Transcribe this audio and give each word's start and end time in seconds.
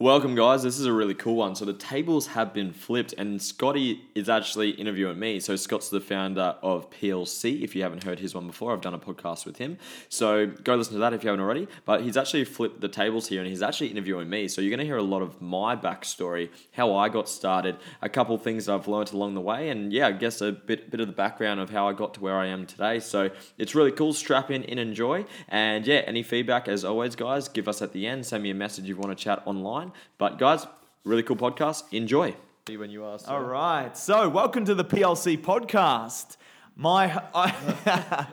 Welcome, 0.00 0.34
guys. 0.34 0.62
This 0.62 0.78
is 0.78 0.86
a 0.86 0.94
really 0.94 1.12
cool 1.12 1.34
one. 1.34 1.54
So 1.54 1.66
the 1.66 1.74
tables 1.74 2.28
have 2.28 2.54
been 2.54 2.72
flipped, 2.72 3.12
and 3.18 3.38
Scotty 3.38 4.00
is 4.14 4.30
actually 4.30 4.70
interviewing 4.70 5.18
me. 5.18 5.40
So 5.40 5.56
Scott's 5.56 5.90
the 5.90 6.00
founder 6.00 6.56
of 6.62 6.90
PLC. 6.90 7.62
If 7.62 7.76
you 7.76 7.82
haven't 7.82 8.04
heard 8.04 8.18
his 8.18 8.34
one 8.34 8.46
before, 8.46 8.72
I've 8.72 8.80
done 8.80 8.94
a 8.94 8.98
podcast 8.98 9.44
with 9.44 9.58
him. 9.58 9.76
So 10.08 10.46
go 10.46 10.74
listen 10.74 10.94
to 10.94 11.00
that 11.00 11.12
if 11.12 11.22
you 11.22 11.28
haven't 11.28 11.44
already. 11.44 11.68
But 11.84 12.00
he's 12.00 12.16
actually 12.16 12.46
flipped 12.46 12.80
the 12.80 12.88
tables 12.88 13.28
here, 13.28 13.40
and 13.40 13.48
he's 13.50 13.60
actually 13.60 13.88
interviewing 13.88 14.30
me. 14.30 14.48
So 14.48 14.62
you're 14.62 14.70
going 14.70 14.78
to 14.78 14.86
hear 14.86 14.96
a 14.96 15.02
lot 15.02 15.20
of 15.20 15.42
my 15.42 15.76
backstory, 15.76 16.48
how 16.72 16.96
I 16.96 17.10
got 17.10 17.28
started, 17.28 17.76
a 18.00 18.08
couple 18.08 18.38
things 18.38 18.70
I've 18.70 18.88
learned 18.88 19.12
along 19.12 19.34
the 19.34 19.42
way, 19.42 19.68
and 19.68 19.92
yeah, 19.92 20.06
I 20.06 20.12
guess 20.12 20.40
a 20.40 20.50
bit 20.50 20.90
bit 20.90 21.00
of 21.00 21.08
the 21.08 21.12
background 21.12 21.60
of 21.60 21.68
how 21.68 21.86
I 21.86 21.92
got 21.92 22.14
to 22.14 22.20
where 22.20 22.38
I 22.38 22.46
am 22.46 22.64
today. 22.64 23.00
So 23.00 23.28
it's 23.58 23.74
really 23.74 23.92
cool. 23.92 24.14
Strap 24.14 24.50
in 24.50 24.64
and 24.64 24.80
enjoy. 24.80 25.26
And 25.48 25.86
yeah, 25.86 26.04
any 26.06 26.22
feedback 26.22 26.68
as 26.68 26.86
always, 26.86 27.16
guys, 27.16 27.48
give 27.48 27.68
us 27.68 27.82
at 27.82 27.92
the 27.92 28.06
end. 28.06 28.24
Send 28.24 28.42
me 28.42 28.48
a 28.48 28.54
message 28.54 28.84
if 28.84 28.88
you 28.88 28.96
want 28.96 29.10
to 29.10 29.22
chat 29.22 29.42
online. 29.44 29.89
But 30.18 30.38
guys, 30.38 30.66
really 31.04 31.22
cool 31.22 31.36
podcast. 31.36 31.84
Enjoy. 31.92 32.34
See 32.68 32.76
when 32.76 32.90
you 32.90 33.04
ask. 33.04 33.28
All 33.28 33.40
right. 33.42 33.96
So, 33.96 34.28
welcome 34.28 34.64
to 34.66 34.74
the 34.74 34.84
PLC 34.84 35.36
podcast. 35.38 36.36
My, 36.76 37.22
I, 37.34 38.26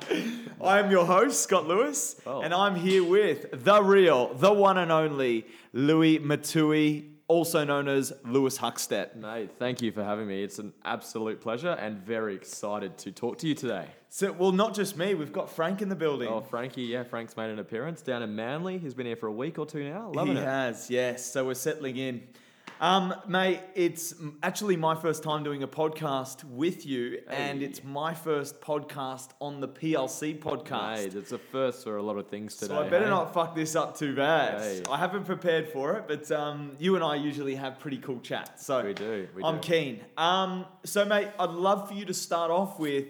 I 0.62 0.80
am 0.80 0.90
your 0.91 1.05
host, 1.05 1.41
Scott 1.41 1.67
Lewis, 1.67 2.16
Oh. 2.26 2.41
and 2.41 2.54
I'm 2.54 2.76
here 2.76 3.04
with 3.04 3.48
the 3.52 3.81
real, 3.84 4.34
the 4.36 4.54
one 4.54 4.78
and 4.78 4.91
only 4.91 5.45
Louis 5.73 6.20
Matui, 6.20 7.05
also 7.27 7.63
known 7.63 7.88
as 7.88 8.13
Lewis 8.26 8.58
Huckstep. 8.58 9.16
Mate, 9.16 9.52
thank 9.58 9.81
you 9.81 9.91
for 9.91 10.04
having 10.04 10.27
me. 10.27 10.44
It's 10.44 10.59
an 10.59 10.73
absolute 10.86 11.41
pleasure 11.41 11.72
and 11.72 11.98
very 11.98 12.36
excited 12.36 12.98
to 13.00 13.12
talk 13.12 13.38
to 13.40 13.48
you 13.48 13.55
today. 13.55 13.86
So, 14.09 14.31
well, 14.31 14.52
not 14.52 14.73
just 14.73 14.98
me, 14.98 15.13
we've 15.13 15.34
got 15.34 15.50
Frank 15.50 15.81
in 15.81 15.90
the 15.90 15.95
building. 15.95 16.30
Oh, 16.30 16.41
Frankie, 16.41 16.84
yeah, 16.84 17.03
Frank's 17.03 17.36
made 17.36 17.50
an 17.50 17.59
appearance 17.59 18.02
down 18.02 18.23
in 18.23 18.36
Manly. 18.36 18.77
He's 18.77 18.94
been 18.94 19.05
here 19.05 19.17
for 19.17 19.27
a 19.27 19.31
week 19.31 19.59
or 19.59 19.66
two 19.66 19.90
now. 19.90 20.12
Loving 20.13 20.36
he 20.36 20.41
it. 20.41 20.45
has, 20.45 20.90
yes. 20.90 21.26
So 21.26 21.45
we're 21.45 21.53
settling 21.55 21.98
in. 21.98 22.23
Um, 22.80 23.16
mate, 23.27 23.62
it's 23.73 24.13
actually 24.44 24.77
my 24.77 24.94
first 24.94 25.23
time 25.23 25.44
doing 25.44 25.64
a 25.64 25.67
podcast 25.67 26.44
with 26.44 26.86
you, 26.86 27.20
and 27.28 27.59
Hey. 27.59 27.66
it's 27.66 27.83
my 27.83 28.14
first 28.14 28.61
podcast 28.61 29.30
on 29.42 29.59
the 29.61 29.67
PLC 29.67 30.38
podcast. 30.39 30.98
Mate, 30.98 31.16
it's 31.16 31.31
a 31.31 31.39
first 31.39 31.83
for 31.83 31.98
a 31.98 32.03
lot 32.03 32.17
of 32.17 32.28
things 32.28 32.55
today. 32.55 32.75
So 32.75 32.80
I 32.80 32.88
better 32.88 33.05
hey? 33.05 33.09
not 33.09 33.33
fuck 33.33 33.55
this 33.55 33.75
up 33.75 33.98
too 33.98 34.16
bad. 34.16 34.61
Hey. 34.61 34.83
I 34.92 34.98
haven't 34.98 35.25
prepared 35.25 35.70
for 35.70 35.94
it, 35.95 36.03
but 36.08 36.31
um, 36.31 36.75
you 36.78 36.94
and 36.94 37.03
I 37.03 37.16
usually 37.16 37.55
have 37.55 37.80
pretty 37.80 37.98
cool 37.98 38.20
chats. 38.20 38.64
So 38.66 38.83
We 38.83 38.94
do, 38.94 39.28
we 39.36 39.44
I'm 39.44 39.55
do. 39.59 39.61
keen. 39.67 40.02
Um, 40.16 40.66
so 40.83 41.03
mate, 41.03 41.30
I'd 41.39 41.50
love 41.50 41.88
for 41.88 41.95
you 41.95 42.05
to 42.05 42.14
start 42.14 42.52
off 42.52 42.78
with 42.78 43.05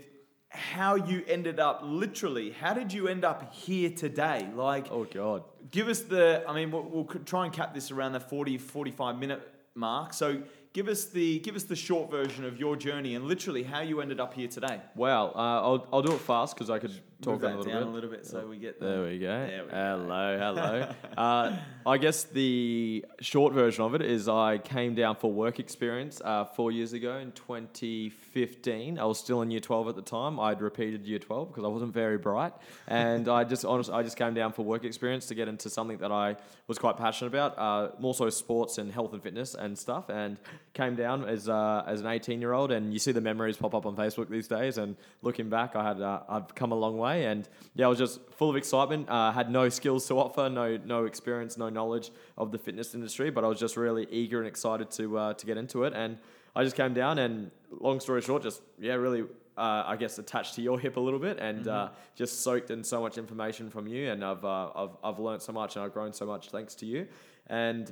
how 0.49 0.95
you 0.95 1.25
ended 1.27 1.59
up. 1.59 1.81
Literally, 1.83 2.51
how 2.51 2.73
did 2.73 2.93
you 2.93 3.09
end 3.09 3.25
up 3.25 3.53
here 3.53 3.89
today? 3.89 4.47
Like, 4.55 4.89
Oh, 4.91 5.03
God. 5.03 5.43
give 5.71 5.89
us 5.89 5.99
the. 6.03 6.45
I 6.47 6.55
mean, 6.55 6.71
we'll, 6.71 6.83
we'll 6.83 7.03
try 7.25 7.43
and 7.43 7.53
cap 7.53 7.73
this 7.73 7.91
around 7.91 8.13
the 8.13 8.21
40, 8.21 8.57
45 8.59 9.19
minute 9.19 9.41
mark. 9.77 10.13
So 10.13 10.41
give 10.73 10.87
us 10.87 11.05
the 11.05 11.39
give 11.39 11.55
us 11.55 11.63
the 11.63 11.75
short 11.75 12.11
version 12.11 12.43
of 12.45 12.59
your 12.59 12.75
journey 12.75 13.15
and 13.15 13.25
literally 13.25 13.63
how 13.63 13.81
you 13.81 14.01
ended 14.01 14.19
up 14.19 14.33
here 14.33 14.47
today. 14.47 14.81
Well, 14.95 15.31
uh, 15.35 15.39
I'll, 15.39 15.87
I'll 15.93 16.01
do 16.01 16.13
it 16.13 16.19
fast 16.21 16.55
because 16.55 16.69
I 16.69 16.79
could 16.79 16.99
talk 17.21 17.33
Move 17.33 17.41
that 17.41 17.55
a 17.55 17.57
little 17.57 17.71
down 17.71 17.81
bit. 17.83 17.87
a 17.87 17.91
little 17.91 18.09
bit 18.09 18.25
so 18.25 18.47
we 18.47 18.57
get 18.57 18.79
There 18.79 19.03
we 19.03 19.17
go. 19.17 19.27
There 19.47 19.63
we 19.65 19.71
go. 19.71 19.75
hello, 19.75 20.37
hello. 20.37 20.89
uh, 21.17 21.57
I 21.85 21.97
guess 21.97 22.25
the 22.25 23.05
short 23.21 23.53
version 23.53 23.83
of 23.83 23.95
it 23.95 24.01
is 24.01 24.27
I 24.27 24.57
came 24.59 24.93
down 24.95 25.15
for 25.15 25.31
work 25.31 25.59
experience 25.59 26.21
uh, 26.23 26.45
four 26.45 26.71
years 26.71 26.93
ago 26.93 27.17
in 27.17 27.31
2015. 27.31 28.99
I 28.99 29.05
was 29.05 29.19
still 29.19 29.41
in 29.41 29.51
year 29.51 29.59
12 29.59 29.87
at 29.89 29.95
the 29.95 30.01
time. 30.01 30.39
I'd 30.39 30.61
repeated 30.61 31.05
year 31.05 31.19
12 31.19 31.49
because 31.49 31.63
I 31.63 31.67
wasn't 31.67 31.93
very 31.93 32.17
bright, 32.17 32.53
and 32.87 33.27
I 33.27 33.43
just 33.43 33.65
honestly 33.65 33.93
I 33.93 34.03
just 34.03 34.17
came 34.17 34.33
down 34.33 34.51
for 34.53 34.63
work 34.63 34.83
experience 34.83 35.25
to 35.27 35.35
get 35.35 35.47
into 35.47 35.69
something 35.69 35.97
that 35.99 36.11
I 36.11 36.35
was 36.67 36.77
quite 36.77 36.97
passionate 36.97 37.29
about, 37.29 37.57
uh, 37.57 37.91
more 37.99 38.13
so 38.13 38.29
sports 38.29 38.77
and 38.77 38.91
health 38.91 39.13
and 39.13 39.23
fitness 39.23 39.55
and 39.55 39.77
stuff. 39.77 40.09
And 40.09 40.37
came 40.73 40.95
down 40.95 41.23
as 41.25 41.47
uh, 41.49 41.83
as 41.87 42.01
an 42.01 42.07
18 42.07 42.41
year 42.41 42.53
old, 42.53 42.71
and 42.71 42.93
you 42.93 42.99
see 42.99 43.11
the 43.11 43.21
memories 43.21 43.57
pop 43.57 43.73
up 43.73 43.85
on 43.85 43.95
Facebook 43.95 44.29
these 44.29 44.47
days. 44.47 44.77
And 44.77 44.95
looking 45.21 45.49
back, 45.49 45.75
I 45.75 45.83
had 45.87 46.01
uh, 46.01 46.21
I've 46.29 46.53
come 46.53 46.71
a 46.71 46.75
long 46.75 46.97
way, 46.97 47.06
and 47.15 47.47
yeah, 47.75 47.85
I 47.85 47.89
was 47.89 47.97
just 47.97 48.19
full 48.31 48.49
of 48.49 48.55
excitement. 48.55 49.09
Uh, 49.09 49.31
had 49.31 49.51
no 49.51 49.69
skills 49.69 50.07
to 50.07 50.19
offer, 50.19 50.49
no 50.49 50.77
no 50.77 51.05
experience, 51.05 51.57
no 51.57 51.69
knowledge 51.69 52.11
of 52.37 52.51
the 52.51 52.57
fitness 52.57 52.93
industry, 52.93 53.29
but 53.29 53.43
I 53.43 53.47
was 53.47 53.59
just 53.59 53.77
really 53.77 54.07
eager 54.11 54.39
and 54.39 54.47
excited 54.47 54.91
to 54.91 55.17
uh, 55.17 55.33
to 55.33 55.45
get 55.45 55.57
into 55.57 55.83
it. 55.83 55.93
And 55.93 56.17
I 56.55 56.63
just 56.63 56.75
came 56.75 56.93
down, 56.93 57.19
and 57.19 57.51
long 57.71 57.99
story 57.99 58.21
short, 58.21 58.43
just 58.43 58.61
yeah, 58.79 58.93
really. 58.93 59.23
Uh, 59.57 59.83
I 59.87 59.95
guess 59.95 60.19
attached 60.19 60.53
to 60.53 60.61
your 60.61 60.79
hip 60.79 60.97
a 60.97 60.99
little 60.99 61.19
bit, 61.19 61.39
and 61.39 61.67
uh, 61.67 61.89
just 62.13 62.41
soaked 62.41 62.69
in 62.69 62.83
so 62.83 63.01
much 63.01 63.17
information 63.17 63.71
from 63.71 63.87
you, 63.87 64.11
and 64.11 64.23
I've 64.23 64.45
uh, 64.45 64.69
I've 64.75 64.95
I've 65.03 65.17
learned 65.17 65.41
so 65.41 65.51
much, 65.51 65.75
and 65.75 65.83
I've 65.83 65.93
grown 65.93 66.13
so 66.13 66.27
much 66.27 66.51
thanks 66.51 66.75
to 66.75 66.85
you, 66.85 67.07
and 67.47 67.91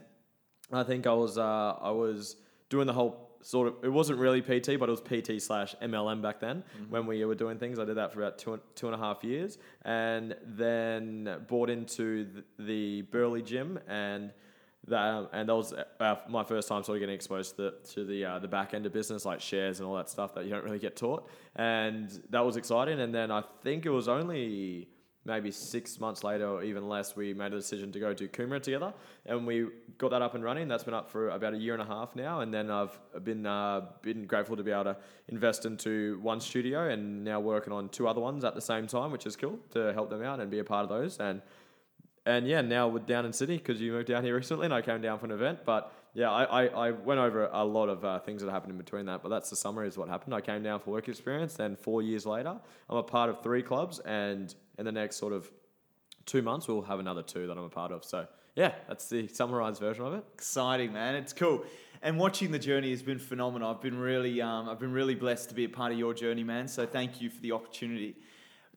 I 0.72 0.84
think 0.84 1.08
I 1.08 1.14
was 1.14 1.40
uh, 1.40 1.76
I 1.82 1.90
was 1.90 2.36
doing 2.70 2.86
the 2.86 2.94
whole 2.94 3.35
sort 3.46 3.68
of 3.68 3.76
it 3.84 3.90
wasn't 3.90 4.18
really 4.18 4.42
PT, 4.42 4.80
but 4.80 4.90
it 4.90 4.92
was 4.92 5.02
PT 5.02 5.40
slash 5.40 5.76
MLM 5.82 6.22
back 6.22 6.40
then 6.40 6.64
when 6.90 7.06
we 7.06 7.24
were 7.26 7.36
doing 7.36 7.60
things. 7.60 7.78
I 7.78 7.86
did 7.86 7.96
that 7.98 8.12
for 8.12 8.22
about 8.22 8.40
two 8.40 8.60
two 8.74 8.88
and 8.88 8.96
a 8.96 8.98
half 8.98 9.24
years, 9.24 9.60
and 9.84 10.36
then 10.44 11.44
bought 11.48 11.70
into 11.70 12.26
the, 12.26 12.64
the 12.64 13.02
Burleigh 13.04 13.42
gym 13.44 13.80
and. 13.88 14.32
That, 14.88 15.30
and 15.34 15.50
that 15.50 15.56
was 15.56 15.74
uh, 15.74 16.16
my 16.30 16.44
first 16.44 16.68
time 16.68 16.84
sort 16.84 16.98
of 16.98 17.00
getting 17.00 17.16
exposed 17.16 17.56
to 17.56 17.62
the 17.64 17.72
to 17.94 18.06
the 18.06 18.24
uh, 18.24 18.38
the 18.38 18.48
back 18.48 18.76
end 18.76 18.86
of 18.86 18.94
business 18.94 19.26
like 19.26 19.42
shares 19.42 19.80
and 19.80 19.90
all 19.90 19.96
that 19.96 20.12
stuff 20.12 20.36
that 20.36 20.44
you 20.44 20.52
don't 20.52 20.64
really 20.64 20.78
get 20.78 20.96
taught, 20.96 21.28
and 21.56 22.22
that 22.30 22.46
was 22.46 22.56
exciting. 22.56 23.00
And 23.00 23.12
then 23.12 23.32
I 23.32 23.42
think 23.64 23.88
it 23.88 23.90
was 23.90 24.08
only 24.08 24.88
maybe 25.26 25.52
six 25.52 26.00
months 26.00 26.24
later 26.24 26.48
or 26.48 26.64
even 26.64 26.88
less, 26.88 27.16
we 27.16 27.34
made 27.34 27.52
a 27.52 27.58
decision 27.58 27.92
to 27.92 28.00
go 28.00 28.14
do 28.14 28.28
Coomera 28.28 28.62
together, 28.62 28.94
and 29.26 29.46
we 29.46 29.68
got 29.98 30.12
that 30.12 30.22
up 30.22 30.36
and 30.36 30.44
running. 30.44 30.68
That's 30.68 30.84
been 30.84 30.94
up 30.94 31.10
for 31.10 31.30
about 31.30 31.54
a 31.54 31.58
year 31.58 31.74
and 31.74 31.82
a 31.82 31.86
half 31.86 32.16
now, 32.16 32.42
and 32.42 32.54
then 32.54 32.70
I've 32.70 32.98
been 33.24 33.46
uh, 33.46 33.82
been 34.02 34.26
grateful 34.26 34.56
to 34.56 34.64
be 34.64 34.72
able 34.72 34.86
to 34.86 34.98
invest 35.28 35.66
into 35.66 36.20
one 36.22 36.40
studio 36.40 36.90
and 36.90 37.24
now 37.24 37.40
working 37.40 37.74
on 37.74 37.90
two 37.90 38.08
other 38.08 38.22
ones 38.22 38.44
at 38.44 38.56
the 38.56 38.62
same 38.62 38.88
time, 38.88 39.12
which 39.12 39.26
is 39.26 39.36
cool 39.36 39.60
to 39.72 39.92
help 39.94 40.10
them 40.10 40.24
out 40.24 40.40
and 40.40 40.52
be 40.52 40.60
a 40.60 40.64
part 40.64 40.84
of 40.84 40.90
those. 40.90 41.18
And 41.20 41.42
and 42.26 42.48
yeah, 42.48 42.62
now 42.62 42.88
we're 42.88 43.00
down 43.00 43.26
in 43.26 43.34
Sydney 43.34 43.58
because 43.58 43.80
you 43.80 43.92
moved 43.92 44.08
down 44.08 44.24
here 44.24 44.36
recently, 44.38 44.66
and 44.66 44.74
I 44.74 44.82
came 44.82 45.02
down 45.02 45.20
for 45.20 45.26
an 45.26 45.32
event. 45.32 45.60
But 45.66 45.92
yeah, 46.14 46.32
I, 46.32 46.64
I, 46.64 46.88
I 46.88 46.92
went 46.92 47.20
over 47.20 47.50
a 47.52 47.64
lot 47.64 47.90
of 47.90 48.04
uh, 48.04 48.20
things 48.20 48.42
that 48.42 48.50
happened 48.50 48.72
in 48.72 48.78
between 48.78 49.06
that. 49.06 49.22
But 49.22 49.30
that's 49.30 49.50
the 49.50 49.56
summary 49.56 49.88
is 49.88 49.98
what 49.98 50.10
happened. 50.10 50.34
I 50.34 50.42
came 50.42 50.64
down 50.64 50.80
for 50.80 50.92
work 50.92 51.08
experience. 51.08 51.56
Then 51.56 51.76
four 51.76 52.02
years 52.02 52.26
later, 52.26 52.56
I'm 52.90 52.98
a 52.98 53.04
part 53.04 53.30
of 53.30 53.44
three 53.44 53.62
clubs, 53.62 54.00
and 54.00 54.54
in 54.78 54.86
the 54.86 54.92
next 54.92 55.18
sort 55.18 55.34
of 55.34 55.52
two 56.26 56.42
months, 56.42 56.68
we'll 56.68 56.82
have 56.82 57.00
another 57.00 57.24
two 57.24 57.48
that 57.48 57.58
I'm 57.58 57.64
a 57.64 57.70
part 57.70 57.92
of. 57.92 58.04
So 58.04 58.28
yeah, 58.56 58.74
that's 58.88 59.10
the 59.10 59.28
summarized 59.28 59.80
version 59.80 60.06
of 60.06 60.14
it. 60.14 60.24
Exciting, 60.34 60.94
man. 60.94 61.16
It's 61.16 61.34
cool. 61.34 61.64
And 62.02 62.20
watching 62.20 62.52
the 62.52 62.60
journey 62.60 62.92
has 62.92 63.02
been 63.02 63.20
phenomenal. 63.20 63.70
I've 63.70 63.82
been 63.82 63.98
really, 63.98 64.42
um, 64.42 64.70
I've 64.70 64.80
been 64.80 64.94
really 64.94 65.16
blessed 65.16 65.50
to 65.50 65.56
be 65.56 65.66
a 65.66 65.70
part 65.70 65.92
of 65.92 65.98
your 65.98 66.14
journey, 66.14 66.44
man. 66.44 66.68
So 66.68 66.86
thank 66.86 67.22
you 67.22 67.30
for 67.30 67.42
the 67.42 67.52
opportunity. 67.52 68.16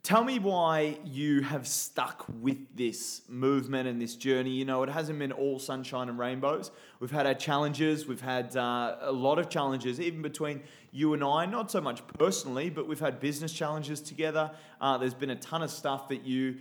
Tell 0.03 0.23
me 0.25 0.39
why 0.39 0.99
you 1.05 1.43
have 1.43 1.67
stuck 1.67 2.25
with 2.41 2.59
this 2.77 3.23
movement 3.29 3.89
and 3.89 4.01
this 4.01 4.15
journey. 4.15 4.51
You 4.51 4.65
know, 4.65 4.83
it 4.83 4.89
hasn't 4.89 5.19
been 5.19 5.33
all 5.33 5.59
sunshine 5.59 6.09
and 6.09 6.19
rainbows. 6.19 6.71
We've 7.01 7.11
had 7.11 7.27
our 7.27 7.35
challenges. 7.35 8.07
We've 8.07 8.21
had 8.21 8.57
uh, 8.57 8.97
a 9.01 9.13
lot 9.13 9.39
of 9.39 9.51
challenges, 9.51 10.01
even 10.01 10.23
between 10.23 10.63
you 10.93 11.15
and 11.15 11.23
I. 11.25 11.47
Not 11.47 11.71
so 11.71 11.81
much 11.81 12.07
personally, 12.19 12.71
but 12.71 12.87
we've 12.87 13.01
had 13.01 13.21
business 13.21 13.53
challenges 13.53 14.01
together. 14.01 14.53
Uh, 14.81 14.99
there's 14.99 15.15
been 15.15 15.31
a 15.31 15.37
ton 15.37 15.63
of 15.63 15.71
stuff 15.71 16.09
that 16.09 16.25
you 16.25 16.57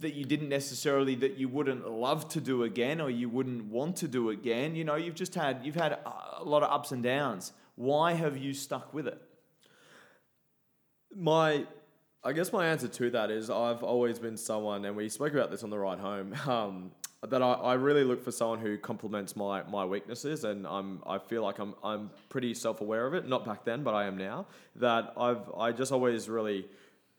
that 0.00 0.14
you 0.14 0.24
didn't 0.24 0.48
necessarily 0.48 1.14
that 1.16 1.36
you 1.36 1.48
wouldn't 1.48 1.88
love 1.88 2.28
to 2.28 2.40
do 2.40 2.64
again 2.64 3.00
or 3.00 3.10
you 3.10 3.28
wouldn't 3.28 3.64
want 3.64 3.96
to 3.96 4.06
do 4.06 4.28
again 4.28 4.76
you 4.76 4.84
know 4.84 4.94
you've 4.94 5.14
just 5.14 5.34
had 5.34 5.64
you've 5.64 5.74
had 5.74 5.98
a 6.38 6.44
lot 6.44 6.62
of 6.62 6.70
ups 6.70 6.92
and 6.92 7.02
downs 7.02 7.52
why 7.74 8.12
have 8.12 8.36
you 8.36 8.52
stuck 8.52 8.92
with 8.92 9.06
it 9.08 9.20
My, 11.16 11.66
I 12.28 12.34
guess 12.34 12.52
my 12.52 12.66
answer 12.66 12.88
to 12.88 13.10
that 13.12 13.30
is 13.30 13.48
I've 13.48 13.82
always 13.82 14.18
been 14.18 14.36
someone, 14.36 14.84
and 14.84 14.94
we 14.94 15.08
spoke 15.08 15.32
about 15.32 15.50
this 15.50 15.62
on 15.62 15.70
the 15.70 15.78
ride 15.78 15.98
home. 15.98 16.34
Um, 16.46 16.90
that 17.26 17.42
I, 17.42 17.52
I 17.52 17.74
really 17.74 18.04
look 18.04 18.22
for 18.22 18.30
someone 18.30 18.60
who 18.60 18.78
complements 18.78 19.34
my, 19.34 19.64
my 19.64 19.84
weaknesses, 19.84 20.44
and 20.44 20.66
I'm 20.66 21.02
I 21.04 21.18
feel 21.18 21.42
like 21.42 21.58
I'm 21.58 21.74
I'm 21.82 22.10
pretty 22.28 22.54
self 22.54 22.80
aware 22.80 23.06
of 23.06 23.14
it. 23.14 23.26
Not 23.26 23.44
back 23.44 23.64
then, 23.64 23.82
but 23.82 23.94
I 23.94 24.04
am 24.04 24.16
now. 24.16 24.46
That 24.76 25.14
I've 25.16 25.50
I 25.56 25.72
just 25.72 25.90
always 25.90 26.28
really 26.28 26.66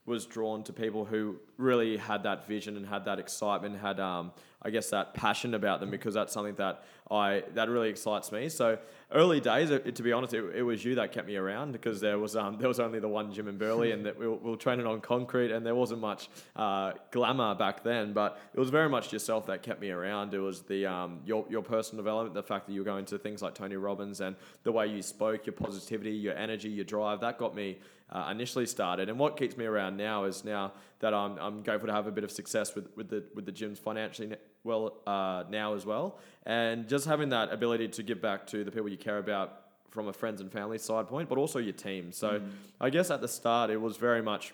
was 0.06 0.26
drawn 0.26 0.64
to 0.64 0.74
people 0.74 1.04
who 1.04 1.38
really 1.60 1.98
had 1.98 2.24
that 2.24 2.48
vision 2.48 2.78
and 2.78 2.86
had 2.86 3.06
that 3.06 3.20
excitement, 3.20 3.78
had 3.80 4.00
um, 4.00 4.32
I 4.62 4.70
guess 4.70 4.90
that 4.90 5.14
passion 5.14 5.54
about 5.54 5.80
them 5.80 5.90
because 5.90 6.14
that's 6.14 6.34
something 6.34 6.56
that 6.56 6.84
I 7.12 7.44
that 7.54 7.70
really 7.70 7.90
excites 7.90 8.32
me. 8.32 8.50
So 8.50 8.78
early 9.12 9.40
days, 9.40 9.70
it, 9.70 9.96
to 9.96 10.04
be 10.04 10.12
honest, 10.14 10.34
it, 10.34 10.44
it 10.56 10.64
was 10.64 10.84
you 10.84 10.96
that 10.96 11.12
kept 11.12 11.28
me 11.28 11.36
around 11.36 11.74
because 11.74 12.00
there 12.00 12.18
was 12.18 12.36
um, 12.36 12.58
there 12.60 12.68
was 12.68 12.80
only 12.80 13.00
the 13.00 13.08
one 13.08 13.34
gym 13.34 13.48
in 13.48 13.58
Burleigh 13.58 13.92
and 13.92 14.06
that 14.06 14.18
we 14.18 14.28
were, 14.28 14.36
we 14.36 14.52
were 14.52 14.58
training 14.58 14.88
on 14.88 15.02
concrete 15.02 15.52
and 15.52 15.66
there 15.66 15.76
wasn't 15.76 16.02
much 16.02 16.30
uh, 16.56 16.94
glamour 17.12 17.56
back 17.56 17.84
then, 17.84 18.14
but 18.14 18.40
it 18.54 18.60
was 18.60 18.70
very 18.70 18.90
much 18.90 19.12
yourself 19.12 19.46
that 19.48 19.62
kept 19.64 19.82
me 19.82 19.92
around. 19.92 20.34
It 20.34 20.40
was 20.40 20.62
the 20.62 20.86
um, 20.86 21.20
your 21.26 21.46
your 21.50 21.62
personal 21.62 22.04
development, 22.04 22.34
the 22.34 22.44
fact 22.44 22.68
that 22.68 22.74
you 22.74 22.82
were 22.82 22.86
going 22.86 23.06
to 23.06 23.18
things 23.18 23.42
like 23.42 23.54
Tony 23.54 23.76
Robbins 23.76 24.22
and 24.22 24.36
the 24.64 24.72
way 24.72 24.88
you 24.88 25.02
spoke, 25.02 25.46
your 25.46 25.54
positivity, 25.54 26.12
your 26.12 26.36
energy, 26.36 26.70
your 26.70 26.86
drive 26.86 27.20
that 27.22 27.38
got 27.38 27.54
me 27.54 27.80
uh, 28.12 28.30
initially 28.32 28.66
started. 28.66 29.10
And 29.10 29.20
what 29.20 29.38
keeps 29.38 29.56
me 29.58 29.66
around 29.66 29.98
now 29.98 30.24
is 30.24 30.44
now 30.44 30.74
that 31.00 31.14
I'm, 31.14 31.38
I'm 31.38 31.64
grateful 31.64 31.88
to 31.88 31.94
have 31.94 32.08
a 32.08 32.12
bit 32.12 32.24
of 32.24 32.32
success 32.32 32.76
with, 32.76 32.88
with 32.96 33.10
the 33.10 33.24
with 33.34 33.46
the 33.46 33.52
gyms 33.52 33.78
financially 33.78 34.36
well 34.64 34.98
uh, 35.08 35.44
now 35.50 35.74
as 35.74 35.86
well, 35.86 36.20
and 36.46 36.88
just 36.88 37.06
having 37.06 37.30
that 37.30 37.52
ability 37.52 37.88
to 37.90 38.04
give 38.04 38.22
back 38.22 38.48
to 38.48 38.64
the 38.64 38.72
people 38.72 38.90
you 38.90 38.98
care 38.98 39.18
about 39.18 39.62
from 39.90 40.08
a 40.08 40.14
friends 40.14 40.40
and 40.42 40.52
family 40.52 40.78
side 40.78 41.08
point, 41.08 41.30
but 41.30 41.38
also 41.38 41.58
your 41.60 41.74
team. 41.74 42.12
So 42.12 42.42
I 42.80 42.90
guess 42.90 43.10
at 43.10 43.22
the 43.22 43.28
start 43.28 43.70
it 43.72 43.82
was 43.82 43.98
very 43.98 44.22
much 44.22 44.54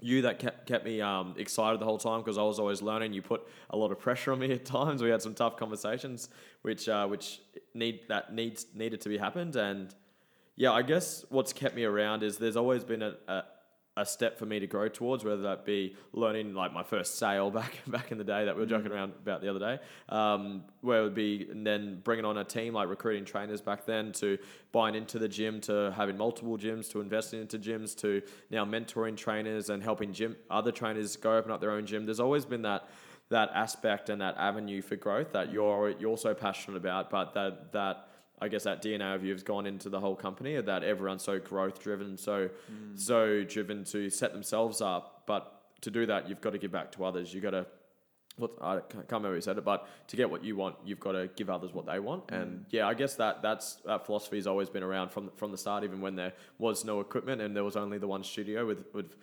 you 0.00 0.22
that 0.22 0.38
kept, 0.38 0.66
kept 0.66 0.84
me 0.84 1.00
um, 1.00 1.34
excited 1.36 1.80
the 1.80 1.84
whole 1.84 1.98
time 1.98 2.20
because 2.20 2.38
I 2.38 2.42
was 2.42 2.58
always 2.58 2.82
learning. 2.82 3.12
You 3.12 3.22
put 3.22 3.46
a 3.70 3.76
lot 3.76 3.92
of 3.92 3.98
pressure 3.98 4.32
on 4.32 4.38
me 4.38 4.52
at 4.52 4.64
times. 4.64 5.02
We 5.02 5.10
had 5.10 5.22
some 5.22 5.34
tough 5.34 5.56
conversations, 5.56 6.28
which 6.62 6.88
uh, 6.88 7.06
which 7.06 7.40
need 7.74 8.00
that 8.08 8.34
needs 8.34 8.66
needed 8.74 9.00
to 9.02 9.08
be 9.08 9.18
happened. 9.18 9.56
And 9.56 9.94
yeah, 10.56 10.72
I 10.72 10.82
guess 10.82 11.24
what's 11.28 11.52
kept 11.52 11.74
me 11.74 11.84
around 11.84 12.22
is 12.22 12.38
there's 12.38 12.56
always 12.56 12.84
been 12.84 13.02
a, 13.02 13.14
a, 13.28 13.44
a 13.96 14.06
step 14.06 14.38
for 14.38 14.46
me 14.46 14.60
to 14.60 14.66
grow 14.66 14.88
towards, 14.88 15.24
whether 15.24 15.42
that 15.42 15.64
be 15.64 15.96
learning 16.12 16.54
like 16.54 16.72
my 16.72 16.82
first 16.82 17.18
sale 17.18 17.50
back 17.60 17.78
back 17.86 18.12
in 18.12 18.18
the 18.18 18.24
day 18.24 18.44
that 18.44 18.54
we 18.54 18.60
were 18.60 18.66
joking 18.66 18.92
around 18.92 19.12
about 19.22 19.40
the 19.40 19.48
other 19.48 19.58
day, 19.58 19.78
um, 20.08 20.64
where 20.80 21.00
it 21.00 21.02
would 21.02 21.14
be 21.14 21.48
and 21.50 21.66
then 21.66 22.00
bringing 22.04 22.24
on 22.24 22.38
a 22.38 22.44
team 22.44 22.74
like 22.74 22.88
recruiting 22.88 23.24
trainers 23.24 23.60
back 23.60 23.84
then 23.86 24.12
to 24.12 24.38
buying 24.72 24.94
into 24.94 25.18
the 25.18 25.28
gym 25.28 25.60
to 25.60 25.92
having 25.96 26.16
multiple 26.16 26.56
gyms 26.56 26.90
to 26.90 27.00
investing 27.00 27.40
into 27.40 27.58
gyms 27.58 27.96
to 27.96 28.22
now 28.50 28.64
mentoring 28.64 29.16
trainers 29.16 29.70
and 29.70 29.82
helping 29.82 30.12
gym 30.12 30.36
other 30.50 30.72
trainers 30.72 31.16
go 31.16 31.36
open 31.36 31.50
up 31.50 31.60
their 31.60 31.72
own 31.72 31.84
gym. 31.86 32.04
There's 32.04 32.20
always 32.20 32.44
been 32.44 32.62
that 32.62 32.88
that 33.30 33.50
aspect 33.54 34.10
and 34.10 34.20
that 34.20 34.36
avenue 34.36 34.82
for 34.82 34.96
growth 34.96 35.32
that 35.32 35.52
you're 35.52 35.90
you're 35.98 36.18
so 36.18 36.34
passionate 36.34 36.76
about, 36.76 37.10
but 37.10 37.34
that 37.34 37.72
that 37.72 38.09
I 38.40 38.48
guess 38.48 38.64
that 38.64 38.82
DNA 38.82 39.14
of 39.14 39.24
you 39.24 39.32
has 39.32 39.42
gone 39.42 39.66
into 39.66 39.88
the 39.88 40.00
whole 40.00 40.16
company 40.16 40.60
that 40.60 40.82
everyone's 40.82 41.22
so 41.22 41.38
growth 41.38 41.80
driven, 41.80 42.16
so 42.16 42.48
mm. 42.48 42.98
so 42.98 43.44
driven 43.44 43.84
to 43.84 44.10
set 44.10 44.32
themselves 44.32 44.80
up. 44.80 45.24
But 45.26 45.60
to 45.82 45.90
do 45.90 46.06
that, 46.06 46.28
you've 46.28 46.40
got 46.40 46.50
to 46.50 46.58
give 46.58 46.72
back 46.72 46.92
to 46.92 47.04
others. 47.04 47.32
You've 47.32 47.42
got 47.42 47.50
to 47.50 47.66
what 48.36 48.52
I 48.60 48.80
can't 48.80 49.10
remember 49.10 49.34
who 49.34 49.40
said 49.40 49.58
it, 49.58 49.64
but 49.64 49.86
to 50.08 50.16
get 50.16 50.30
what 50.30 50.42
you 50.42 50.56
want, 50.56 50.76
you've 50.84 51.00
got 51.00 51.12
to 51.12 51.28
give 51.36 51.50
others 51.50 51.72
what 51.72 51.86
they 51.86 51.98
want. 51.98 52.30
And 52.30 52.60
mm. 52.60 52.64
yeah, 52.70 52.88
I 52.88 52.94
guess 52.94 53.16
that 53.16 53.42
that's 53.42 53.74
that 53.86 54.06
philosophy 54.06 54.36
has 54.36 54.46
always 54.46 54.70
been 54.70 54.82
around 54.82 55.10
from 55.10 55.30
from 55.36 55.50
the 55.50 55.58
start, 55.58 55.84
even 55.84 56.00
when 56.00 56.16
there 56.16 56.32
was 56.58 56.84
no 56.84 57.00
equipment 57.00 57.42
and 57.42 57.54
there 57.54 57.64
was 57.64 57.76
only 57.76 57.98
the 57.98 58.08
one 58.08 58.24
studio 58.24 58.66
with 58.66 58.84
with 58.94 59.16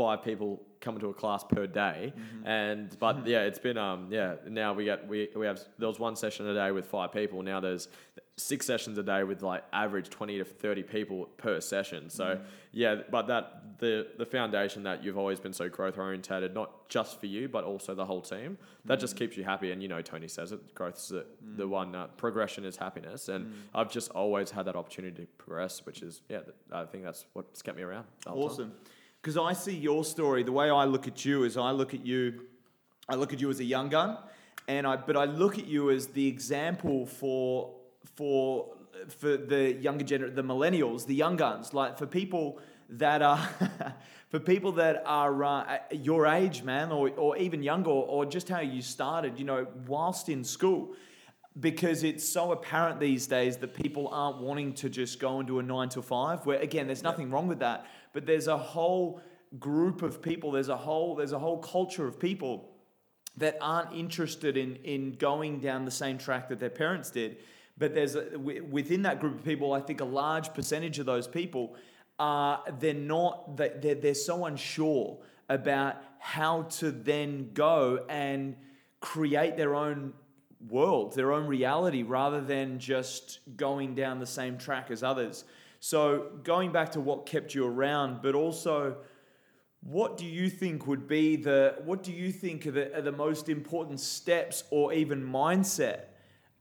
five 0.00 0.24
people 0.24 0.62
coming 0.80 0.98
to 0.98 1.08
a 1.08 1.14
class 1.14 1.44
per 1.44 1.66
day. 1.66 2.14
Mm-hmm. 2.16 2.46
And 2.46 2.98
but 2.98 3.26
yeah, 3.34 3.42
it's 3.42 3.58
been 3.58 3.76
um 3.76 4.08
yeah 4.10 4.36
now 4.48 4.72
we 4.72 4.84
get 4.84 5.06
we 5.06 5.28
we 5.36 5.44
have 5.44 5.60
there 5.78 5.88
was 5.88 5.98
one 5.98 6.16
session 6.16 6.46
a 6.46 6.54
day 6.54 6.70
with 6.70 6.86
five 6.86 7.12
people. 7.12 7.42
Now 7.42 7.60
there's 7.60 7.88
six 8.38 8.64
sessions 8.64 8.96
a 8.96 9.02
day 9.02 9.22
with 9.22 9.42
like 9.42 9.62
average 9.74 10.08
20 10.08 10.38
to 10.38 10.44
30 10.44 10.82
people 10.84 11.26
per 11.36 11.60
session. 11.60 12.08
So 12.08 12.24
mm-hmm. 12.24 12.44
yeah 12.72 13.02
but 13.10 13.26
that 13.26 13.78
the 13.78 14.06
the 14.16 14.24
foundation 14.24 14.82
that 14.84 15.04
you've 15.04 15.18
always 15.18 15.38
been 15.38 15.52
so 15.52 15.68
growth 15.68 15.98
orientated 15.98 16.54
not 16.54 16.88
just 16.88 17.20
for 17.20 17.26
you 17.26 17.46
but 17.46 17.64
also 17.64 17.94
the 17.94 18.06
whole 18.06 18.22
team 18.22 18.56
that 18.86 18.98
just 19.00 19.14
mm. 19.14 19.18
keeps 19.18 19.36
you 19.36 19.44
happy. 19.44 19.72
And 19.72 19.82
you 19.82 19.88
know 19.88 20.00
tony 20.00 20.28
says 20.28 20.52
it 20.52 20.74
growth 20.74 20.96
is 20.96 21.08
the, 21.08 21.26
mm. 21.44 21.58
the 21.58 21.68
one 21.68 21.94
uh, 21.94 22.06
progression 22.16 22.64
is 22.64 22.76
happiness. 22.78 23.28
And 23.28 23.44
mm. 23.44 23.52
i've 23.74 23.90
just 23.90 24.10
always 24.12 24.50
had 24.50 24.64
that 24.64 24.76
opportunity 24.76 25.26
to 25.26 25.28
progress 25.44 25.84
which 25.84 26.00
is 26.00 26.22
yeah 26.30 26.40
i 26.72 26.86
think 26.86 27.04
that's 27.04 27.26
what's 27.34 27.60
kept 27.60 27.76
me 27.76 27.82
around 27.82 28.06
whole 28.26 28.48
time. 28.48 28.72
Because 29.20 29.36
I 29.36 29.52
see 29.52 29.76
your 29.76 30.04
story, 30.04 30.42
the 30.42 30.52
way 30.52 30.70
I 30.70 30.84
look 30.84 31.06
at 31.06 31.24
you 31.24 31.44
is 31.44 31.56
I 31.56 31.72
look 31.72 31.92
at 31.92 32.06
you, 32.06 32.46
I 33.08 33.16
look 33.16 33.32
at 33.32 33.40
you 33.40 33.50
as 33.50 33.60
a 33.60 33.64
young 33.64 33.90
gun, 33.90 34.16
and 34.66 34.86
I 34.86 34.96
but 34.96 35.16
I 35.16 35.24
look 35.24 35.58
at 35.58 35.66
you 35.66 35.90
as 35.90 36.06
the 36.06 36.26
example 36.26 37.04
for 37.04 37.74
for 38.16 38.68
for 39.08 39.36
the 39.36 39.74
younger 39.74 40.04
gener 40.04 40.34
the 40.34 40.42
millennials, 40.42 41.04
the 41.04 41.14
young 41.14 41.36
guns, 41.36 41.74
like 41.74 41.98
for 41.98 42.06
people 42.06 42.60
that 42.88 43.20
are 43.20 43.46
for 44.30 44.40
people 44.40 44.72
that 44.72 45.02
are 45.04 45.44
uh, 45.44 45.78
your 45.90 46.26
age, 46.26 46.62
man, 46.62 46.90
or 46.90 47.10
or 47.10 47.36
even 47.36 47.62
younger, 47.62 47.90
or 47.90 48.24
just 48.24 48.48
how 48.48 48.60
you 48.60 48.80
started, 48.80 49.38
you 49.38 49.44
know, 49.44 49.66
whilst 49.86 50.30
in 50.30 50.44
school 50.44 50.94
because 51.58 52.04
it's 52.04 52.26
so 52.28 52.52
apparent 52.52 53.00
these 53.00 53.26
days 53.26 53.56
that 53.56 53.74
people 53.74 54.08
aren't 54.12 54.38
wanting 54.38 54.72
to 54.72 54.88
just 54.88 55.18
go 55.18 55.40
into 55.40 55.58
a 55.58 55.62
nine 55.62 55.88
to 55.88 56.00
five 56.00 56.46
where 56.46 56.60
again 56.60 56.86
there's 56.86 57.02
nothing 57.02 57.28
wrong 57.30 57.48
with 57.48 57.58
that 57.58 57.86
but 58.12 58.24
there's 58.24 58.46
a 58.46 58.56
whole 58.56 59.20
group 59.58 60.02
of 60.02 60.22
people 60.22 60.52
there's 60.52 60.68
a 60.68 60.76
whole 60.76 61.16
there's 61.16 61.32
a 61.32 61.38
whole 61.38 61.58
culture 61.58 62.06
of 62.06 62.20
people 62.20 62.70
that 63.36 63.56
aren't 63.60 63.92
interested 63.92 64.56
in 64.56 64.76
in 64.76 65.12
going 65.12 65.58
down 65.58 65.84
the 65.84 65.90
same 65.90 66.18
track 66.18 66.48
that 66.48 66.58
their 66.60 66.70
parents 66.70 67.10
did. 67.10 67.38
But 67.78 67.94
there's 67.94 68.14
a, 68.14 68.36
within 68.36 69.02
that 69.02 69.20
group 69.20 69.36
of 69.38 69.44
people 69.44 69.72
i 69.72 69.80
think 69.80 70.00
a 70.00 70.04
large 70.04 70.52
percentage 70.52 70.98
of 70.98 71.06
those 71.06 71.26
people 71.26 71.74
are 72.18 72.62
they're 72.78 72.92
not 72.94 73.56
they- 73.56 73.72
they're, 73.80 73.94
they're 73.94 74.14
so 74.14 74.44
unsure 74.44 75.18
about 75.48 75.96
how 76.18 76.62
to 76.64 76.90
then 76.90 77.50
go 77.54 78.04
and 78.08 78.54
create 79.00 79.56
their 79.56 79.74
own 79.74 80.12
world, 80.68 81.14
their 81.14 81.32
own 81.32 81.46
reality, 81.46 82.02
rather 82.02 82.40
than 82.40 82.78
just 82.78 83.40
going 83.56 83.94
down 83.94 84.18
the 84.18 84.26
same 84.26 84.58
track 84.58 84.90
as 84.90 85.02
others. 85.02 85.44
So, 85.80 86.32
going 86.42 86.72
back 86.72 86.92
to 86.92 87.00
what 87.00 87.26
kept 87.26 87.54
you 87.54 87.66
around, 87.66 88.20
but 88.22 88.34
also 88.34 88.98
what 89.82 90.18
do 90.18 90.26
you 90.26 90.50
think 90.50 90.86
would 90.86 91.08
be 91.08 91.36
the 91.36 91.76
what 91.84 92.02
do 92.02 92.12
you 92.12 92.30
think 92.30 92.66
are 92.66 92.70
the, 92.70 92.96
are 92.98 93.02
the 93.02 93.12
most 93.12 93.48
important 93.48 93.98
steps 93.98 94.64
or 94.70 94.92
even 94.92 95.22
mindset 95.22 96.04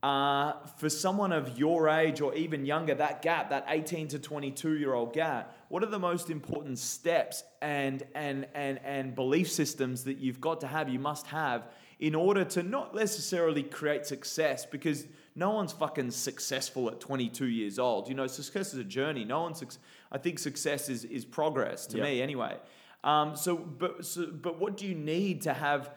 uh, 0.02 0.54
for 0.78 0.90
someone 0.90 1.34
of 1.34 1.60
your 1.60 1.90
age 1.90 2.22
or 2.22 2.34
even 2.34 2.66
younger 2.66 2.96
that 2.96 3.22
gap 3.22 3.50
that 3.50 3.66
18 3.68 4.08
to 4.08 4.20
22 4.20 4.78
year 4.78 4.94
old 4.94 5.14
gap 5.14 5.54
what 5.68 5.84
are 5.84 5.88
the 5.88 6.00
most 6.00 6.30
important 6.30 6.80
steps 6.80 7.44
and 7.62 8.04
and 8.16 8.48
and 8.54 8.80
and 8.86 9.16
belief 9.16 9.52
systems 9.52 10.06
that 10.06 10.18
you've 10.18 10.40
got 10.40 10.62
to 10.62 10.68
have 10.68 10.88
you 10.88 11.00
must 11.00 11.28
have 11.28 11.68
in 12.00 12.16
order 12.16 12.44
to 12.46 12.64
not 12.64 12.96
necessarily 12.96 13.64
create 13.64 14.06
success 14.06 14.66
because 14.66 15.06
no 15.36 15.52
one's 15.52 15.74
fucking 15.74 16.12
successful 16.12 16.90
at 16.90 17.00
22 17.00 17.46
years 17.48 17.78
old 17.80 18.08
you 18.08 18.16
know 18.16 18.28
success 18.28 18.74
is 18.74 18.80
a 18.80 18.84
journey 18.84 19.26
no 19.26 19.42
one's 19.42 19.60
suc- 19.60 19.74
i 20.12 20.18
think 20.18 20.40
success 20.40 20.90
is 20.90 21.04
is 21.06 21.26
progress 21.26 21.86
to 21.88 21.98
Yep. 21.98 22.06
me 22.06 22.22
anyway 22.22 22.58
um, 23.04 23.36
so, 23.38 23.56
but 23.56 24.06
so, 24.06 24.26
but 24.28 24.60
what 24.60 24.76
do 24.76 24.86
you 24.86 24.94
need 24.96 25.44
to 25.44 25.54
have 25.54 25.92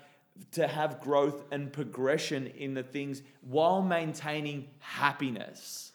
to 0.52 0.66
have 0.69 1.00
growth 1.00 1.44
and 1.50 1.72
progression 1.72 2.46
in 2.46 2.75
the 2.75 2.82
things 2.84 3.22
while 3.40 3.82
maintaining 3.82 4.69
happiness? 4.78 5.91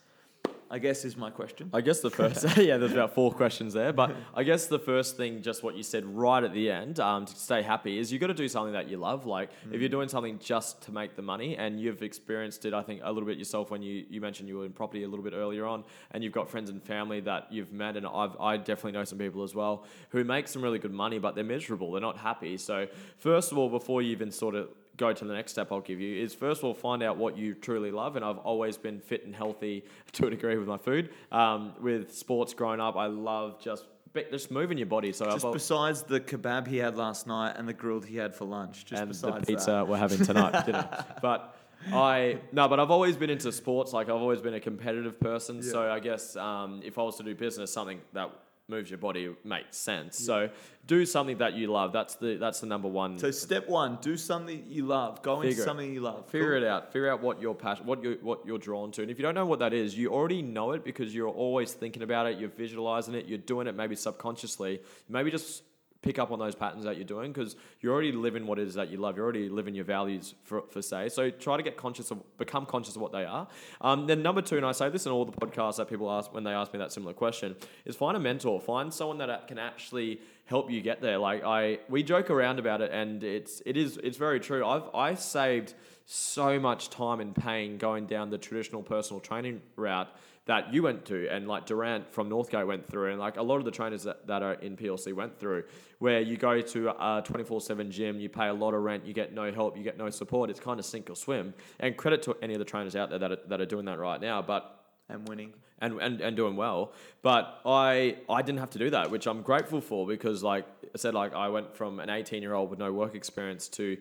I 0.70 0.80
guess 0.80 1.06
is 1.06 1.16
my 1.16 1.30
question. 1.30 1.70
I 1.74 1.82
guess 1.82 2.02
the 2.02 2.10
first, 2.10 2.44
yeah, 2.58 2.78
there's 2.78 2.92
about 2.92 3.16
four 3.16 3.32
questions 3.32 3.74
there, 3.74 3.94
but 3.94 4.16
I 4.36 4.44
guess 4.44 4.68
the 4.68 4.80
first 4.80 5.16
thing, 5.16 5.42
just 5.42 5.64
what 5.64 5.76
you 5.76 5.84
said 5.84 6.06
right 6.06 6.44
at 6.44 6.54
the 6.54 6.70
end, 6.70 7.00
um, 7.00 7.26
to 7.26 7.36
stay 7.36 7.62
happy, 7.62 7.98
is 7.98 8.12
you 8.12 8.20
got 8.20 8.28
to 8.28 8.34
do 8.34 8.48
something 8.48 8.74
that 8.74 8.90
you 8.90 8.98
love. 8.98 9.26
Like 9.26 9.50
if 9.72 9.80
you're 9.80 9.90
doing 9.90 10.10
something 10.10 10.40
just 10.40 10.82
to 10.84 10.92
make 10.92 11.16
the 11.16 11.22
money, 11.22 11.58
and 11.58 11.80
you've 11.80 12.04
experienced 12.04 12.66
it, 12.66 12.74
I 12.74 12.82
think 12.82 13.02
a 13.04 13.12
little 13.12 13.28
bit 13.28 13.38
yourself 13.38 13.72
when 13.72 13.82
you 13.82 14.06
you 14.10 14.22
mentioned 14.22 14.50
you 14.50 14.58
were 14.58 14.66
in 14.66 14.74
property 14.74 15.04
a 15.04 15.08
little 15.08 15.24
bit 15.24 15.34
earlier 15.34 15.66
on, 15.66 15.84
and 16.12 16.24
you've 16.24 16.34
got 16.34 16.50
friends 16.50 16.70
and 16.70 16.84
family 16.84 17.22
that 17.22 17.52
you've 17.52 17.72
met, 17.72 17.96
and 17.98 18.06
I've 18.06 18.36
I 18.40 18.58
definitely 18.58 18.94
know 18.94 19.06
some 19.06 19.20
people 19.20 19.44
as 19.44 19.56
well 19.56 19.86
who 20.10 20.24
make 20.24 20.48
some 20.48 20.62
really 20.62 20.80
good 20.80 20.94
money, 20.94 21.20
but 21.20 21.36
they're 21.36 21.44
miserable, 21.44 21.92
they're 21.92 22.02
not 22.02 22.18
happy. 22.18 22.58
So 22.58 22.88
first 23.18 23.52
of 23.52 23.58
all, 23.58 23.70
before 23.70 24.02
you 24.02 24.12
even 24.12 24.32
sort 24.32 24.56
of 24.56 24.70
go 24.98 25.14
to 25.14 25.26
the 25.26 25.34
next 25.34 25.52
step 25.52 25.72
I'll 25.72 25.80
give 25.80 26.00
you 26.02 26.24
is 26.24 26.34
first 26.34 26.60
of 26.60 26.66
all 26.66 26.74
find 26.74 27.04
out 27.04 27.18
what 27.18 27.38
you 27.38 27.54
truly 27.54 27.92
love. 27.92 28.16
And 28.16 28.26
I've 28.26 28.40
always 28.40 28.78
been 28.78 29.00
fit 29.00 29.26
and 29.26 29.36
healthy 29.36 29.86
to 30.14 30.28
a 30.28 30.30
degree 30.30 30.58
with 30.58 30.68
my 30.68 30.78
food. 30.78 31.12
Um, 31.32 31.74
with 31.80 32.16
sports 32.16 32.54
growing 32.54 32.80
up, 32.80 32.96
I 32.96 33.08
love 33.08 33.60
just 33.62 33.86
just 34.32 34.50
moving 34.50 34.78
your 34.80 34.88
body. 34.88 35.14
So 35.14 35.26
Just 35.26 35.46
I've, 35.46 35.54
besides 35.54 36.02
the 36.04 36.20
kebab 36.20 36.68
he 36.68 36.78
had 36.78 36.96
last 36.96 37.28
night 37.28 37.56
and 37.56 37.68
the 37.68 37.74
grilled 37.74 38.06
he 38.06 38.18
had 38.18 38.34
for 38.34 38.46
lunch, 38.46 38.86
just 38.86 39.02
and 39.02 39.14
the 39.14 39.46
pizza 39.46 39.72
that. 39.72 39.88
we're 39.88 39.98
having 39.98 40.26
tonight, 40.26 40.62
dinner. 40.66 41.06
But 41.22 41.56
I 41.94 42.40
no, 42.52 42.68
but 42.68 42.80
I've 42.80 42.90
always 42.90 43.16
been 43.16 43.30
into 43.30 43.52
sports. 43.52 43.94
Like 43.94 44.08
I've 44.08 44.16
always 44.16 44.42
been 44.42 44.56
a 44.56 44.60
competitive 44.60 45.20
person. 45.20 45.62
So 45.62 45.92
I 45.92 46.00
guess 46.00 46.36
um, 46.36 46.82
if 46.84 46.98
I 46.98 47.04
was 47.04 47.18
to 47.18 47.24
do 47.24 47.36
business, 47.36 47.72
something 47.72 48.02
that 48.14 48.32
moves 48.70 48.90
your 48.90 48.98
body 48.98 49.34
makes 49.46 49.78
sense. 49.78 50.18
So 50.18 50.50
do 50.88 51.06
something 51.06 51.38
that 51.38 51.54
you 51.54 51.68
love. 51.68 51.94
That's 51.94 52.16
the 52.16 52.36
that's 52.36 52.60
the 52.60 52.68
number 52.68 52.90
one. 52.90 53.18
So 53.18 53.32
step 53.32 53.70
one, 53.70 53.98
do 54.02 54.18
something 54.18 54.66
you 54.68 54.86
love. 54.86 55.22
Go 55.22 55.42
into 55.42 55.56
something 55.56 55.94
you 55.94 56.02
love. 56.02 56.30
Figure 56.30 56.56
it 56.56 56.66
out. 56.66 56.92
Figure 56.92 57.10
out 57.10 57.22
what 57.22 57.42
your 57.42 57.56
passion, 57.56 57.86
what 57.86 58.04
you 58.04 58.20
what 58.22 58.46
you're 58.46 58.58
drawn 58.58 58.92
to, 58.94 59.02
and 59.02 59.10
if 59.10 59.18
you 59.18 59.24
don't 59.24 59.36
know 59.36 59.46
what 59.46 59.60
that 59.60 59.74
is, 59.74 59.98
you 59.98 60.10
already 60.12 60.42
know 60.42 60.72
it 60.72 60.84
because 60.84 61.16
you're 61.16 61.30
always 61.30 61.74
thinking 61.74 62.04
about 62.04 62.28
it. 62.28 62.38
You're 62.40 62.50
visualizing 62.50 63.16
it. 63.16 63.26
You're 63.26 63.38
doing 63.38 63.68
it 63.68 63.76
maybe 63.76 63.96
subconsciously. 63.96 64.82
Maybe 65.08 65.32
just 65.32 65.64
pick 66.08 66.20
up 66.20 66.32
on 66.32 66.40
those 66.40 66.56
patterns 66.56 66.86
that 66.86 66.96
you're 66.96 67.04
doing 67.04 67.34
because 67.34 67.58
you're 67.82 67.92
already 67.92 68.14
living 68.14 68.48
what 68.48 68.58
it 68.58 68.66
is 68.66 68.76
that 68.76 68.90
you 68.90 68.98
love. 68.98 69.18
You're 69.18 69.26
already 69.26 69.50
living 69.50 69.76
your 69.76 69.84
values 69.84 70.36
for, 70.44 70.64
for 70.70 70.82
say. 70.82 71.10
So 71.10 71.30
try 71.30 71.58
to 71.58 71.64
get 71.64 71.76
conscious 71.76 72.12
of, 72.12 72.24
become 72.38 72.66
conscious 72.66 72.96
of 72.96 73.02
what 73.02 73.12
they 73.12 73.26
are. 73.26 73.46
Um, 73.82 74.08
then 74.08 74.24
number 74.24 74.42
two, 74.42 74.56
and 74.56 74.66
I 74.66 74.72
say 74.72 74.90
this 74.90 75.06
in 75.06 75.12
all 75.12 75.26
the 75.26 75.34
podcasts 75.34 75.76
that 75.78 75.90
people 75.90 76.10
ask 76.10 76.34
when 76.34 76.46
they 76.46 76.52
ask 76.52 76.72
me 76.72 76.80
that 76.80 76.94
similar 76.94 77.14
question, 77.14 77.58
is 77.84 77.98
find 77.98 78.16
a 78.16 78.22
mentor. 78.22 78.62
Find 78.62 78.94
someone 78.94 79.18
that 79.18 79.50
can 79.50 79.60
actually 79.60 80.22
help 80.46 80.72
you 80.72 80.80
get 80.80 81.02
there. 81.02 81.18
Like 81.18 81.44
I, 81.44 81.80
we 81.90 82.04
joke 82.04 82.30
around 82.30 82.58
about 82.60 82.80
it, 82.80 82.92
and 82.94 83.22
it's 83.22 83.62
it 83.66 83.76
is 83.76 83.98
it's 84.02 84.18
very 84.18 84.40
true. 84.40 84.66
I've 84.66 84.88
I 84.96 85.14
saved 85.16 85.74
so 86.06 86.58
much 86.58 86.90
time 86.90 87.20
and 87.20 87.36
pain 87.36 87.78
going 87.78 88.06
down 88.06 88.30
the 88.30 88.38
traditional 88.38 88.82
personal 88.82 89.20
training 89.20 89.62
route 89.76 90.08
that 90.48 90.74
you 90.74 90.84
went 90.84 91.06
to 91.06 91.28
and 91.30 91.48
like 91.48 91.66
Durant 91.66 92.12
from 92.12 92.30
Northgate 92.30 92.66
went 92.66 92.88
through 92.88 93.12
and 93.12 93.20
like 93.20 93.38
a 93.38 93.44
lot 93.44 93.58
of 93.58 93.66
the 93.66 93.72
trainers 93.72 94.04
that, 94.04 94.26
that 94.28 94.42
are 94.42 94.54
in 94.56 94.76
PLC 94.76 95.14
went 95.14 95.40
through 95.40 95.64
where 96.00 96.20
you 96.22 96.38
go 96.38 96.62
to 96.62 96.90
a 96.90 97.22
24-7 97.22 97.90
gym 97.90 98.20
you 98.20 98.30
pay 98.30 98.48
a 98.48 98.54
lot 98.54 98.74
of 98.74 98.82
rent 98.82 99.06
you 99.06 99.14
get 99.14 99.34
no 99.34 99.52
help 99.52 99.78
you 99.78 99.84
get 99.84 99.98
no 99.98 100.10
support 100.10 100.50
it's 100.50 100.60
kind 100.60 100.80
of 100.80 100.86
sink 100.86 101.10
or 101.10 101.16
swim 101.16 101.54
and 101.80 101.96
credit 101.98 102.22
to 102.24 102.36
any 102.42 102.54
of 102.54 102.60
the 102.60 102.66
trainers 102.66 102.96
out 102.96 103.10
there 103.10 103.20
that 103.20 103.32
are, 103.32 103.40
that 103.48 103.62
are 103.62 103.66
doing 103.66 103.86
that 103.86 104.00
right 104.00 104.22
now 104.22 104.42
but 104.42 104.84
And 105.10 105.28
winning. 105.28 105.54
and, 105.80 106.02
and, 106.02 106.22
and 106.22 106.36
doing 106.36 106.56
well. 106.56 106.92
But 107.22 107.62
I 107.66 108.18
I 108.30 108.42
didn't 108.42 108.60
have 108.60 108.72
to 108.72 108.80
do 108.80 108.90
that, 108.92 109.12
which 109.12 109.28
I'm 109.28 109.42
grateful 109.42 109.82
for 109.82 110.08
because 110.08 110.44
like 110.44 110.66
I 110.96 110.98
said, 110.98 111.14
like 111.14 111.34
I 111.34 111.50
went 111.50 111.76
from 111.76 112.00
an 112.00 112.10
18 112.10 112.42
year 112.42 112.54
old 112.54 112.70
with 112.70 112.80
no 112.80 112.92
work 112.92 113.16
experience 113.16 113.68
to 113.70 113.98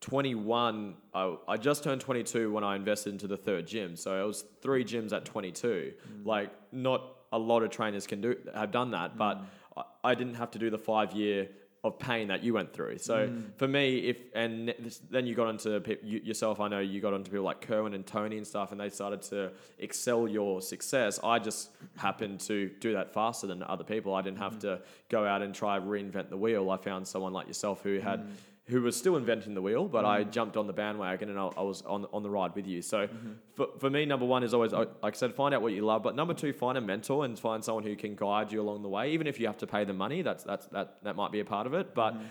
21. 0.00 0.94
I, 1.14 1.36
I 1.48 1.56
just 1.56 1.82
turned 1.84 2.00
22 2.00 2.52
when 2.52 2.64
I 2.64 2.76
invested 2.76 3.12
into 3.12 3.26
the 3.26 3.36
third 3.36 3.66
gym. 3.66 3.96
So 3.96 4.22
it 4.22 4.26
was 4.26 4.44
three 4.60 4.84
gyms 4.84 5.12
at 5.12 5.24
22. 5.24 5.92
Mm. 5.92 6.26
Like 6.26 6.50
not 6.72 7.02
a 7.32 7.38
lot 7.38 7.62
of 7.62 7.70
trainers 7.70 8.06
can 8.06 8.20
do 8.20 8.36
have 8.54 8.70
done 8.70 8.92
that, 8.92 9.16
but 9.16 9.38
mm. 9.38 9.44
I, 9.76 10.10
I 10.10 10.14
didn't 10.14 10.34
have 10.34 10.50
to 10.52 10.58
do 10.58 10.70
the 10.70 10.78
five 10.78 11.12
year 11.12 11.48
of 11.86 11.98
pain 11.98 12.28
that 12.28 12.42
you 12.42 12.52
went 12.52 12.72
through. 12.72 12.98
So 12.98 13.28
mm. 13.28 13.44
for 13.56 13.68
me, 13.68 13.98
if 13.98 14.18
and 14.34 14.74
this- 14.78 15.00
then 15.10 15.26
you 15.26 15.34
got 15.34 15.48
into 15.48 15.80
pe- 15.80 15.98
you, 16.02 16.20
yourself, 16.22 16.60
I 16.60 16.68
know 16.68 16.80
you 16.80 17.00
got 17.00 17.14
onto 17.14 17.30
people 17.30 17.44
like 17.44 17.60
Kerwin 17.60 17.94
and 17.94 18.04
Tony 18.04 18.36
and 18.36 18.46
stuff, 18.46 18.72
and 18.72 18.80
they 18.80 18.90
started 18.90 19.22
to 19.22 19.52
excel 19.78 20.26
your 20.26 20.60
success. 20.60 21.20
I 21.22 21.38
just 21.38 21.70
happened 21.96 22.40
to 22.40 22.70
do 22.80 22.92
that 22.94 23.14
faster 23.14 23.46
than 23.46 23.62
other 23.62 23.84
people. 23.84 24.14
I 24.14 24.22
didn't 24.22 24.38
have 24.38 24.58
to 24.60 24.80
go 25.08 25.24
out 25.24 25.42
and 25.42 25.54
try 25.54 25.78
reinvent 25.78 26.28
the 26.28 26.36
wheel. 26.36 26.70
I 26.70 26.76
found 26.76 27.06
someone 27.06 27.32
like 27.32 27.46
yourself 27.46 27.82
who 27.82 27.98
had. 28.00 28.26
Who 28.68 28.82
was 28.82 28.96
still 28.96 29.16
inventing 29.16 29.54
the 29.54 29.62
wheel, 29.62 29.86
but 29.86 30.04
I 30.04 30.24
mm. 30.24 30.30
jumped 30.32 30.56
on 30.56 30.66
the 30.66 30.72
bandwagon 30.72 31.28
and 31.28 31.38
I, 31.38 31.46
I 31.56 31.62
was 31.62 31.82
on 31.82 32.06
on 32.12 32.24
the 32.24 32.30
ride 32.30 32.52
with 32.56 32.66
you. 32.66 32.82
So, 32.82 33.06
mm-hmm. 33.06 33.32
for, 33.54 33.68
for 33.78 33.88
me, 33.88 34.04
number 34.06 34.26
one 34.26 34.42
is 34.42 34.52
always 34.52 34.72
like 34.72 34.88
I 35.04 35.10
said, 35.12 35.34
find 35.34 35.54
out 35.54 35.62
what 35.62 35.72
you 35.72 35.84
love. 35.84 36.02
But 36.02 36.16
number 36.16 36.34
two, 36.34 36.52
find 36.52 36.76
a 36.76 36.80
mentor 36.80 37.24
and 37.24 37.38
find 37.38 37.64
someone 37.64 37.84
who 37.84 37.94
can 37.94 38.16
guide 38.16 38.50
you 38.50 38.60
along 38.60 38.82
the 38.82 38.88
way, 38.88 39.12
even 39.12 39.28
if 39.28 39.38
you 39.38 39.46
have 39.46 39.58
to 39.58 39.68
pay 39.68 39.84
them 39.84 39.98
money. 39.98 40.22
That's 40.22 40.42
that's 40.42 40.66
that 40.66 40.96
that 41.04 41.14
might 41.14 41.30
be 41.30 41.40
a 41.40 41.44
part 41.44 41.66
of 41.66 41.74
it, 41.74 41.94
but. 41.94 42.14
Mm-hmm. 42.14 42.26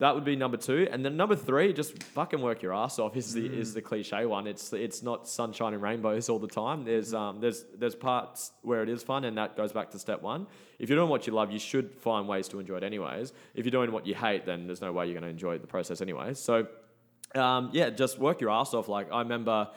That 0.00 0.14
would 0.14 0.24
be 0.24 0.34
number 0.34 0.56
two, 0.56 0.88
and 0.90 1.04
then 1.04 1.18
number 1.18 1.36
three, 1.36 1.74
just 1.74 2.02
fucking 2.02 2.40
work 2.40 2.62
your 2.62 2.72
ass 2.72 2.98
off. 2.98 3.18
Is 3.18 3.34
the 3.34 3.44
is 3.44 3.74
the 3.74 3.82
cliche 3.82 4.24
one? 4.24 4.46
It's 4.46 4.72
it's 4.72 5.02
not 5.02 5.28
sunshine 5.28 5.74
and 5.74 5.82
rainbows 5.82 6.30
all 6.30 6.38
the 6.38 6.48
time. 6.48 6.86
There's 6.86 7.12
um 7.12 7.38
there's 7.38 7.66
there's 7.78 7.94
parts 7.94 8.52
where 8.62 8.82
it 8.82 8.88
is 8.88 9.02
fun, 9.02 9.24
and 9.24 9.36
that 9.36 9.58
goes 9.58 9.72
back 9.72 9.90
to 9.90 9.98
step 9.98 10.22
one. 10.22 10.46
If 10.78 10.88
you're 10.88 10.96
doing 10.96 11.10
what 11.10 11.26
you 11.26 11.34
love, 11.34 11.52
you 11.52 11.58
should 11.58 11.94
find 11.94 12.26
ways 12.26 12.48
to 12.48 12.60
enjoy 12.60 12.78
it 12.78 12.82
anyways. 12.82 13.34
If 13.54 13.66
you're 13.66 13.70
doing 13.70 13.92
what 13.92 14.06
you 14.06 14.14
hate, 14.14 14.46
then 14.46 14.66
there's 14.66 14.80
no 14.80 14.90
way 14.90 15.04
you're 15.04 15.20
going 15.20 15.24
to 15.24 15.28
enjoy 15.28 15.58
the 15.58 15.66
process 15.66 16.00
anyways. 16.00 16.38
So, 16.38 16.66
um, 17.34 17.68
yeah, 17.74 17.90
just 17.90 18.18
work 18.18 18.40
your 18.40 18.48
ass 18.48 18.72
off. 18.72 18.88
Like 18.88 19.12
I 19.12 19.18
remember 19.20 19.68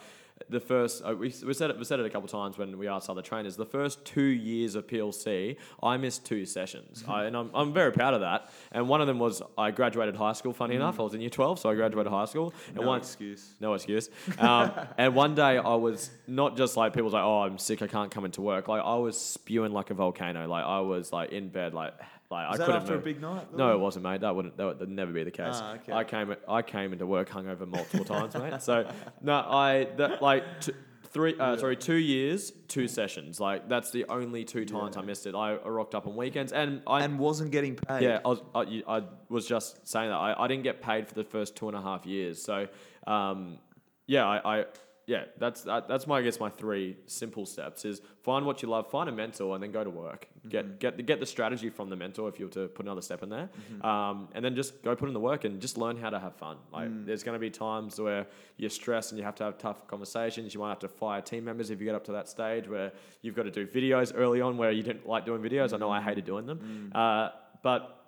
the 0.50 0.58
first 0.58 1.02
uh, 1.04 1.14
we, 1.14 1.32
we 1.46 1.54
said 1.54 1.70
it 1.70 1.78
we 1.78 1.84
said 1.84 2.00
it 2.00 2.06
a 2.06 2.10
couple 2.10 2.28
times 2.28 2.58
when 2.58 2.76
we 2.76 2.88
asked 2.88 3.08
other 3.08 3.22
trainers. 3.22 3.56
The 3.56 3.64
first 3.64 4.04
two 4.04 4.20
years 4.22 4.74
of 4.74 4.86
PLC, 4.86 5.56
I 5.82 5.96
missed 5.96 6.26
two 6.26 6.44
sessions, 6.44 7.04
I, 7.06 7.24
and 7.24 7.36
I'm, 7.36 7.50
I'm 7.54 7.72
very 7.72 7.92
proud 7.92 8.14
of 8.14 8.20
that. 8.22 8.50
And 8.72 8.88
one 8.88 9.00
of 9.00 9.06
them 9.06 9.18
was 9.20 9.42
I 9.56 9.70
graduated 9.70 10.16
high 10.16 10.32
school. 10.32 10.52
Funny 10.52 10.74
enough, 10.74 10.98
I 10.98 11.04
was 11.04 11.14
in 11.14 11.20
year 11.20 11.30
twelve, 11.30 11.60
so 11.60 11.70
I 11.70 11.74
graduated 11.76 12.10
high 12.12 12.24
school. 12.24 12.52
And 12.68 12.76
No 12.78 12.82
one 12.88 12.98
excuse. 12.98 13.54
no 13.60 13.74
excuse. 13.74 14.10
Um, 14.38 14.72
and 14.98 15.14
one 15.14 15.34
day 15.36 15.56
I 15.58 15.74
was 15.76 16.10
not 16.26 16.56
just 16.56 16.76
like 16.76 16.92
people 16.92 17.04
was 17.04 17.14
like, 17.14 17.22
oh, 17.24 17.42
I'm 17.42 17.58
sick, 17.58 17.80
I 17.80 17.86
can't 17.86 18.10
come 18.10 18.24
into 18.24 18.40
work. 18.42 18.66
Like 18.66 18.82
I 18.82 18.96
was 18.96 19.16
spewing 19.18 19.72
like 19.72 19.90
a 19.90 19.94
volcano. 19.94 20.48
Like 20.48 20.64
I 20.64 20.80
was 20.80 21.12
like 21.12 21.30
in 21.30 21.48
bed, 21.48 21.74
like 21.74 21.94
like 22.34 22.50
Was 22.50 22.60
I 22.60 22.64
couldn't 22.66 22.82
after 22.82 22.94
a 22.96 22.98
big 22.98 23.20
night? 23.20 23.54
No, 23.54 23.74
it 23.74 23.78
wasn't, 23.78 24.04
mate. 24.04 24.20
That 24.20 24.34
wouldn't 24.34 24.56
that 24.56 24.78
would 24.80 24.88
never 24.88 25.12
be 25.12 25.24
the 25.24 25.30
case. 25.30 25.54
Ah, 25.54 25.74
okay. 25.74 25.92
I 25.92 26.04
came 26.04 26.34
I 26.48 26.62
came 26.62 26.92
into 26.92 27.06
work 27.06 27.28
hungover 27.30 27.66
multiple 27.66 28.04
times, 28.04 28.34
mate. 28.34 28.60
So 28.62 28.88
no, 29.22 29.34
I 29.34 29.88
that 29.96 30.20
like 30.20 30.60
t- 30.60 30.72
three 31.14 31.34
uh, 31.38 31.56
sorry 31.56 31.76
two 31.76 31.94
years, 31.94 32.52
two 32.68 32.88
sessions. 32.88 33.40
Like 33.40 33.68
that's 33.68 33.90
the 33.90 34.04
only 34.08 34.44
two 34.44 34.64
times 34.64 34.96
I 34.96 35.02
missed 35.02 35.26
it. 35.26 35.34
I, 35.34 35.54
I 35.54 35.68
rocked 35.68 35.94
up 35.94 36.06
on 36.06 36.16
weekends, 36.16 36.52
and 36.52 36.82
I 36.86 37.04
and 37.04 37.18
wasn't 37.18 37.52
getting 37.52 37.76
paid. 37.76 38.02
yeah, 38.02 38.20
I 38.24 38.28
was, 38.28 38.42
I, 38.54 38.82
I 38.88 39.02
was 39.28 39.46
just 39.46 39.86
saying 39.86 40.10
that. 40.10 40.16
I, 40.16 40.44
I 40.44 40.48
didn't 40.48 40.64
get 40.64 40.82
paid 40.82 41.08
for 41.08 41.14
the 41.14 41.24
first 41.24 41.56
two 41.56 41.68
and 41.68 41.76
a 41.76 41.80
half 41.80 42.04
years. 42.04 42.42
So, 42.42 42.66
um, 43.06 43.58
yeah, 44.06 44.26
I, 44.26 44.58
I 44.60 44.64
yeah, 45.06 45.24
that's 45.38 45.62
that, 45.62 45.86
that's 45.86 46.06
my 46.06 46.18
I 46.18 46.22
guess 46.22 46.40
my 46.40 46.48
three 46.48 46.96
simple 47.06 47.44
steps 47.44 47.84
is 47.84 48.00
find 48.22 48.46
what 48.46 48.62
you 48.62 48.68
love, 48.68 48.90
find 48.90 49.08
a 49.08 49.12
mentor, 49.12 49.54
and 49.54 49.62
then 49.62 49.70
go 49.70 49.84
to 49.84 49.90
work. 49.90 50.28
Mm-hmm. 50.38 50.48
Get 50.48 50.80
get 50.80 50.96
the, 50.96 51.02
get 51.02 51.20
the 51.20 51.26
strategy 51.26 51.68
from 51.68 51.90
the 51.90 51.96
mentor 51.96 52.28
if 52.28 52.38
you 52.38 52.46
were 52.46 52.52
to 52.52 52.68
put 52.68 52.86
another 52.86 53.02
step 53.02 53.22
in 53.22 53.28
there, 53.28 53.50
mm-hmm. 53.72 53.84
um, 53.84 54.28
and 54.34 54.42
then 54.44 54.54
just 54.54 54.82
go 54.82 54.96
put 54.96 55.08
in 55.08 55.14
the 55.14 55.20
work 55.20 55.44
and 55.44 55.60
just 55.60 55.76
learn 55.76 55.98
how 55.98 56.08
to 56.08 56.18
have 56.18 56.34
fun. 56.36 56.56
Like 56.72 56.88
mm. 56.88 57.04
there's 57.04 57.22
going 57.22 57.34
to 57.34 57.38
be 57.38 57.50
times 57.50 58.00
where 58.00 58.26
you're 58.56 58.70
stressed 58.70 59.12
and 59.12 59.18
you 59.18 59.24
have 59.24 59.34
to 59.36 59.44
have 59.44 59.58
tough 59.58 59.86
conversations. 59.86 60.54
You 60.54 60.60
might 60.60 60.70
have 60.70 60.78
to 60.80 60.88
fire 60.88 61.20
team 61.20 61.44
members 61.44 61.70
if 61.70 61.80
you 61.80 61.86
get 61.86 61.94
up 61.94 62.04
to 62.04 62.12
that 62.12 62.28
stage 62.28 62.66
where 62.66 62.92
you've 63.20 63.34
got 63.34 63.42
to 63.42 63.50
do 63.50 63.66
videos 63.66 64.12
early 64.14 64.40
on 64.40 64.56
where 64.56 64.70
you 64.70 64.82
didn't 64.82 65.06
like 65.06 65.26
doing 65.26 65.42
videos. 65.42 65.74
I 65.74 65.76
know 65.76 65.90
I 65.90 66.00
mm. 66.00 66.04
hated 66.04 66.24
doing 66.24 66.46
them, 66.46 66.90
mm. 66.94 66.98
uh, 66.98 67.30
but 67.62 68.00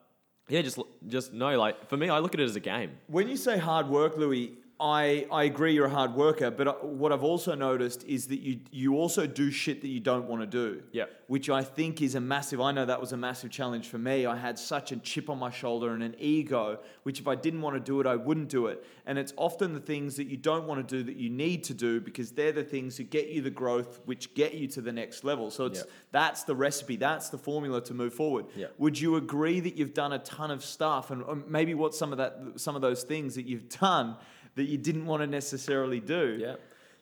yeah, 0.48 0.62
just 0.62 0.78
just 1.08 1.34
know 1.34 1.58
like 1.58 1.88
for 1.88 1.98
me, 1.98 2.08
I 2.08 2.20
look 2.20 2.32
at 2.32 2.40
it 2.40 2.44
as 2.44 2.56
a 2.56 2.60
game. 2.60 2.92
When 3.08 3.28
you 3.28 3.36
say 3.36 3.58
hard 3.58 3.88
work, 3.88 4.16
Louis, 4.16 4.56
I, 4.78 5.26
I 5.32 5.44
agree 5.44 5.72
you're 5.72 5.86
a 5.86 5.90
hard 5.90 6.14
worker, 6.14 6.50
but 6.50 6.68
uh, 6.68 6.72
what 6.82 7.10
I've 7.10 7.24
also 7.24 7.54
noticed 7.54 8.04
is 8.04 8.26
that 8.26 8.40
you 8.40 8.60
you 8.70 8.96
also 8.96 9.26
do 9.26 9.50
shit 9.50 9.80
that 9.80 9.88
you 9.88 10.00
don't 10.00 10.26
want 10.26 10.42
to 10.42 10.46
do. 10.46 10.82
Yep. 10.92 11.10
Which 11.28 11.48
I 11.48 11.62
think 11.62 12.02
is 12.02 12.14
a 12.14 12.20
massive. 12.20 12.60
I 12.60 12.72
know 12.72 12.84
that 12.84 13.00
was 13.00 13.12
a 13.12 13.16
massive 13.16 13.50
challenge 13.50 13.88
for 13.88 13.96
me. 13.96 14.26
I 14.26 14.36
had 14.36 14.58
such 14.58 14.92
a 14.92 14.96
chip 14.98 15.30
on 15.30 15.38
my 15.38 15.50
shoulder 15.50 15.94
and 15.94 16.02
an 16.02 16.14
ego, 16.18 16.78
which 17.04 17.20
if 17.20 17.26
I 17.26 17.34
didn't 17.36 17.62
want 17.62 17.74
to 17.74 17.80
do 17.80 18.00
it, 18.00 18.06
I 18.06 18.16
wouldn't 18.16 18.50
do 18.50 18.66
it. 18.66 18.84
And 19.06 19.18
it's 19.18 19.32
often 19.38 19.72
the 19.72 19.80
things 19.80 20.16
that 20.16 20.26
you 20.26 20.36
don't 20.36 20.66
want 20.66 20.86
to 20.86 20.96
do 20.96 21.02
that 21.04 21.16
you 21.16 21.30
need 21.30 21.64
to 21.64 21.74
do 21.74 21.98
because 22.00 22.32
they're 22.32 22.52
the 22.52 22.62
things 22.62 22.98
that 22.98 23.08
get 23.08 23.28
you 23.30 23.40
the 23.40 23.50
growth, 23.50 24.00
which 24.04 24.34
get 24.34 24.54
you 24.54 24.68
to 24.68 24.82
the 24.82 24.92
next 24.92 25.24
level. 25.24 25.50
So 25.50 25.64
it's 25.66 25.78
Yep. 25.78 25.90
that's 26.12 26.42
the 26.44 26.54
recipe, 26.54 26.96
that's 26.96 27.30
the 27.30 27.38
formula 27.38 27.80
to 27.84 27.94
move 27.94 28.12
forward. 28.12 28.44
Yep. 28.54 28.74
Would 28.78 29.00
you 29.00 29.16
agree 29.16 29.58
that 29.60 29.76
you've 29.76 29.94
done 29.94 30.12
a 30.12 30.18
ton 30.18 30.50
of 30.50 30.62
stuff, 30.62 31.10
and 31.10 31.24
um, 31.24 31.44
maybe 31.48 31.72
what 31.72 31.94
some 31.94 32.12
of 32.12 32.18
that, 32.18 32.38
some 32.56 32.76
of 32.76 32.82
those 32.82 33.04
things 33.04 33.34
that 33.36 33.46
you've 33.46 33.68
done 33.70 34.16
that 34.56 34.64
you 34.64 34.78
didn't 34.78 35.06
want 35.06 35.22
to 35.22 35.26
necessarily 35.26 36.00
do? 36.00 36.38
Yeah. 36.40 36.56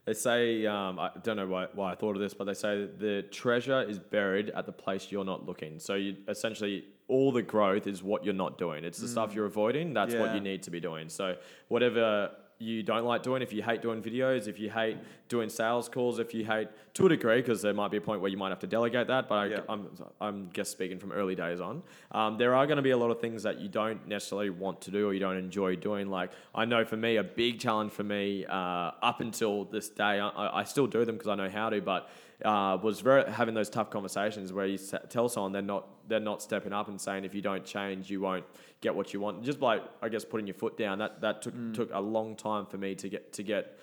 They 0.04 0.12
say, 0.12 0.66
um, 0.66 0.99
I 0.99 1.11
don't 1.23 1.37
know 1.37 1.46
why, 1.46 1.68
why 1.73 1.92
I 1.92 1.94
thought 1.94 2.14
of 2.14 2.20
this, 2.20 2.34
but 2.34 2.44
they 2.44 2.52
say 2.52 2.87
the 2.99 3.25
treasure 3.30 3.82
is 3.82 3.99
buried 3.99 4.50
at 4.50 4.66
the 4.66 4.73
place 4.73 5.11
you're 5.11 5.25
not 5.25 5.46
looking. 5.46 5.78
So 5.78 5.94
you 5.94 6.16
essentially, 6.28 6.84
all 7.08 7.32
the 7.32 7.40
growth 7.42 7.87
is 7.87 8.02
what 8.02 8.23
you're 8.23 8.34
not 8.34 8.58
doing. 8.58 8.84
It's 8.84 8.99
the 8.99 9.08
stuff 9.08 9.34
you're 9.34 9.46
avoiding. 9.46 9.94
That's 9.94 10.14
what 10.14 10.34
you 10.34 10.40
need 10.40 10.62
to 10.64 10.70
be 10.70 10.80
doing. 10.80 11.08
So 11.08 11.37
whatever 11.68 12.30
you 12.58 12.82
don't 12.82 13.04
like 13.04 13.23
doing, 13.23 13.42
if 13.42 13.52
you 13.52 13.62
hate 13.62 13.82
doing 13.82 14.02
videos, 14.02 14.49
if 14.49 14.58
you 14.58 14.70
hate 14.70 14.99
doing 15.28 15.49
sales 15.49 15.88
calls, 15.88 16.18
if 16.18 16.32
you 16.34 16.44
hate 16.44 16.68
to 16.94 17.06
a 17.06 17.08
degree, 17.08 17.37
because 17.37 17.62
there 17.62 17.75
might 17.75 17.90
be 17.90 17.96
a 17.96 18.00
point 18.00 18.20
where 18.20 18.30
you 18.30 18.37
might 18.37 18.50
have 18.50 18.61
to 18.61 18.66
delegate 18.66 19.06
that. 19.08 19.28
But 19.28 19.34
I, 19.34 19.46
Yeah. 19.46 19.61
I'm, 19.68 19.88
I'm 20.20 20.50
just 20.52 20.70
speaking 20.70 20.99
from 20.99 21.12
early 21.12 21.34
days 21.34 21.61
on. 21.61 21.82
Um, 22.12 22.38
there 22.38 22.54
are 22.54 22.66
going 22.66 22.76
to 22.76 22.82
be 22.82 22.90
a 22.90 22.96
lot 22.96 23.11
of 23.11 23.20
things 23.20 23.42
that 23.42 23.58
you 23.61 23.68
don't 23.68 24.06
necessarily 24.06 24.50
want 24.50 24.80
to 24.82 24.90
do 24.90 25.08
or 25.08 25.14
you 25.14 25.20
don't 25.20 25.37
enjoy 25.37 25.76
doing. 25.76 26.08
Like 26.08 26.30
I 26.54 26.64
know 26.64 26.84
for 26.84 26.96
me, 26.96 27.16
a 27.16 27.25
big 27.25 27.58
challenge 27.58 27.92
for 27.92 28.04
me 28.04 28.44
uh, 28.46 28.92
up 29.02 29.20
until 29.20 29.64
this 29.64 29.88
day, 29.88 30.20
I, 30.20 30.61
I 30.61 30.64
still 30.64 30.87
do 30.87 31.04
them 31.04 31.16
because 31.16 31.28
I 31.28 31.34
know 31.34 31.50
how 31.50 31.70
to, 31.70 31.80
but 31.80 32.08
uh, 32.44 32.78
was 32.82 33.00
very 33.00 33.30
having 33.30 33.54
those 33.54 33.70
tough 33.70 33.90
conversations 33.90 34.52
where 34.52 34.66
you 34.66 34.78
tell 35.08 35.28
someone 35.28 35.52
they're 35.52 35.62
not 35.62 35.88
they're 36.08 36.20
not 36.20 36.42
stepping 36.42 36.72
up 36.72 36.88
and 36.88 37.00
saying 37.00 37.24
if 37.24 37.34
you 37.34 37.40
don't 37.40 37.64
change, 37.64 38.10
you 38.10 38.20
won't 38.20 38.44
get 38.80 38.94
what 38.94 39.14
you 39.14 39.20
want. 39.20 39.42
Just 39.42 39.60
like 39.60 39.82
I 40.02 40.08
guess 40.08 40.24
putting 40.24 40.46
your 40.46 40.54
foot 40.54 40.76
down. 40.76 40.98
That 40.98 41.20
that 41.22 41.42
took 41.42 41.54
took 41.72 41.90
a 41.92 42.00
long 42.00 42.36
time 42.36 42.66
for 42.66 42.76
me 42.76 42.94
to 42.96 43.08
get 43.08 43.32
to 43.34 43.42
get 43.42 43.78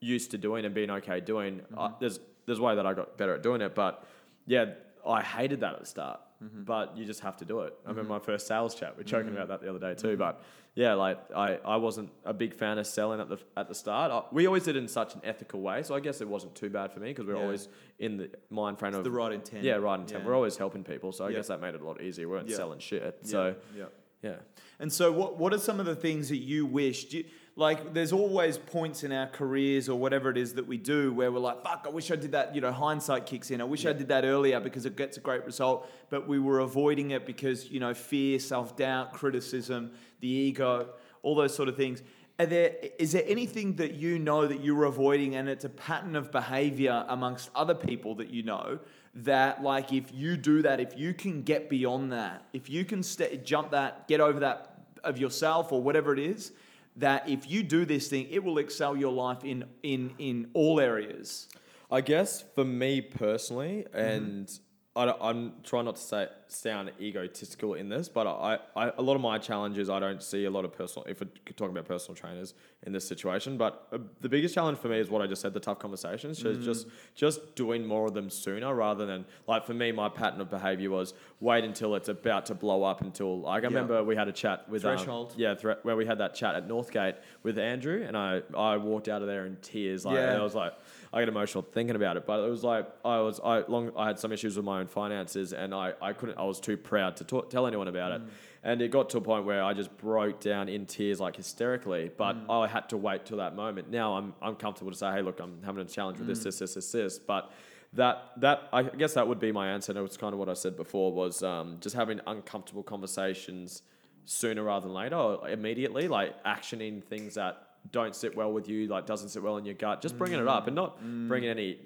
used 0.00 0.30
to 0.30 0.38
doing 0.38 0.64
and 0.64 0.74
being 0.74 0.90
okay 0.90 1.20
doing. 1.20 1.60
Uh, 1.76 1.90
there's 2.00 2.18
there's 2.46 2.58
a 2.58 2.62
way 2.62 2.74
that 2.74 2.86
I 2.86 2.94
got 2.94 3.18
better 3.18 3.34
at 3.34 3.42
doing 3.42 3.60
it, 3.60 3.74
but 3.74 4.04
yeah, 4.46 4.64
I 5.06 5.22
hated 5.22 5.60
that 5.60 5.74
at 5.74 5.80
the 5.80 5.86
start. 5.86 6.20
Mm-hmm. 6.42 6.62
But 6.64 6.96
you 6.96 7.04
just 7.04 7.20
have 7.20 7.36
to 7.38 7.44
do 7.44 7.60
it. 7.60 7.74
I 7.84 7.90
remember 7.90 8.02
mm-hmm. 8.02 8.12
my 8.12 8.18
first 8.18 8.46
sales 8.46 8.74
chat. 8.74 8.96
We 8.96 9.02
are 9.02 9.04
joking 9.04 9.32
mm-hmm. 9.32 9.36
about 9.36 9.48
that 9.48 9.60
the 9.60 9.68
other 9.68 9.78
day 9.78 9.94
too. 9.94 10.16
But 10.16 10.42
yeah, 10.74 10.94
like 10.94 11.18
I, 11.36 11.58
I 11.64 11.76
wasn't 11.76 12.10
a 12.24 12.32
big 12.32 12.54
fan 12.54 12.78
of 12.78 12.86
selling 12.86 13.20
at 13.20 13.28
the 13.28 13.38
at 13.56 13.68
the 13.68 13.74
start. 13.74 14.10
I, 14.10 14.22
we 14.32 14.46
always 14.46 14.64
did 14.64 14.76
it 14.76 14.78
in 14.78 14.88
such 14.88 15.14
an 15.14 15.20
ethical 15.22 15.60
way, 15.60 15.82
so 15.82 15.94
I 15.94 16.00
guess 16.00 16.20
it 16.20 16.28
wasn't 16.28 16.54
too 16.54 16.70
bad 16.70 16.92
for 16.92 17.00
me 17.00 17.08
because 17.08 17.26
we 17.26 17.32
are 17.32 17.36
Yeah. 17.36 17.42
always 17.42 17.68
in 17.98 18.16
the 18.16 18.30
mind 18.48 18.78
frame 18.78 18.94
of 18.94 19.04
the 19.04 19.10
right 19.10 19.32
intent. 19.32 19.64
Yeah, 19.64 19.74
right 19.74 20.00
intent. 20.00 20.22
Yeah. 20.22 20.26
We're 20.26 20.34
always 20.34 20.56
helping 20.56 20.84
people, 20.84 21.12
so 21.12 21.26
I 21.26 21.32
guess 21.32 21.48
that 21.48 21.60
made 21.60 21.74
it 21.74 21.82
a 21.82 21.86
lot 21.86 22.00
easier. 22.00 22.26
We 22.28 22.36
weren't 22.36 22.50
selling 22.50 22.78
shit. 22.78 23.18
So 23.22 23.54
yeah. 23.76 23.84
yeah. 24.22 24.36
And 24.78 24.90
so, 24.90 25.12
what 25.12 25.36
what 25.36 25.52
are 25.52 25.58
some 25.58 25.78
of 25.78 25.86
the 25.86 25.96
things 25.96 26.30
that 26.30 26.38
you 26.38 26.64
wish? 26.64 27.04
Do 27.06 27.18
you, 27.18 27.24
like, 27.60 27.92
there's 27.92 28.12
always 28.12 28.56
points 28.56 29.04
in 29.04 29.12
our 29.12 29.26
careers 29.26 29.90
or 29.90 29.98
whatever 29.98 30.30
it 30.30 30.38
is 30.38 30.54
that 30.54 30.66
we 30.66 30.78
do 30.78 31.12
where 31.12 31.30
we're 31.30 31.40
like, 31.40 31.62
"Fuck, 31.62 31.84
I 31.86 31.90
wish 31.90 32.10
I 32.10 32.16
did 32.16 32.32
that." 32.32 32.54
You 32.54 32.62
know, 32.62 32.72
hindsight 32.72 33.26
kicks 33.26 33.50
in. 33.50 33.60
I 33.60 33.64
wish 33.64 33.84
I 33.84 33.92
did 33.92 34.08
that 34.08 34.24
earlier 34.24 34.60
because 34.60 34.86
it 34.86 34.96
gets 34.96 35.18
a 35.18 35.20
great 35.20 35.44
result, 35.44 35.86
but 36.08 36.26
we 36.26 36.38
were 36.38 36.60
avoiding 36.60 37.10
it 37.10 37.26
because 37.26 37.70
you 37.70 37.78
know 37.78 37.92
fear, 37.92 38.38
self 38.38 38.76
doubt, 38.76 39.12
criticism, 39.12 39.90
the 40.20 40.28
ego, 40.28 40.88
all 41.22 41.34
those 41.34 41.54
sort 41.54 41.68
of 41.68 41.76
things. 41.76 42.02
Are 42.38 42.46
there, 42.46 42.74
is 42.98 43.12
there 43.12 43.24
anything 43.26 43.76
that 43.76 43.92
you 43.92 44.18
know 44.18 44.46
that 44.46 44.64
you're 44.64 44.84
avoiding 44.84 45.34
and 45.34 45.46
it's 45.46 45.66
a 45.66 45.68
pattern 45.68 46.16
of 46.16 46.32
behavior 46.32 47.04
amongst 47.08 47.50
other 47.54 47.74
people 47.74 48.14
that 48.14 48.30
you 48.30 48.42
know 48.42 48.78
that 49.14 49.62
like 49.62 49.92
if 49.92 50.10
you 50.14 50.38
do 50.38 50.62
that 50.62 50.80
if 50.80 50.96
you 50.96 51.12
can 51.12 51.42
get 51.42 51.68
beyond 51.68 52.12
that 52.12 52.46
if 52.54 52.70
you 52.70 52.86
can 52.86 53.02
st- 53.02 53.44
jump 53.44 53.72
that 53.72 54.08
get 54.08 54.20
over 54.22 54.40
that 54.40 54.80
of 55.04 55.18
yourself 55.18 55.70
or 55.70 55.82
whatever 55.82 56.14
it 56.14 56.18
is 56.18 56.52
that 56.96 57.28
if 57.28 57.50
you 57.50 57.62
do 57.62 57.84
this 57.84 58.08
thing 58.08 58.26
it 58.30 58.42
will 58.42 58.58
excel 58.58 58.96
your 58.96 59.12
life 59.12 59.44
in 59.44 59.64
in 59.82 60.12
in 60.18 60.50
all 60.54 60.80
areas. 60.80 61.48
I 61.90 62.02
guess 62.02 62.44
for 62.54 62.64
me 62.64 63.00
personally, 63.00 63.84
mm-hmm. 63.88 63.98
and 63.98 64.60
I 64.96 65.14
I'm 65.20 65.52
trying 65.62 65.84
not 65.84 65.94
to 65.96 66.02
say 66.02 66.26
sound 66.48 66.90
egotistical 67.00 67.74
in 67.74 67.88
this, 67.88 68.08
but 68.08 68.26
I, 68.26 68.58
I 68.74 68.90
a 68.98 69.02
lot 69.02 69.14
of 69.14 69.20
my 69.20 69.38
challenges 69.38 69.88
I 69.88 70.00
don't 70.00 70.20
see 70.20 70.46
a 70.46 70.50
lot 70.50 70.64
of 70.64 70.72
personal. 70.76 71.06
If 71.06 71.20
we're 71.20 71.28
talking 71.54 71.70
about 71.76 71.86
personal 71.86 72.16
trainers 72.16 72.54
in 72.84 72.92
this 72.92 73.06
situation, 73.06 73.56
but 73.56 73.86
uh, 73.92 73.98
the 74.20 74.28
biggest 74.28 74.52
challenge 74.52 74.78
for 74.78 74.88
me 74.88 74.98
is 74.98 75.08
what 75.08 75.22
I 75.22 75.28
just 75.28 75.42
said: 75.42 75.54
the 75.54 75.60
tough 75.60 75.78
conversations. 75.78 76.40
So 76.42 76.54
just 76.54 76.88
just 77.14 77.54
doing 77.54 77.86
more 77.86 78.06
of 78.06 78.14
them 78.14 78.28
sooner 78.30 78.74
rather 78.74 79.06
than 79.06 79.26
like 79.46 79.64
for 79.64 79.74
me, 79.74 79.92
my 79.92 80.08
pattern 80.08 80.40
of 80.40 80.50
behavior 80.50 80.90
was 80.90 81.14
wait 81.38 81.62
until 81.62 81.94
it's 81.94 82.08
about 82.08 82.46
to 82.46 82.54
blow 82.56 82.82
up 82.82 83.00
until 83.00 83.42
like 83.42 83.62
I 83.62 83.66
remember 83.68 84.02
we 84.02 84.16
had 84.16 84.26
a 84.26 84.32
chat 84.32 84.68
with 84.68 84.84
um, 84.84 84.96
Threshold. 84.96 85.34
yeah, 85.36 85.54
thre- 85.54 85.72
where 85.84 85.94
we 85.94 86.04
had 86.04 86.18
that 86.18 86.34
chat 86.34 86.56
at 86.56 86.66
Northgate 86.66 87.14
with 87.44 87.58
Andrew, 87.60 88.04
and 88.04 88.16
I 88.16 88.42
I 88.56 88.76
walked 88.76 89.06
out 89.06 89.22
of 89.22 89.28
there 89.28 89.46
in 89.46 89.56
tears. 89.62 90.04
Like, 90.04 90.16
Yeah. 90.16 90.30
and 90.32 90.40
I 90.40 90.42
was 90.42 90.56
like, 90.56 90.72
I 91.12 91.20
get 91.20 91.28
emotional 91.28 91.62
thinking 91.62 91.96
about 91.96 92.16
it, 92.16 92.24
but 92.24 92.44
it 92.44 92.48
was 92.48 92.62
like 92.62 92.86
I 93.04 93.18
was 93.20 93.40
I 93.40 93.60
long 93.66 93.90
I 93.96 94.06
had 94.06 94.18
some 94.18 94.30
issues 94.30 94.56
with 94.56 94.64
my 94.64 94.78
own 94.78 94.86
finances, 94.86 95.52
and 95.52 95.74
I 95.74 95.92
I 96.00 96.12
couldn't 96.12 96.38
I 96.38 96.44
was 96.44 96.60
too 96.60 96.76
proud 96.76 97.16
to 97.16 97.24
talk, 97.24 97.50
tell 97.50 97.66
anyone 97.66 97.88
about 97.88 98.12
it, 98.12 98.22
mm. 98.22 98.28
and 98.62 98.80
it 98.80 98.92
got 98.92 99.10
to 99.10 99.18
a 99.18 99.20
point 99.20 99.44
where 99.44 99.62
I 99.62 99.74
just 99.74 99.96
broke 99.98 100.40
down 100.40 100.68
in 100.68 100.86
tears 100.86 101.18
like 101.18 101.36
hysterically. 101.36 102.12
But 102.16 102.46
mm. 102.46 102.62
I 102.62 102.68
had 102.68 102.88
to 102.90 102.96
wait 102.96 103.26
till 103.26 103.38
that 103.38 103.56
moment. 103.56 103.90
Now 103.90 104.14
I'm 104.14 104.34
I'm 104.40 104.54
comfortable 104.54 104.92
to 104.92 104.96
say, 104.96 105.10
hey, 105.10 105.22
look, 105.22 105.40
I'm 105.40 105.60
having 105.64 105.82
a 105.82 105.88
challenge 105.88 106.18
with 106.18 106.28
this, 106.28 106.40
mm. 106.40 106.44
this, 106.44 106.58
this, 106.58 106.74
this, 106.74 106.92
this, 106.92 107.18
but. 107.18 107.50
That 107.94 108.30
that 108.36 108.68
I 108.72 108.84
guess 108.84 109.14
that 109.14 109.26
would 109.26 109.40
be 109.40 109.50
my 109.50 109.70
answer. 109.70 109.90
And 109.90 109.98
it 109.98 110.02
was 110.02 110.16
kind 110.16 110.32
of 110.32 110.38
what 110.38 110.48
I 110.48 110.54
said 110.54 110.76
before 110.76 111.12
was 111.12 111.42
um, 111.42 111.78
just 111.80 111.96
having 111.96 112.20
uncomfortable 112.24 112.84
conversations 112.84 113.82
sooner 114.26 114.62
rather 114.62 114.86
than 114.86 114.94
later 114.94 115.16
or 115.16 115.48
immediately 115.48 116.06
like 116.06 116.40
actioning 116.44 117.02
things 117.02 117.34
that 117.34 117.69
don't 117.90 118.14
sit 118.14 118.36
well 118.36 118.52
with 118.52 118.68
you 118.68 118.86
like 118.86 119.06
doesn't 119.06 119.30
sit 119.30 119.42
well 119.42 119.56
in 119.56 119.64
your 119.64 119.74
gut 119.74 120.00
just 120.00 120.16
bringing 120.16 120.38
it 120.38 120.46
up 120.46 120.66
and 120.66 120.76
not 120.76 121.02
mm. 121.02 121.26
bringing 121.28 121.50
any 121.50 121.78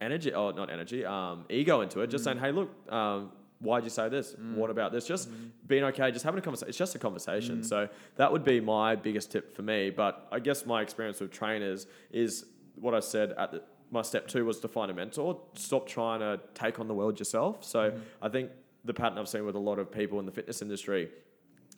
energy 0.00 0.32
or 0.32 0.52
not 0.52 0.70
energy 0.70 1.04
um, 1.04 1.44
ego 1.48 1.82
into 1.82 2.00
it. 2.00 2.08
Just 2.08 2.22
mm. 2.22 2.26
saying 2.26 2.38
hey 2.38 2.52
look 2.52 2.70
um, 2.92 3.30
why'd 3.60 3.84
you 3.84 3.90
say 3.90 4.08
this? 4.08 4.34
Mm. 4.34 4.54
What 4.54 4.70
about 4.70 4.92
this? 4.92 5.06
Just 5.06 5.30
mm-hmm. 5.30 5.48
being 5.66 5.84
okay 5.84 6.10
just 6.10 6.24
having 6.24 6.38
a 6.38 6.42
conversation 6.42 6.68
it's 6.68 6.78
just 6.78 6.94
a 6.94 6.98
conversation. 6.98 7.62
So 7.62 7.88
that 8.16 8.32
would 8.32 8.44
be 8.44 8.60
my 8.60 8.96
biggest 8.96 9.30
tip 9.32 9.54
for 9.54 9.62
me. 9.62 9.90
But 9.90 10.28
i 10.32 10.38
guess 10.38 10.66
my 10.66 10.82
experience 10.82 11.20
with 11.20 11.30
trainers 11.30 11.86
is 12.10 12.46
what 12.76 12.94
i 12.94 13.00
said 13.00 13.32
at 13.36 13.52
the, 13.52 13.62
my 13.90 14.02
step 14.02 14.28
two 14.28 14.44
was 14.44 14.60
to 14.60 14.68
find 14.68 14.90
a 14.90 14.94
mentor 14.94 15.40
stop 15.54 15.86
trying 15.86 16.20
to 16.20 16.40
take 16.54 16.78
on 16.78 16.88
the 16.88 16.94
world 16.94 17.18
yourself. 17.18 17.64
So 17.64 17.90
mm-hmm. 17.90 18.00
i 18.22 18.28
think 18.28 18.50
the 18.84 18.94
pattern 18.94 19.18
i've 19.18 19.28
seen 19.28 19.44
with 19.44 19.56
a 19.56 19.60
lot 19.70 19.78
of 19.78 19.90
people 19.90 20.18
in 20.20 20.26
the 20.26 20.32
fitness 20.32 20.62
industry 20.62 21.10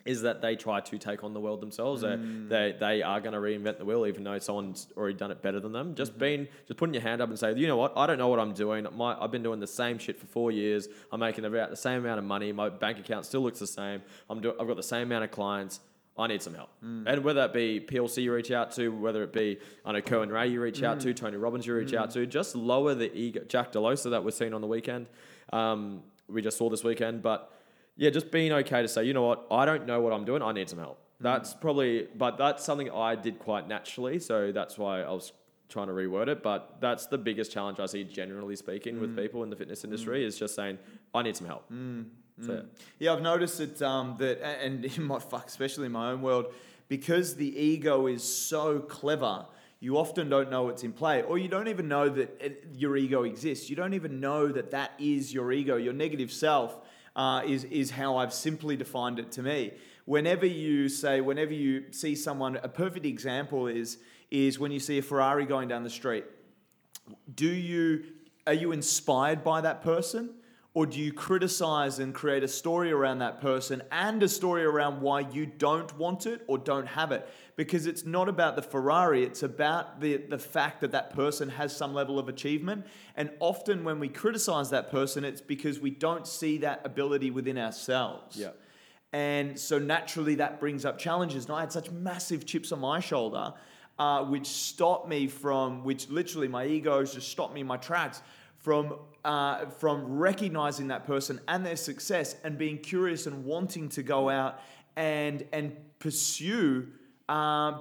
is 0.04 0.22
that 0.22 0.42
they 0.42 0.56
try 0.56 0.80
to 0.80 0.98
take 0.98 1.22
on 1.22 1.32
the 1.32 1.40
world 1.40 1.60
themselves. 1.60 2.02
Mm. 2.02 2.48
They, 2.48 2.74
they 2.78 3.02
are 3.02 3.20
going 3.20 3.34
to 3.34 3.38
reinvent 3.38 3.78
the 3.78 3.84
wheel, 3.84 4.06
even 4.06 4.24
though 4.24 4.38
someone's 4.38 4.88
already 4.96 5.16
done 5.16 5.30
it 5.30 5.42
better 5.42 5.60
than 5.60 5.72
them. 5.72 5.94
Just 5.94 6.18
being, 6.18 6.48
just 6.66 6.78
putting 6.78 6.94
your 6.94 7.02
hand 7.02 7.20
up 7.20 7.28
and 7.28 7.38
say, 7.38 7.54
you 7.54 7.66
know 7.66 7.76
what, 7.76 7.92
I 7.96 8.06
don't 8.06 8.18
know 8.18 8.28
what 8.28 8.40
I'm 8.40 8.52
doing. 8.52 8.86
My, 8.96 9.16
I've 9.20 9.30
been 9.30 9.42
doing 9.42 9.60
the 9.60 9.66
same 9.66 9.98
shit 9.98 10.18
for 10.18 10.26
four 10.26 10.50
years. 10.50 10.88
I'm 11.12 11.20
making 11.20 11.44
about 11.44 11.70
the 11.70 11.76
same 11.76 12.00
amount 12.00 12.18
of 12.18 12.24
money. 12.24 12.52
My 12.52 12.68
bank 12.68 12.98
account 12.98 13.26
still 13.26 13.42
looks 13.42 13.60
the 13.60 13.66
same. 13.66 14.02
I'm 14.28 14.40
do, 14.40 14.54
I've 14.58 14.66
got 14.66 14.76
the 14.76 14.82
same 14.82 15.02
amount 15.02 15.24
of 15.24 15.30
clients. 15.30 15.80
I 16.18 16.26
need 16.26 16.42
some 16.42 16.54
help. 16.54 16.68
And 17.06 17.24
whether 17.24 17.40
that 17.40 17.54
be 17.54 17.80
PLC 17.80 18.24
you 18.24 18.34
reach 18.34 18.50
out 18.50 18.72
to, 18.72 18.90
whether 18.90 19.22
it 19.22 19.32
be 19.32 19.58
I 19.84 19.92
know 19.92 20.02
Kerwin 20.02 20.30
Rae 20.30 20.48
you 20.48 20.60
reach 20.60 20.82
out 20.82 21.00
to, 21.00 21.14
Tony 21.14 21.38
Robbins 21.38 21.66
you 21.66 21.74
reach 21.74 21.94
out 21.94 22.10
to, 22.10 22.26
just 22.26 22.54
lower 22.54 22.94
the 22.94 23.14
ego. 23.16 23.42
Jack 23.48 23.72
Delosa 23.72 24.10
that 24.10 24.22
we're 24.22 24.30
seeing 24.30 24.52
on 24.52 24.60
the 24.60 24.66
weekend, 24.66 25.06
um, 25.54 26.02
we 26.28 26.42
just 26.42 26.58
saw 26.58 26.68
this 26.68 26.84
weekend, 26.84 27.22
but 27.22 27.50
yeah, 27.96 28.10
just 28.10 28.30
being 28.30 28.52
okay 28.52 28.82
to 28.82 28.88
say, 28.88 29.04
you 29.04 29.12
know 29.12 29.22
what, 29.22 29.46
I 29.50 29.64
don't 29.64 29.86
know 29.86 30.00
what 30.00 30.12
I'm 30.12 30.24
doing. 30.24 30.42
I 30.42 30.52
need 30.52 30.68
some 30.68 30.78
help. 30.78 30.98
That's 31.20 31.54
probably, 31.54 32.08
but 32.16 32.36
that's 32.36 32.64
something 32.64 32.90
I 32.90 33.14
did 33.14 33.38
quite 33.38 33.68
naturally. 33.68 34.18
So 34.18 34.50
that's 34.50 34.76
why 34.76 35.02
I 35.02 35.10
was 35.12 35.32
trying 35.68 35.86
to 35.86 35.92
reword 35.92 36.28
it. 36.28 36.42
But 36.42 36.78
that's 36.80 37.06
the 37.06 37.18
biggest 37.18 37.52
challenge 37.52 37.78
I 37.80 37.86
see, 37.86 38.04
generally 38.04 38.56
speaking, 38.56 39.00
with 39.00 39.14
mm. 39.14 39.22
people 39.22 39.42
in 39.42 39.50
the 39.50 39.56
fitness 39.56 39.80
mm. 39.80 39.84
industry 39.84 40.24
is 40.24 40.38
just 40.38 40.54
saying, 40.54 40.78
I 41.14 41.22
need 41.22 41.36
some 41.36 41.46
help. 41.46 41.70
Mm. 41.72 42.06
So, 42.44 42.54
yeah. 42.54 42.60
Yeah, 42.98 43.12
I've 43.14 43.22
noticed 43.22 43.58
that 43.58 43.82
um, 43.82 44.16
that, 44.18 44.42
and 44.62 44.84
in 44.96 45.04
my 45.04 45.18
fuck, 45.18 45.46
especially 45.46 45.86
in 45.86 45.92
my 45.92 46.10
own 46.10 46.22
world, 46.22 46.46
because 46.88 47.36
the 47.36 47.58
ego 47.58 48.06
is 48.06 48.22
so 48.22 48.80
clever. 48.80 49.46
You 49.80 49.98
often 49.98 50.28
don't 50.28 50.48
know 50.48 50.62
what's 50.62 50.84
in 50.84 50.92
play, 50.92 51.22
or 51.22 51.38
you 51.38 51.48
don't 51.48 51.66
even 51.66 51.88
know 51.88 52.08
that 52.08 52.40
it, 52.40 52.66
your 52.76 52.96
ego 52.96 53.24
exists. 53.24 53.68
You 53.68 53.74
don't 53.74 53.94
even 53.94 54.20
know 54.20 54.48
that 54.48 54.70
that 54.70 54.92
is 54.98 55.34
your 55.34 55.50
ego. 55.50 55.76
Your 55.76 55.92
negative 55.92 56.30
self 56.30 56.78
uh, 57.16 57.42
is 57.46 57.64
is 57.64 57.90
how 57.90 58.16
I've 58.16 58.32
simply 58.32 58.76
defined 58.76 59.18
it 59.18 59.32
to 59.32 59.42
me. 59.42 59.72
Whenever 60.04 60.46
you 60.46 60.88
say, 60.88 61.20
whenever 61.20 61.52
you 61.52 61.92
see 61.92 62.14
someone, 62.14 62.56
a 62.56 62.68
perfect 62.68 63.06
example 63.06 63.66
is 63.66 63.98
is 64.30 64.58
when 64.58 64.72
you 64.72 64.80
see 64.80 64.98
a 64.98 65.02
Ferrari 65.02 65.44
going 65.44 65.68
down 65.68 65.84
the 65.84 65.90
street. 65.90 66.24
Do 67.34 67.48
you 67.48 68.04
are 68.46 68.54
you 68.54 68.72
inspired 68.72 69.44
by 69.44 69.60
that 69.60 69.82
person? 69.82 70.34
Or 70.74 70.86
do 70.86 70.98
you 70.98 71.12
criticize 71.12 71.98
and 71.98 72.14
create 72.14 72.42
a 72.42 72.48
story 72.48 72.92
around 72.92 73.18
that 73.18 73.42
person 73.42 73.82
and 73.92 74.22
a 74.22 74.28
story 74.28 74.64
around 74.64 75.02
why 75.02 75.20
you 75.20 75.44
don't 75.44 75.94
want 75.98 76.24
it 76.24 76.42
or 76.46 76.56
don't 76.56 76.86
have 76.86 77.12
it 77.12 77.28
because 77.56 77.86
it's 77.86 78.04
not 78.04 78.28
about 78.28 78.56
the 78.56 78.62
ferrari 78.62 79.24
it's 79.24 79.42
about 79.42 80.00
the, 80.00 80.16
the 80.16 80.38
fact 80.38 80.80
that 80.80 80.92
that 80.92 81.14
person 81.14 81.48
has 81.50 81.76
some 81.76 81.92
level 81.94 82.18
of 82.18 82.28
achievement 82.28 82.86
and 83.16 83.30
often 83.40 83.84
when 83.84 83.98
we 84.00 84.08
criticize 84.08 84.70
that 84.70 84.90
person 84.90 85.24
it's 85.24 85.40
because 85.40 85.78
we 85.80 85.90
don't 85.90 86.26
see 86.26 86.58
that 86.58 86.80
ability 86.84 87.30
within 87.30 87.58
ourselves 87.58 88.36
Yeah. 88.36 88.50
and 89.12 89.58
so 89.58 89.78
naturally 89.78 90.36
that 90.36 90.60
brings 90.60 90.84
up 90.84 90.98
challenges. 90.98 91.44
And 91.46 91.54
I 91.54 91.60
had 91.60 91.72
such 91.72 91.90
massive 91.90 92.46
chips 92.46 92.72
on 92.72 92.80
my 92.80 92.98
shoulder, 93.00 93.52
uh, 93.98 94.24
which 94.24 94.46
stopped 94.46 95.06
me 95.06 95.26
from, 95.28 95.84
which 95.84 96.08
literally 96.08 96.48
my 96.48 96.64
egos 96.64 97.12
just 97.14 97.28
stopped 97.28 97.52
me 97.52 97.60
in 97.60 97.66
my 97.66 97.76
tracks 97.76 98.22
from, 98.56 98.94
uh, 99.24 99.66
from 99.66 100.18
recognizing 100.18 100.88
that 100.88 101.06
person 101.06 101.40
and 101.48 101.66
their 101.66 101.76
success 101.76 102.36
and 102.44 102.56
being 102.56 102.78
curious 102.78 103.26
and 103.26 103.44
wanting 103.44 103.90
to 103.90 104.02
go 104.02 104.30
out 104.30 104.60
and, 104.96 105.44
and 105.52 105.76
pursue 105.98 106.88
uh, 107.32 107.78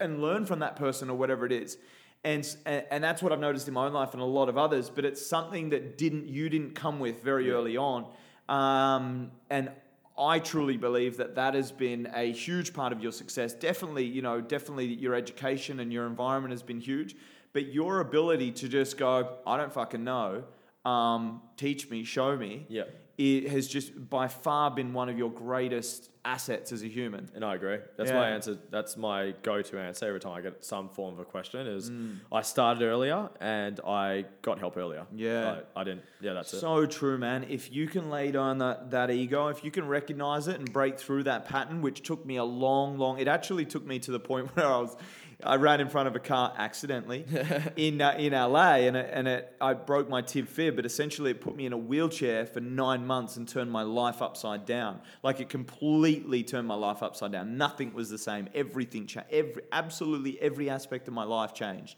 and 0.00 0.20
learn 0.20 0.44
from 0.44 0.58
that 0.58 0.76
person 0.76 1.08
or 1.08 1.16
whatever 1.16 1.46
it 1.46 1.52
is. 1.52 1.78
And, 2.22 2.46
and 2.66 2.84
and 2.90 3.02
that's 3.02 3.22
what 3.22 3.32
I've 3.32 3.40
noticed 3.40 3.66
in 3.66 3.72
my 3.74 3.86
own 3.86 3.94
life 3.94 4.12
and 4.12 4.20
a 4.20 4.26
lot 4.26 4.50
of 4.50 4.58
others, 4.58 4.90
but 4.90 5.04
it's 5.06 5.24
something 5.24 5.70
that 5.70 5.96
didn't 5.96 6.28
you 6.28 6.50
didn't 6.50 6.74
come 6.74 7.00
with 7.00 7.22
very 7.22 7.50
early 7.50 7.78
on. 7.78 8.06
Um, 8.48 9.30
and 9.48 9.70
I 10.18 10.38
truly 10.38 10.76
believe 10.76 11.16
that 11.16 11.34
that 11.36 11.54
has 11.54 11.72
been 11.72 12.10
a 12.14 12.30
huge 12.30 12.74
part 12.74 12.92
of 12.92 13.02
your 13.02 13.12
success. 13.12 13.54
Definitely, 13.54 14.04
you 14.04 14.20
know, 14.20 14.42
definitely 14.42 14.86
your 14.86 15.14
education 15.14 15.80
and 15.80 15.90
your 15.90 16.06
environment 16.06 16.52
has 16.52 16.62
been 16.62 16.80
huge, 16.80 17.16
but 17.54 17.72
your 17.72 18.00
ability 18.00 18.52
to 18.52 18.68
just 18.68 18.98
go, 18.98 19.38
I 19.46 19.56
don't 19.56 19.72
fucking 19.72 20.04
know, 20.04 20.44
um, 20.84 21.40
teach 21.56 21.88
me, 21.88 22.04
show 22.04 22.36
me, 22.36 22.66
Yeah. 22.68 22.84
It 23.20 23.50
has 23.50 23.68
just 23.68 24.08
by 24.08 24.28
far 24.28 24.70
been 24.70 24.94
one 24.94 25.10
of 25.10 25.18
your 25.18 25.30
greatest 25.30 26.10
assets 26.24 26.72
as 26.72 26.82
a 26.82 26.86
human. 26.86 27.30
And 27.34 27.44
I 27.44 27.54
agree. 27.54 27.78
That's 27.96 28.10
Yeah. 28.10 28.16
my 28.18 28.30
answer. 28.30 28.56
That's 28.70 28.96
my 28.96 29.34
go-to 29.42 29.78
answer 29.78 30.06
every 30.06 30.20
time 30.20 30.32
I 30.32 30.40
get 30.40 30.64
some 30.64 30.88
form 30.88 31.14
of 31.14 31.20
a 31.20 31.24
question. 31.24 31.66
Is 31.66 31.90
Mm. 31.90 32.16
I 32.32 32.40
started 32.42 32.82
earlier 32.82 33.28
and 33.40 33.78
I 33.86 34.26
got 34.42 34.58
help 34.58 34.76
earlier. 34.76 35.06
Yeah. 35.14 35.60
I, 35.76 35.80
I 35.80 35.84
didn't. 35.84 36.02
Yeah, 36.20 36.32
that's 36.34 36.52
it. 36.54 36.60
So 36.60 36.84
true, 36.86 37.16
man. 37.18 37.44
If 37.48 37.72
you 37.72 37.86
can 37.88 38.10
lay 38.10 38.30
down 38.30 38.58
that, 38.58 38.90
that 38.90 39.10
ego, 39.10 39.48
if 39.48 39.64
you 39.64 39.70
can 39.70 39.86
recognize 39.88 40.46
it 40.48 40.56
and 40.58 40.70
break 40.72 40.98
through 40.98 41.22
that 41.24 41.44
pattern, 41.46 41.80
which 41.82 42.02
took 42.02 42.24
me 42.26 42.36
a 42.36 42.44
long, 42.44 42.98
long, 42.98 43.18
it 43.18 43.28
actually 43.28 43.64
took 43.66 43.84
me 43.86 43.98
to 44.00 44.10
the 44.10 44.20
point 44.20 44.48
where 44.56 44.66
I 44.66 44.78
was, 44.78 44.96
I 45.44 45.56
ran 45.56 45.80
in 45.80 45.88
front 45.88 46.08
of 46.08 46.16
a 46.16 46.18
car 46.18 46.52
accidentally 46.56 47.24
in 47.76 48.00
uh, 48.00 48.14
in 48.18 48.32
LA, 48.32 48.74
and 48.76 48.96
it, 48.96 49.10
and 49.12 49.28
it, 49.28 49.54
I 49.60 49.74
broke 49.74 50.08
my 50.08 50.22
tib 50.22 50.48
fib, 50.48 50.76
but 50.76 50.86
essentially 50.86 51.30
it 51.30 51.40
put 51.40 51.56
me 51.56 51.66
in 51.66 51.72
a 51.72 51.78
wheelchair 51.78 52.46
for 52.46 52.60
nine 52.60 53.06
months 53.06 53.36
and 53.36 53.48
turned 53.48 53.70
my 53.70 53.82
life 53.82 54.22
upside 54.22 54.66
down. 54.66 55.00
Like 55.22 55.40
it 55.40 55.48
completely 55.48 56.42
turned 56.42 56.66
my 56.66 56.74
life 56.74 57.02
upside 57.02 57.32
down. 57.32 57.56
Nothing 57.56 57.92
was 57.92 58.10
the 58.10 58.18
same. 58.18 58.48
Everything 58.54 59.06
changed. 59.06 59.28
Every 59.30 59.62
absolutely 59.72 60.40
every 60.40 60.70
aspect 60.70 61.08
of 61.08 61.14
my 61.14 61.24
life 61.24 61.54
changed. 61.54 61.96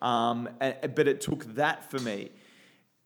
Um, 0.00 0.48
and, 0.60 0.94
but 0.94 1.08
it 1.08 1.20
took 1.20 1.44
that 1.54 1.90
for 1.90 2.00
me 2.00 2.30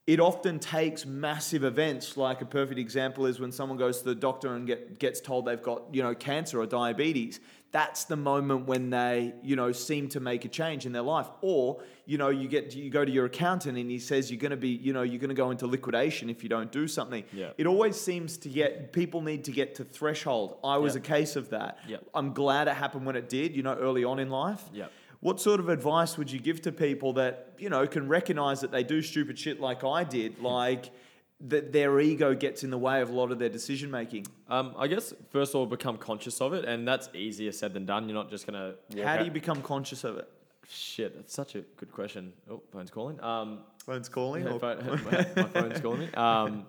it 0.07 0.21
often 0.21 0.61
takes 0.61 1.05
massive 1.05 1.65
events 1.65 2.17
like 2.17 2.41
a 2.41 2.45
perfect 2.45 2.79
example 2.79 3.27
is 3.27 3.41
when 3.41 3.51
someone 3.51 3.77
goes 3.77 3.99
to 3.99 4.05
the 4.05 4.15
doctor 4.15 4.55
and 4.55 4.67
get, 4.67 5.01
gets 5.01 5.21
told 5.21 5.45
they've 5.45 5.63
got 5.63 5.83
you 5.93 6.03
know 6.03 6.15
cancer 6.15 6.61
or 6.61 6.67
diabetes 6.67 7.41
that's 7.73 8.05
the 8.05 8.17
moment 8.17 8.67
when 8.67 8.91
they, 8.91 9.35
you 9.43 9.57
know, 9.57 9.73
seem 9.73 10.09
to 10.11 10.21
make 10.21 10.45
a 10.45 10.49
change 10.49 10.87
in 10.87 10.93
their 10.93 11.03
life. 11.03 11.27
Or, 11.43 11.83
you 12.07 12.17
know, 12.17 12.29
you 12.31 12.49
get 12.49 12.75
you 12.75 12.89
go 12.91 13.05
to 13.05 13.11
your 13.11 13.27
accountant 13.27 13.77
and 13.77 13.91
he 13.91 13.99
says 13.99 14.31
you're 14.31 14.41
going 14.41 14.53
to 14.53 14.57
be, 14.57 14.69
you 14.71 14.93
know, 14.93 15.03
you're 15.03 15.19
going 15.19 15.29
to 15.29 15.35
go 15.35 15.51
into 15.51 15.67
liquidation 15.67 16.31
if 16.31 16.43
you 16.43 16.49
don't 16.49 16.73
do 16.73 16.89
something. 16.89 17.25
Yeah. 17.33 17.51
It 17.59 17.67
always 17.67 18.01
seems 18.01 18.39
to 18.39 18.49
get 18.49 18.93
people 18.93 19.21
need 19.21 19.45
to 19.45 19.53
get 19.53 19.75
to 19.77 19.85
threshold. 19.85 20.59
I 20.65 20.79
was 20.79 20.95
Yep. 20.95 21.05
a 21.05 21.07
case 21.07 21.37
of 21.37 21.51
that. 21.51 21.79
Yep. 21.89 22.05
I'm 22.15 22.33
glad 22.33 22.69
it 22.69 22.75
happened 22.77 23.05
when 23.05 23.17
it 23.17 23.29
did, 23.29 23.55
you 23.55 23.63
know, 23.63 23.75
early 23.75 24.05
on 24.05 24.21
in 24.21 24.31
life. 24.31 24.63
Yep. 24.73 24.91
What 25.21 25.41
sort 25.41 25.61
of 25.61 25.69
advice 25.69 26.17
would 26.17 26.31
you 26.31 26.39
give 26.39 26.63
to 26.63 26.73
people 26.73 27.15
that, 27.15 27.55
you 27.59 27.69
know, 27.69 27.87
can 27.87 28.07
recognize 28.07 28.61
that 28.61 28.71
they 28.71 28.85
do 28.85 29.03
stupid 29.03 29.39
shit 29.39 29.61
like 29.61 29.83
I 29.83 30.05
did, 30.05 30.41
like 30.41 30.91
that 31.41 31.73
their 31.73 32.01
ego 32.01 32.35
gets 32.35 32.65
in 32.65 32.71
the 32.71 32.79
way 32.79 33.01
of 33.03 33.11
a 33.11 33.13
lot 33.13 33.31
of 33.31 33.39
their 33.39 33.49
decision 33.49 33.91
making? 33.91 34.27
Um, 34.49 34.75
I 34.79 34.87
guess 34.87 35.13
first 35.31 35.55
of 35.55 35.57
all, 35.61 35.67
become 35.67 35.97
conscious 35.99 36.41
of 36.41 36.53
it, 36.55 36.65
and 36.65 36.87
that's 36.87 37.09
easier 37.15 37.53
said 37.53 37.75
than 37.75 37.85
done. 37.87 38.09
You're 38.09 38.15
not 38.15 38.31
just 38.31 38.47
gonna. 38.47 38.75
Walk 38.95 39.05
How 39.05 39.15
do 39.15 39.21
out- 39.21 39.25
you 39.27 39.31
become 39.33 39.63
conscious 39.63 40.05
of 40.05 40.17
it? 40.17 40.29
Shit, 40.69 41.15
that's 41.15 41.33
such 41.33 41.55
a 41.55 41.61
good 41.77 41.93
question. 41.93 42.33
Oh, 42.51 42.61
phone's 42.73 42.91
calling. 42.91 43.23
Um, 43.23 43.61
Phone's 43.85 44.09
calling. 44.09 44.45
Yeah, 44.45 44.59
phone, 44.59 45.01
my, 45.05 45.43
my 45.43 45.49
phone's 45.61 45.81
calling 45.81 46.01
me. 46.01 46.13
Um, 46.15 46.67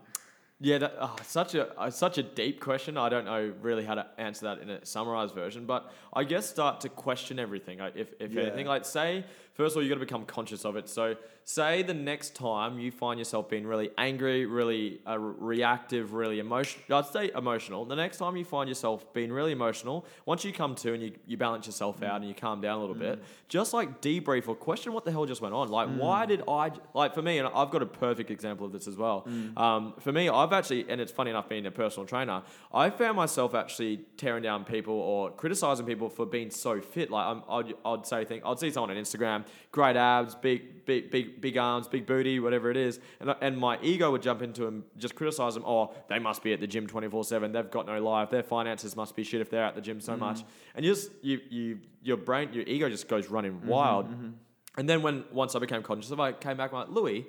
yeah, 0.60 0.78
that, 0.80 0.96
oh, 1.00 1.16
such 1.24 1.56
a 1.56 1.76
uh, 1.80 1.90
such 1.90 2.18
a 2.20 2.24
deep 2.24 2.60
question. 2.60 2.96
I 2.98 3.10
don't 3.10 3.26
know 3.26 3.52
really 3.62 3.84
how 3.86 3.96
to 3.96 4.06
answer 4.20 4.46
that 4.46 4.60
in 4.60 4.70
a 4.70 4.86
summarized 4.86 5.34
version, 5.34 5.66
but 5.66 5.92
I 6.14 6.24
guess 6.26 6.48
start 6.48 6.82
to 6.82 6.90
question 6.90 7.40
everything. 7.40 7.80
Like 7.80 7.96
if 7.96 8.10
if 8.20 8.32
Yeah. 8.32 8.42
anything, 8.44 8.68
like 8.68 8.86
say 8.86 9.24
first 9.58 9.74
of 9.74 9.78
all, 9.78 9.84
you 9.84 9.90
got 9.90 9.96
to 9.96 10.00
become 10.00 10.26
conscious 10.26 10.64
of 10.64 10.76
it. 10.76 10.88
So 10.88 11.16
say 11.44 11.82
the 11.82 11.94
next 11.94 12.36
time 12.36 12.78
you 12.78 12.92
find 12.92 13.18
yourself 13.18 13.50
being 13.50 13.66
really 13.66 13.90
angry, 13.98 14.46
really 14.46 15.00
uh, 15.08 15.18
reactive, 15.18 16.14
really 16.14 16.40
emotional. 16.40 16.84
I'd 16.98 17.06
say 17.06 17.32
emotional. 17.36 17.86
The 17.86 17.96
next 17.96 18.18
time 18.18 18.36
you 18.36 18.44
find 18.46 18.68
yourself 18.68 19.14
being 19.14 19.32
really 19.32 19.54
emotional, 19.54 20.06
once 20.26 20.44
you 20.44 20.52
come 20.54 20.76
to 20.76 20.94
and 20.94 21.02
you, 21.02 21.12
you 21.26 21.38
balance 21.38 21.66
yourself 21.66 22.04
out 22.04 22.18
and 22.18 22.28
you 22.28 22.36
calm 22.36 22.62
down 22.62 22.78
a 22.78 22.82
little 22.82 22.96
bit, 22.96 23.24
just 23.48 23.74
like 23.74 24.02
debrief 24.02 24.48
or 24.48 24.56
question 24.56 24.94
what 24.94 25.06
the 25.06 25.12
hell 25.12 25.26
just 25.26 25.42
went 25.42 25.54
on. 25.54 25.70
Like, 25.70 25.88
why 25.90 26.26
did 26.26 26.44
I, 26.48 26.72
like 26.94 27.14
for 27.14 27.22
me, 27.22 27.40
and 27.40 27.48
I've 27.48 27.72
got 27.72 27.82
a 27.82 27.86
perfect 27.86 28.30
example 28.30 28.66
of 28.66 28.74
this 28.74 28.88
as 28.88 28.98
well. 28.98 29.26
Um, 29.56 29.94
for 30.00 30.12
me, 30.12 30.28
I've 30.30 30.54
actually, 30.54 30.86
and 30.90 31.00
it's 31.00 31.12
funny 31.12 31.32
enough 31.32 31.48
being 31.48 31.66
a 31.66 31.72
personal 31.72 32.06
trainer, 32.06 32.44
I 32.74 32.90
found 32.90 33.16
myself 33.16 33.56
actually 33.56 34.02
tearing 34.18 34.44
down 34.44 34.66
people 34.66 34.94
or 34.94 35.32
criticizing 35.32 35.86
people 35.86 36.10
for 36.10 36.26
being 36.26 36.52
so 36.52 36.82
fit. 36.82 37.10
Like, 37.10 37.26
I'm, 37.26 37.44
I'd, 37.50 37.74
I'd 37.86 38.06
say, 38.06 38.26
think, 38.26 38.44
I'd 38.46 38.60
see 38.60 38.70
someone 38.70 38.92
on 38.92 38.98
Instagram, 38.98 39.46
great 39.72 39.96
abs, 39.96 40.36
big, 40.36 40.86
big, 40.86 41.12
big, 41.12 41.42
big 41.42 41.58
arms, 41.58 41.88
big 41.88 42.06
booty, 42.06 42.40
whatever 42.40 42.72
it 42.72 42.78
is. 42.78 43.00
And, 43.20 43.36
and 43.42 43.58
my 43.58 43.80
ego 43.82 44.12
would 44.12 44.22
jump 44.22 44.42
into 44.42 44.66
them, 44.66 44.86
just 44.98 45.16
criticize 45.16 45.54
them. 45.54 45.64
Oh, 45.66 45.94
they 46.10 46.20
must 46.20 46.44
be 46.44 46.54
at 46.54 46.60
the 46.60 46.68
gym 46.68 46.88
24 46.88 47.24
7. 47.24 47.52
They've 47.52 47.70
got 47.70 47.86
no 47.86 48.02
life. 48.02 48.30
Their 48.30 48.44
finances 48.44 48.96
must 48.96 49.16
be 49.16 49.24
shit 49.24 49.42
if 49.42 49.50
they're 49.50 49.64
at 49.64 49.76
the 49.76 49.82
gym 49.82 50.02
so 50.02 50.14
mm-hmm. 50.14 50.22
much. 50.22 50.44
And 50.76 50.86
you 50.86 50.94
just, 50.94 51.12
you, 51.22 51.40
you, 51.50 51.80
your 52.02 52.18
brain, 52.18 52.50
your 52.54 52.64
ego 52.64 52.90
just 52.90 53.08
goes 53.08 53.30
running 53.30 53.54
mm-hmm, 53.54 53.68
wild. 53.68 54.10
Mm-hmm. 54.10 54.30
And 54.78 54.88
then 54.88 55.02
when, 55.02 55.26
once 55.32 55.56
I 55.56 55.60
became 55.60 55.84
conscious 55.84 56.12
of 56.12 56.20
it, 56.20 56.22
I 56.22 56.32
came 56.34 56.58
back, 56.58 56.72
I'm 56.72 56.80
like, 56.80 56.90
Louis, 56.90 57.26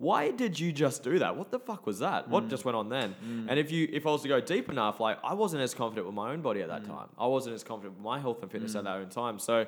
why 0.00 0.30
did 0.30 0.58
you 0.58 0.72
just 0.72 1.02
do 1.02 1.18
that? 1.18 1.36
What 1.36 1.50
the 1.50 1.58
fuck 1.58 1.86
was 1.86 1.98
that? 1.98 2.26
What 2.26 2.44
mm. 2.44 2.50
just 2.50 2.64
went 2.64 2.74
on 2.74 2.88
then? 2.88 3.14
Mm. 3.22 3.46
And 3.50 3.58
if 3.58 3.70
you 3.70 3.86
if 3.92 4.06
I 4.06 4.10
was 4.10 4.22
to 4.22 4.28
go 4.28 4.40
deep 4.40 4.70
enough, 4.70 4.98
like 4.98 5.18
I 5.22 5.34
wasn't 5.34 5.62
as 5.62 5.74
confident 5.74 6.06
with 6.06 6.14
my 6.14 6.30
own 6.32 6.40
body 6.40 6.62
at 6.62 6.68
that 6.68 6.84
mm. 6.84 6.86
time. 6.86 7.08
I 7.18 7.26
wasn't 7.26 7.54
as 7.54 7.62
confident 7.62 7.96
with 7.96 8.02
my 8.02 8.18
health 8.18 8.42
and 8.42 8.50
fitness 8.50 8.74
at 8.74 8.84
that 8.84 8.96
own 8.96 9.10
time. 9.10 9.38
So 9.38 9.66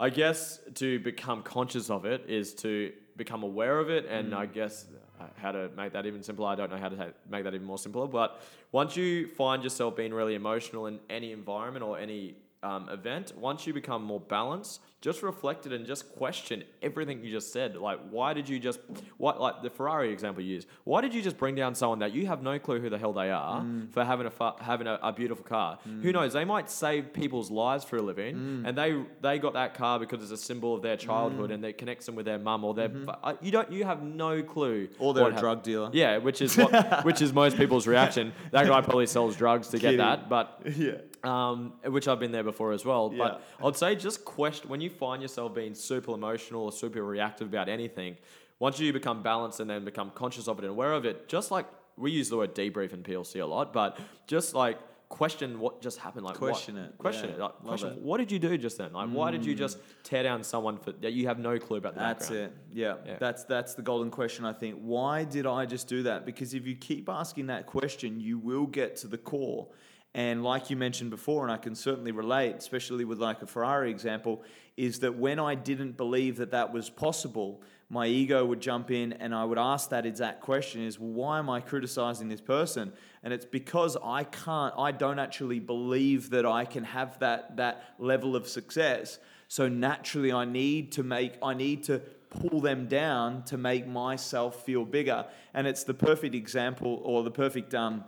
I 0.00 0.08
guess 0.08 0.60
to 0.76 0.98
become 1.00 1.42
conscious 1.42 1.90
of 1.90 2.06
it 2.06 2.24
is 2.26 2.54
to 2.54 2.90
become 3.18 3.42
aware 3.42 3.78
of 3.78 3.90
it 3.90 4.06
and 4.06 4.34
I 4.34 4.46
guess 4.46 4.86
uh, 5.20 5.24
how 5.36 5.52
to 5.52 5.68
make 5.76 5.92
that 5.92 6.06
even 6.06 6.22
simpler. 6.22 6.46
I 6.46 6.54
don't 6.54 6.70
know 6.70 6.78
how 6.78 6.88
to 6.88 7.12
make 7.30 7.44
that 7.44 7.52
even 7.52 7.66
more 7.66 7.76
simpler, 7.76 8.06
but 8.06 8.40
once 8.72 8.96
you 8.96 9.28
find 9.28 9.62
yourself 9.62 9.96
being 9.96 10.14
really 10.14 10.34
emotional 10.34 10.86
in 10.86 11.00
any 11.10 11.32
environment 11.32 11.84
or 11.84 11.98
any 11.98 12.36
um, 12.62 12.88
event, 12.88 13.36
once 13.36 13.66
you 13.66 13.74
become 13.74 14.02
more 14.02 14.20
balanced, 14.20 14.80
just 15.00 15.22
reflect 15.22 15.64
it 15.64 15.72
and 15.72 15.86
just 15.86 16.14
question 16.14 16.62
everything 16.82 17.24
you 17.24 17.30
just 17.30 17.52
said. 17.52 17.76
Like, 17.76 18.00
why 18.10 18.34
did 18.34 18.48
you 18.48 18.58
just, 18.58 18.80
what, 19.16 19.40
like 19.40 19.62
the 19.62 19.70
Ferrari 19.70 20.12
example 20.12 20.42
you 20.42 20.54
used, 20.54 20.68
why 20.84 21.00
did 21.00 21.14
you 21.14 21.22
just 21.22 21.38
bring 21.38 21.54
down 21.54 21.74
someone 21.74 22.00
that 22.00 22.12
you 22.12 22.26
have 22.26 22.42
no 22.42 22.58
clue 22.58 22.80
who 22.80 22.90
the 22.90 22.98
hell 22.98 23.14
they 23.14 23.30
are 23.30 23.62
mm. 23.62 23.90
for 23.92 24.04
having 24.04 24.26
a 24.26 24.54
having 24.62 24.86
a, 24.86 24.98
a 25.02 25.12
beautiful 25.12 25.44
car? 25.44 25.78
Who 25.84 25.90
mm. 25.90 26.12
knows? 26.12 26.34
They 26.34 26.44
might 26.44 26.68
save 26.68 27.12
people's 27.14 27.50
lives 27.50 27.84
for 27.84 27.96
a 27.96 28.02
living, 28.02 28.36
mm. 28.36 28.68
and 28.68 28.76
they 28.76 29.02
they 29.22 29.38
got 29.38 29.54
that 29.54 29.74
car 29.74 29.98
because 29.98 30.22
it's 30.22 30.32
a 30.32 30.36
symbol 30.36 30.74
of 30.74 30.82
their 30.82 30.96
childhood 30.96 31.50
and 31.50 31.64
it 31.64 31.78
connects 31.78 32.06
them 32.06 32.14
with 32.14 32.26
their 32.26 32.38
mum 32.38 32.64
or 32.64 32.74
their. 32.74 32.88
Mm-hmm. 32.88 33.04
fu- 33.04 33.10
uh, 33.22 33.34
You 33.40 33.50
don't, 33.50 33.72
you 33.72 33.84
have 33.84 34.02
no 34.02 34.42
clue. 34.42 34.88
Or 34.98 35.14
they're 35.14 35.28
a 35.28 35.32
hap- 35.32 35.40
drug 35.40 35.62
dealer. 35.62 35.90
Yeah, 35.92 36.18
which 36.18 36.42
is 36.42 36.56
what, 36.56 37.04
which 37.04 37.22
is 37.22 37.32
most 37.32 37.56
people's 37.56 37.86
reaction. 37.86 38.32
That 38.50 38.66
guy 38.66 38.80
probably 38.82 39.06
sells 39.06 39.36
drugs 39.36 39.68
to 39.68 39.78
get 39.78 39.96
that, 39.96 40.28
but 40.28 40.62
Yeah. 40.76 40.98
um, 41.24 41.74
which 41.84 42.08
I've 42.08 42.20
been 42.20 42.32
there 42.32 42.44
before 42.44 42.72
as 42.72 42.84
well. 42.84 43.10
Yeah. 43.12 43.18
But 43.18 43.66
I'd 43.66 43.76
say 43.76 43.94
just 43.96 44.24
question 44.24 44.68
when 44.68 44.80
you 44.80 44.89
find 44.90 45.22
yourself 45.22 45.54
being 45.54 45.74
super 45.74 46.12
emotional 46.12 46.64
or 46.64 46.72
super 46.72 47.02
reactive 47.04 47.48
about 47.48 47.68
anything. 47.68 48.16
Once 48.58 48.78
you 48.78 48.92
become 48.92 49.22
balanced 49.22 49.60
and 49.60 49.70
then 49.70 49.84
become 49.84 50.10
conscious 50.14 50.46
of 50.48 50.58
it 50.58 50.64
and 50.64 50.70
aware 50.72 50.92
of 50.92 51.04
it, 51.06 51.28
just 51.28 51.50
like 51.50 51.66
we 51.96 52.10
use 52.10 52.28
the 52.28 52.36
word 52.36 52.54
debrief 52.54 52.92
in 52.92 53.02
PLC 53.02 53.40
a 53.40 53.46
lot, 53.46 53.72
but 53.72 53.98
just 54.26 54.54
like 54.54 54.78
question 55.08 55.58
what 55.58 55.80
just 55.82 55.98
happened. 55.98 56.24
Like 56.24 56.40
what- 56.40 56.50
Question 56.52 56.76
it. 56.76 56.96
question 56.98 57.30
Yeah. 57.30 57.34
it. 57.36 57.40
Like, 57.40 57.52
question 57.64 57.88
it. 57.88 57.98
Mm. 57.98 58.02
what 58.02 58.18
did 58.18 58.30
you 58.30 58.38
do 58.38 58.56
just 58.58 58.78
then? 58.78 58.92
Like 58.92 59.08
why 59.08 59.30
did 59.30 59.44
you 59.44 59.54
just 59.54 59.78
tear 60.04 60.22
down 60.22 60.44
someone 60.44 60.76
for 60.78 60.92
that 60.92 61.12
you 61.14 61.26
have 61.26 61.38
no 61.38 61.58
clue 61.58 61.78
about 61.78 61.94
the 61.94 62.00
That's 62.00 62.28
background? 62.28 62.52
it. 62.52 62.78
Yeah. 62.78 62.94
Yeah. 63.06 63.16
That's 63.18 63.44
that's 63.44 63.74
the 63.74 63.82
golden 63.82 64.10
question 64.10 64.44
I 64.44 64.52
think. 64.52 64.76
Why 64.78 65.24
did 65.24 65.46
I 65.46 65.64
just 65.66 65.88
do 65.88 66.02
that? 66.04 66.24
Because 66.26 66.54
if 66.54 66.66
you 66.66 66.76
keep 66.76 67.08
asking 67.08 67.46
that 67.46 67.66
question, 67.66 68.20
you 68.20 68.38
will 68.38 68.66
get 68.66 68.96
to 68.96 69.08
the 69.08 69.18
core. 69.18 69.66
And 70.14 70.42
like 70.42 70.70
you 70.70 70.76
mentioned 70.76 71.10
before, 71.10 71.44
and 71.44 71.52
I 71.52 71.56
can 71.56 71.74
certainly 71.74 72.10
relate, 72.10 72.56
especially 72.56 73.04
with 73.04 73.18
like 73.18 73.42
a 73.42 73.46
Ferrari 73.46 73.90
example, 73.90 74.42
is 74.76 75.00
that 75.00 75.16
when 75.16 75.38
I 75.38 75.54
didn't 75.54 75.96
believe 75.96 76.36
that 76.38 76.50
that 76.50 76.72
was 76.72 76.90
possible, 76.90 77.62
my 77.88 78.06
ego 78.06 78.44
would 78.44 78.60
jump 78.60 78.90
in 78.90 79.12
and 79.14 79.34
I 79.34 79.44
would 79.44 79.58
ask 79.58 79.90
that 79.90 80.06
exact 80.06 80.40
question 80.40 80.82
is, 80.82 80.98
well, 80.98 81.10
why 81.10 81.38
am 81.38 81.48
I 81.48 81.60
criticizing 81.60 82.28
this 82.28 82.40
person? 82.40 82.92
And 83.22 83.32
it's 83.32 83.44
because 83.44 83.96
I 84.02 84.24
can't, 84.24 84.74
I 84.76 84.92
don't 84.92 85.18
actually 85.18 85.60
believe 85.60 86.30
that 86.30 86.46
I 86.46 86.64
can 86.64 86.84
have 86.84 87.18
that, 87.20 87.56
that 87.56 87.94
level 87.98 88.34
of 88.34 88.48
success. 88.48 89.18
So 89.48 89.68
naturally, 89.68 90.32
I 90.32 90.44
need 90.44 90.92
to 90.92 91.02
make, 91.02 91.34
I 91.42 91.54
need 91.54 91.84
to 91.84 92.00
pull 92.30 92.60
them 92.60 92.86
down 92.86 93.42
to 93.44 93.58
make 93.58 93.86
myself 93.86 94.64
feel 94.64 94.84
bigger. 94.84 95.26
And 95.52 95.66
it's 95.66 95.84
the 95.84 95.94
perfect 95.94 96.34
example 96.34 97.00
or 97.04 97.24
the 97.24 97.30
perfect 97.30 97.74
um, 97.74 98.04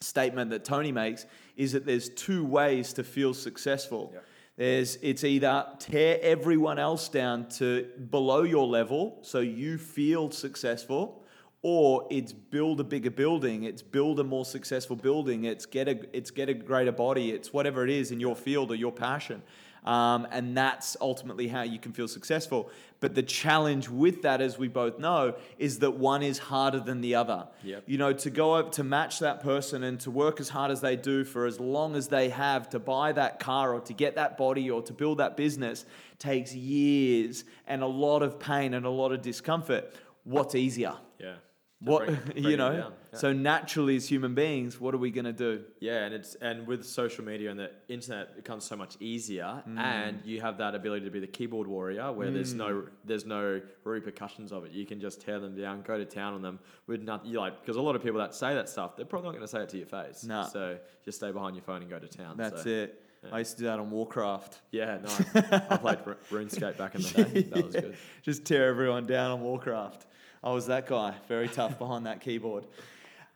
statement 0.00 0.50
that 0.50 0.64
Tony 0.64 0.92
makes 0.92 1.26
is 1.56 1.72
that 1.72 1.84
there's 1.84 2.08
two 2.08 2.44
ways 2.44 2.94
to 2.94 3.04
feel 3.04 3.34
successful. 3.34 4.14
There's 4.56 4.96
it's 5.02 5.24
either 5.24 5.66
tear 5.78 6.18
everyone 6.22 6.78
else 6.78 7.08
down 7.08 7.48
to 7.50 7.88
below 8.10 8.42
your 8.42 8.66
level 8.66 9.18
so 9.22 9.40
you 9.40 9.76
feel 9.78 10.30
successful, 10.30 11.24
or 11.62 12.06
it's 12.10 12.32
build 12.32 12.80
a 12.80 12.84
bigger 12.84 13.10
building, 13.10 13.64
it's 13.64 13.82
build 13.82 14.20
a 14.20 14.24
more 14.24 14.46
successful 14.46 14.96
building, 14.96 15.44
it's 15.44 15.66
get 15.66 15.86
a 15.88 16.16
it's 16.16 16.30
get 16.30 16.48
a 16.48 16.54
greater 16.54 16.92
body, 16.92 17.32
it's 17.32 17.52
whatever 17.52 17.84
it 17.84 17.90
is 17.90 18.10
in 18.10 18.20
your 18.20 18.36
field 18.36 18.70
or 18.70 18.74
your 18.76 18.92
passion. 18.92 19.42
Um, 19.84 20.26
and 20.30 20.56
that's 20.56 20.96
ultimately 21.00 21.48
how 21.48 21.62
you 21.62 21.78
can 21.78 21.92
feel 21.92 22.08
successful. 22.08 22.70
But 23.00 23.14
the 23.14 23.22
challenge 23.22 23.88
with 23.88 24.22
that, 24.22 24.42
as 24.42 24.58
we 24.58 24.68
both 24.68 24.98
know, 24.98 25.34
is 25.58 25.78
that 25.78 25.92
one 25.92 26.22
is 26.22 26.38
harder 26.38 26.80
than 26.80 27.00
the 27.00 27.14
other. 27.14 27.48
Yep. 27.64 27.84
You 27.86 27.96
know, 27.96 28.12
to 28.12 28.30
go 28.30 28.54
up 28.54 28.72
to 28.72 28.84
match 28.84 29.20
that 29.20 29.42
person 29.42 29.82
and 29.82 29.98
to 30.00 30.10
work 30.10 30.38
as 30.38 30.50
hard 30.50 30.70
as 30.70 30.82
they 30.82 30.96
do 30.96 31.24
for 31.24 31.46
as 31.46 31.58
long 31.58 31.96
as 31.96 32.08
they 32.08 32.28
have 32.28 32.68
to 32.70 32.78
buy 32.78 33.12
that 33.12 33.40
car 33.40 33.72
or 33.72 33.80
to 33.80 33.94
get 33.94 34.16
that 34.16 34.36
body 34.36 34.70
or 34.70 34.82
to 34.82 34.92
build 34.92 35.18
that 35.18 35.36
business 35.36 35.86
takes 36.18 36.54
years 36.54 37.44
and 37.66 37.82
a 37.82 37.86
lot 37.86 38.22
of 38.22 38.38
pain 38.38 38.74
and 38.74 38.84
a 38.84 38.90
lot 38.90 39.12
of 39.12 39.22
discomfort. 39.22 39.94
What's 40.24 40.54
easier? 40.54 40.94
Yeah. 41.18 41.36
What 41.82 42.06
bring- 42.06 42.16
bring 42.32 42.44
you 42.44 42.56
know? 42.56 42.72
Yeah. 43.12 43.18
So 43.18 43.32
naturally, 43.32 43.96
as 43.96 44.06
human 44.06 44.34
beings, 44.34 44.78
what 44.78 44.94
are 44.94 44.98
we 44.98 45.10
going 45.10 45.24
to 45.24 45.32
do? 45.32 45.62
Yeah, 45.80 46.04
and 46.04 46.14
it's 46.14 46.34
and 46.36 46.66
with 46.66 46.84
social 46.84 47.24
media 47.24 47.50
and 47.50 47.58
the 47.58 47.70
internet 47.88 48.28
it 48.30 48.36
becomes 48.36 48.64
so 48.64 48.76
much 48.76 48.96
easier, 49.00 49.62
Mm. 49.66 49.78
and 49.78 50.20
you 50.24 50.40
have 50.42 50.58
that 50.58 50.74
ability 50.74 51.06
to 51.06 51.10
be 51.10 51.20
the 51.20 51.26
keyboard 51.26 51.66
warrior 51.66 52.12
where 52.12 52.30
there's 52.30 52.54
no 52.54 52.84
there's 53.04 53.24
no 53.24 53.60
repercussions 53.84 54.52
of 54.52 54.64
it. 54.64 54.72
You 54.72 54.84
can 54.86 55.00
just 55.00 55.20
tear 55.22 55.40
them 55.40 55.56
down, 55.56 55.82
go 55.82 55.96
to 55.98 56.04
town 56.04 56.34
on 56.34 56.42
them 56.42 56.58
with 56.86 57.02
nothing. 57.02 57.30
You 57.30 57.40
like 57.40 57.60
because 57.62 57.76
a 57.76 57.82
lot 57.82 57.96
of 57.96 58.02
people 58.02 58.20
that 58.20 58.34
say 58.34 58.54
that 58.54 58.68
stuff, 58.68 58.96
they're 58.96 59.06
probably 59.06 59.28
not 59.28 59.32
going 59.36 59.42
to 59.44 59.48
say 59.48 59.62
it 59.62 59.68
to 59.70 59.78
your 59.78 59.86
face. 59.86 60.22
Nah. 60.24 60.44
So 60.44 60.78
just 61.04 61.18
stay 61.18 61.32
behind 61.32 61.56
your 61.56 61.64
phone 61.64 61.80
and 61.82 61.90
go 61.90 61.98
to 61.98 62.08
town. 62.08 62.36
That's 62.36 62.62
so, 62.64 62.68
it. 62.68 63.02
I 63.30 63.40
used 63.40 63.52
to 63.52 63.58
do 63.58 63.64
that 63.66 63.78
on 63.78 63.90
Warcraft. 63.90 64.60
Yeah, 64.70 64.96
no, 65.02 65.10
I 65.70 65.76
played 65.76 65.98
Ru- 66.06 66.16
RuneScape 66.44 66.78
back 66.78 66.94
in 66.94 67.02
the 67.02 67.24
day. 67.24 67.42
That 67.42 67.64
was 67.66 67.74
good. 67.74 67.94
Just 68.22 68.46
tear 68.46 68.66
everyone 68.68 69.04
down 69.06 69.30
on 69.32 69.42
Warcraft. 69.42 70.06
I 70.42 70.52
was 70.52 70.66
that 70.66 70.86
guy, 70.86 71.14
very 71.28 71.48
tough 71.48 71.78
behind 71.78 72.06
that 72.06 72.20
keyboard. 72.20 72.64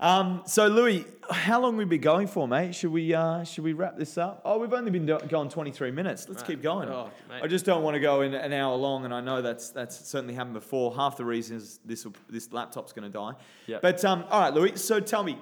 Um, 0.01 0.43
so 0.45 0.67
Louis, 0.67 1.05
how 1.31 1.61
long 1.61 1.77
we 1.77 1.85
been 1.85 2.01
going 2.01 2.27
for, 2.27 2.49
mate? 2.49 2.75
Should 2.75 2.91
we 2.91 3.15
uh, 3.15 3.45
should 3.45 3.63
we 3.63 3.75
wrap 3.75 3.97
this 3.97 4.19
up? 4.19 4.43
Oh, 4.45 4.59
we've 4.59 4.73
only 4.73 4.91
been 4.91 5.07
do- 5.07 5.21
going 5.29 5.49
23 5.49 5.93
minutes. 5.93 6.29
Let's 6.29 6.43
Right. 6.43 6.49
keep 6.49 6.63
going. 6.63 6.89
Oh. 6.89 7.11
I 7.31 7.47
just 7.47 7.65
don't 7.65 7.83
want 7.83 7.95
to 7.95 8.01
go 8.01 8.23
in 8.23 8.35
an 8.35 8.53
hour 8.53 8.75
long, 8.75 9.05
and 9.05 9.15
I 9.15 9.21
know 9.21 9.41
that's 9.41 9.71
that's 9.71 9.97
certainly 10.09 10.35
happened 10.35 10.55
before. 10.55 10.95
Half 10.97 11.17
the 11.17 11.25
reason 11.25 11.59
is 11.59 11.79
this 11.85 12.07
this 12.29 12.53
laptop's 12.53 12.93
going 12.93 13.11
to 13.11 13.13
die. 13.19 13.33
Yep. 13.67 13.83
But 13.83 14.05
um, 14.05 14.25
all 14.31 14.41
right, 14.41 14.53
Louis. 14.53 14.77
So 14.83 14.99
tell 14.99 15.23
me, 15.23 15.39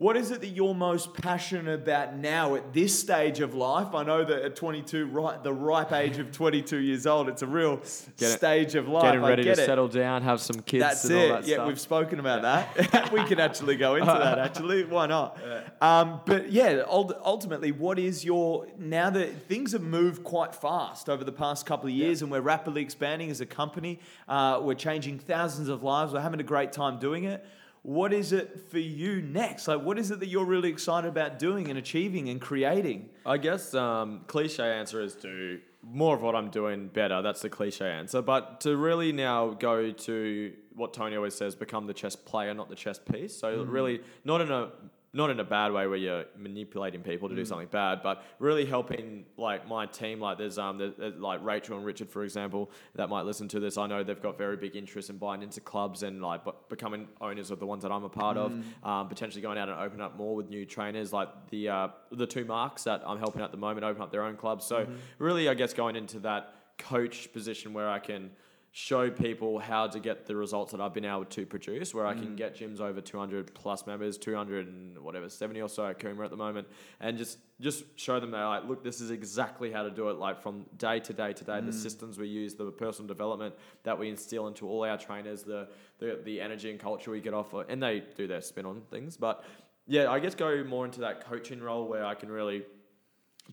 What 0.00 0.16
is 0.16 0.30
it 0.30 0.40
that 0.40 0.46
you're 0.46 0.74
most 0.74 1.12
passionate 1.12 1.74
about 1.74 2.16
now 2.16 2.54
at 2.54 2.72
this 2.72 2.98
stage 2.98 3.40
of 3.40 3.54
life? 3.54 3.94
I 3.94 4.02
know 4.02 4.24
that 4.24 4.42
at 4.44 4.56
22, 4.56 5.04
right, 5.04 5.44
the 5.44 5.52
ripe 5.52 5.92
age 5.92 6.16
of 6.16 6.32
22 6.32 6.78
years 6.78 7.06
old, 7.06 7.28
it's 7.28 7.42
a 7.42 7.46
real 7.46 7.76
Get 8.16 8.30
it- 8.30 8.38
stage 8.38 8.74
of 8.76 8.88
life. 8.88 9.02
Getting 9.02 9.20
ready 9.20 9.44
to 9.44 9.50
it. 9.50 9.56
settle 9.56 9.88
down, 9.88 10.22
have 10.22 10.40
some 10.40 10.60
kids 10.62 10.84
That's 10.84 11.04
and 11.04 11.12
it. 11.12 11.16
all 11.30 11.36
that 11.36 11.46
yeah, 11.46 11.56
stuff. 11.56 11.68
we've 11.68 11.78
spoken 11.78 12.18
about 12.18 12.40
that. 12.40 13.12
we 13.12 13.22
can 13.24 13.38
actually 13.40 13.76
go 13.76 13.96
into 13.96 14.06
that. 14.06 14.38
Actually, 14.50 14.84
why 14.84 15.04
not? 15.06 15.36
Um, 15.82 16.22
but 16.24 16.50
yeah, 16.50 16.82
ultimately, 16.88 17.70
what 17.70 17.98
is 17.98 18.24
your 18.24 18.68
now 18.78 19.10
that 19.10 19.42
things 19.48 19.72
have 19.72 19.82
moved 19.82 20.24
quite 20.24 20.54
fast 20.54 21.10
over 21.10 21.24
the 21.24 21.32
past 21.32 21.66
couple 21.66 21.90
of 21.90 21.94
years, 21.94 22.22
and 22.22 22.30
we're 22.30 22.40
rapidly 22.40 22.80
expanding 22.80 23.30
as 23.30 23.42
a 23.42 23.46
company. 23.46 24.00
Uh, 24.26 24.60
we're 24.62 24.72
changing 24.72 25.18
thousands 25.18 25.68
of 25.68 25.82
lives. 25.82 26.14
We're 26.14 26.20
having 26.22 26.40
a 26.40 26.44
great 26.44 26.72
time 26.72 26.98
doing 26.98 27.24
it. 27.24 27.44
What 27.82 28.12
is 28.12 28.32
it 28.32 28.70
for 28.70 28.78
you 28.78 29.22
next? 29.22 29.66
Like, 29.66 29.82
what 29.82 29.98
is 29.98 30.10
it 30.10 30.20
that 30.20 30.28
you're 30.28 30.44
really 30.44 30.68
excited 30.68 31.08
about 31.08 31.38
doing 31.38 31.68
and 31.68 31.78
achieving 31.78 32.28
and 32.28 32.40
creating? 32.40 33.08
I 33.24 33.38
guess 33.38 33.74
um, 33.74 34.22
cliche 34.26 34.62
answer 34.62 35.00
is 35.00 35.14
to 35.16 35.60
more 35.82 36.14
of 36.14 36.22
what 36.22 36.34
I'm 36.34 36.50
doing 36.50 36.88
better. 36.88 37.22
That's 37.22 37.40
the 37.40 37.48
cliche 37.48 37.90
answer. 37.90 38.20
But 38.20 38.60
to 38.62 38.76
really 38.76 39.12
now 39.12 39.50
go 39.50 39.92
to 39.92 40.52
what 40.74 40.92
Tony 40.92 41.16
always 41.16 41.34
says, 41.34 41.54
become 41.54 41.86
the 41.86 41.94
chess 41.94 42.16
player, 42.16 42.52
not 42.54 42.68
the 42.68 42.74
chess 42.74 42.98
piece. 42.98 43.36
So 43.36 43.64
really, 43.64 44.00
not 44.24 44.40
in 44.40 44.50
a 44.50 44.70
not 45.12 45.28
in 45.28 45.40
a 45.40 45.44
bad 45.44 45.72
way 45.72 45.88
where 45.88 45.96
you're 45.98 46.24
manipulating 46.38 47.02
people 47.02 47.28
to 47.28 47.34
do 47.34 47.44
something 47.44 47.66
bad, 47.66 48.00
but 48.00 48.22
really 48.38 48.64
helping 48.64 49.24
like 49.36 49.66
my 49.66 49.84
team. 49.86 50.20
Like 50.20 50.38
there's 50.38 50.56
um 50.56 50.78
there's, 50.78 50.94
there's, 50.96 51.16
like 51.16 51.42
Rachel 51.42 51.76
and 51.76 51.84
Richard, 51.84 52.08
for 52.10 52.22
example, 52.22 52.70
that 52.94 53.08
might 53.08 53.22
listen 53.22 53.48
to 53.48 53.60
this. 53.60 53.76
I 53.76 53.86
know 53.88 54.04
they've 54.04 54.22
got 54.22 54.38
very 54.38 54.56
big 54.56 54.76
interest 54.76 55.10
in 55.10 55.18
buying 55.18 55.42
into 55.42 55.60
clubs 55.60 56.04
and 56.04 56.22
like 56.22 56.44
b- 56.44 56.52
becoming 56.68 57.08
owners 57.20 57.50
of 57.50 57.58
the 57.58 57.66
ones 57.66 57.82
that 57.82 57.90
I'm 57.90 58.04
a 58.04 58.08
part 58.08 58.36
of. 58.36 58.52
Um, 58.84 59.08
potentially 59.08 59.42
going 59.42 59.58
out 59.58 59.68
and 59.68 59.80
open 59.80 60.00
up 60.00 60.16
more 60.16 60.36
with 60.36 60.48
new 60.48 60.64
trainers, 60.64 61.12
like 61.12 61.28
the 61.50 61.68
uh, 61.68 61.88
the 62.12 62.26
two 62.26 62.44
marks 62.44 62.84
that 62.84 63.02
I'm 63.04 63.18
helping 63.18 63.42
at 63.42 63.50
the 63.50 63.58
moment 63.58 63.84
open 63.84 64.02
up 64.02 64.12
their 64.12 64.22
own 64.22 64.36
clubs. 64.36 64.64
So 64.64 64.86
really, 65.18 65.48
I 65.48 65.54
guess 65.54 65.74
going 65.74 65.96
into 65.96 66.20
that 66.20 66.54
coach 66.78 67.32
position 67.32 67.72
where 67.74 67.88
I 67.90 67.98
can 67.98 68.30
show 68.72 69.10
people 69.10 69.58
how 69.58 69.88
to 69.88 69.98
get 69.98 70.26
the 70.26 70.36
results 70.36 70.70
that 70.70 70.80
I've 70.80 70.94
been 70.94 71.04
able 71.04 71.24
to 71.24 71.44
produce, 71.44 71.92
where 71.92 72.06
I 72.06 72.14
can 72.14 72.28
mm. 72.28 72.36
get 72.36 72.56
gyms 72.56 72.80
over 72.80 73.00
200 73.00 73.52
plus 73.52 73.84
members, 73.84 74.16
200 74.16 74.68
and 74.68 74.98
whatever, 75.00 75.28
70 75.28 75.60
or 75.60 75.68
so 75.68 75.86
at 75.86 75.98
Coomera 75.98 76.24
at 76.24 76.30
the 76.30 76.36
moment, 76.36 76.68
and 77.00 77.18
just 77.18 77.38
just 77.60 77.84
show 77.96 78.20
them 78.20 78.30
that 78.30 78.44
like, 78.44 78.68
look, 78.68 78.84
this 78.84 79.00
is 79.00 79.10
exactly 79.10 79.72
how 79.72 79.82
to 79.82 79.90
do 79.90 80.08
it, 80.08 80.18
like 80.18 80.40
from 80.40 80.64
day 80.78 81.00
to 81.00 81.12
day 81.12 81.32
to 81.32 81.44
day, 81.44 81.60
the 81.60 81.72
mm. 81.72 81.74
systems 81.74 82.16
we 82.16 82.28
use, 82.28 82.54
the 82.54 82.70
personal 82.70 83.08
development 83.08 83.54
that 83.82 83.98
we 83.98 84.08
instill 84.08 84.46
into 84.46 84.68
all 84.68 84.84
our 84.84 84.96
trainers, 84.96 85.42
the 85.42 85.68
the, 85.98 86.20
the 86.24 86.40
energy 86.40 86.70
and 86.70 86.78
culture 86.78 87.10
we 87.10 87.20
get 87.20 87.34
off, 87.34 87.52
and 87.68 87.82
they 87.82 88.04
do 88.16 88.28
their 88.28 88.40
spin 88.40 88.66
on 88.66 88.82
things, 88.90 89.16
but 89.16 89.44
yeah, 89.86 90.08
I 90.08 90.20
guess 90.20 90.36
go 90.36 90.62
more 90.62 90.84
into 90.84 91.00
that 91.00 91.26
coaching 91.26 91.60
role 91.60 91.88
where 91.88 92.04
I 92.04 92.14
can 92.14 92.30
really 92.30 92.62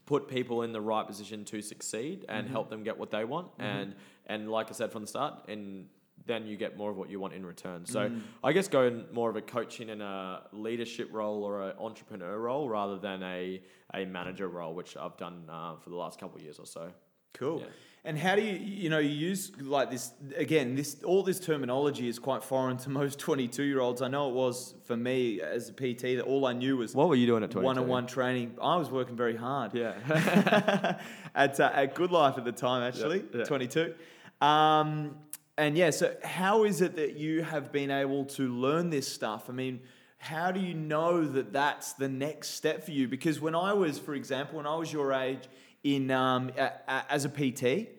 put 0.06 0.28
people 0.28 0.64
in 0.64 0.72
the 0.72 0.82
right 0.82 1.06
position 1.06 1.44
to 1.46 1.62
succeed 1.62 2.26
and 2.30 2.46
mm-hmm. 2.46 2.54
help 2.54 2.70
them 2.70 2.84
get 2.84 2.98
what 2.98 3.12
they 3.12 3.26
want 3.26 3.52
mm-hmm. 3.54 3.64
and 3.64 3.96
and 4.28 4.50
like 4.50 4.70
I 4.70 4.74
said 4.74 4.92
from 4.92 5.04
the 5.04 5.08
start 5.08 5.48
and 5.48 5.88
then 6.28 6.46
you 6.46 6.58
get 6.58 6.78
more 6.78 6.92
of 6.92 6.98
what 6.98 7.10
you 7.10 7.20
want 7.20 7.34
in 7.34 7.46
return. 7.46 7.86
So 7.86 8.10
mm. 8.10 8.22
I 8.44 8.52
guess 8.52 8.68
go 8.68 8.84
in 8.84 9.06
more 9.14 9.30
of 9.30 9.36
a 9.38 9.42
coaching 9.42 9.90
and 9.90 10.02
a 10.02 10.44
leadership 10.52 11.10
role 11.12 11.44
or 11.44 11.70
an 11.70 11.78
entrepreneur 11.80 12.38
role 12.38 12.68
rather 12.68 12.98
than 12.98 13.24
a, 13.24 13.62
a 13.94 14.06
manager 14.06 14.48
role, 14.50 14.74
which 14.74 14.98
I've 14.98 15.18
done 15.18 15.44
uh, 15.50 15.76
for 15.78 15.90
the 15.90 15.96
last 15.96 16.20
couple 16.20 16.38
of 16.38 16.44
years 16.44 16.60
or 16.60 16.66
so. 16.66 16.92
Cool. 17.34 17.62
Yeah. 17.62 17.68
And 18.08 18.18
how 18.18 18.38
do 18.38 18.42
you, 18.42 18.54
you 18.54 18.90
know, 18.90 19.00
you 19.00 19.10
use 19.10 19.52
like 19.60 19.92
this 19.92 20.14
again? 20.38 20.76
This 20.76 21.04
all 21.04 21.24
this 21.24 21.42
terminology 21.42 22.08
is 22.08 22.20
quite 22.20 22.42
foreign 22.42 22.78
to 22.78 22.90
most 22.90 23.20
twenty-two-year-olds. 23.26 24.02
I 24.02 24.08
know 24.08 24.30
it 24.30 24.34
was 24.34 24.76
for 24.86 24.96
me 24.96 25.42
as 25.42 25.68
a 25.68 25.74
PT 25.74 26.16
that 26.16 26.22
all 26.22 26.46
I 26.46 26.54
knew 26.54 26.78
was 26.78 26.96
What 26.96 27.10
were 27.10 27.16
you 27.16 27.28
doing 27.28 27.44
at 27.44 27.52
22? 27.52 27.66
one-on-one 27.66 28.08
training. 28.08 28.56
I 28.62 28.78
was 28.78 28.90
working 28.90 29.18
very 29.18 29.36
hard. 29.36 29.74
Yeah. 29.74 30.98
at 31.36 31.60
uh, 31.60 31.72
at 31.74 31.96
Good 31.96 32.12
Life 32.12 32.38
at 32.38 32.46
the 32.46 32.54
time, 32.54 32.82
actually, 32.82 33.26
yeah. 33.36 33.44
22. 33.44 33.94
Um, 34.40 35.18
and 35.58 35.78
yeah, 35.78 35.90
so 35.90 36.16
how 36.24 36.64
is 36.64 36.80
it 36.80 36.96
that 36.96 37.18
you 37.18 37.44
have 37.44 37.74
been 37.74 37.92
able 37.92 38.24
to 38.24 38.48
learn 38.48 38.90
this 38.90 39.12
stuff? 39.12 39.50
I 39.50 39.52
mean, 39.52 39.82
how 40.18 40.54
do 40.54 40.62
you 40.62 40.76
know 40.76 41.28
that 41.28 41.52
that's 41.52 41.92
the 41.92 42.08
next 42.08 42.52
step 42.52 42.86
for 42.86 42.92
you? 42.92 43.10
Because 43.10 43.42
when 43.42 43.54
I 43.54 43.74
was, 43.74 44.00
for 44.00 44.14
example, 44.14 44.56
when 44.58 44.66
I 44.66 44.76
was 44.76 44.94
your 44.94 45.12
age 45.12 45.50
in 45.84 46.10
um, 46.10 46.52
a, 46.58 46.72
a, 46.88 47.06
as 47.10 47.26
a 47.26 47.30
PT 47.30 47.97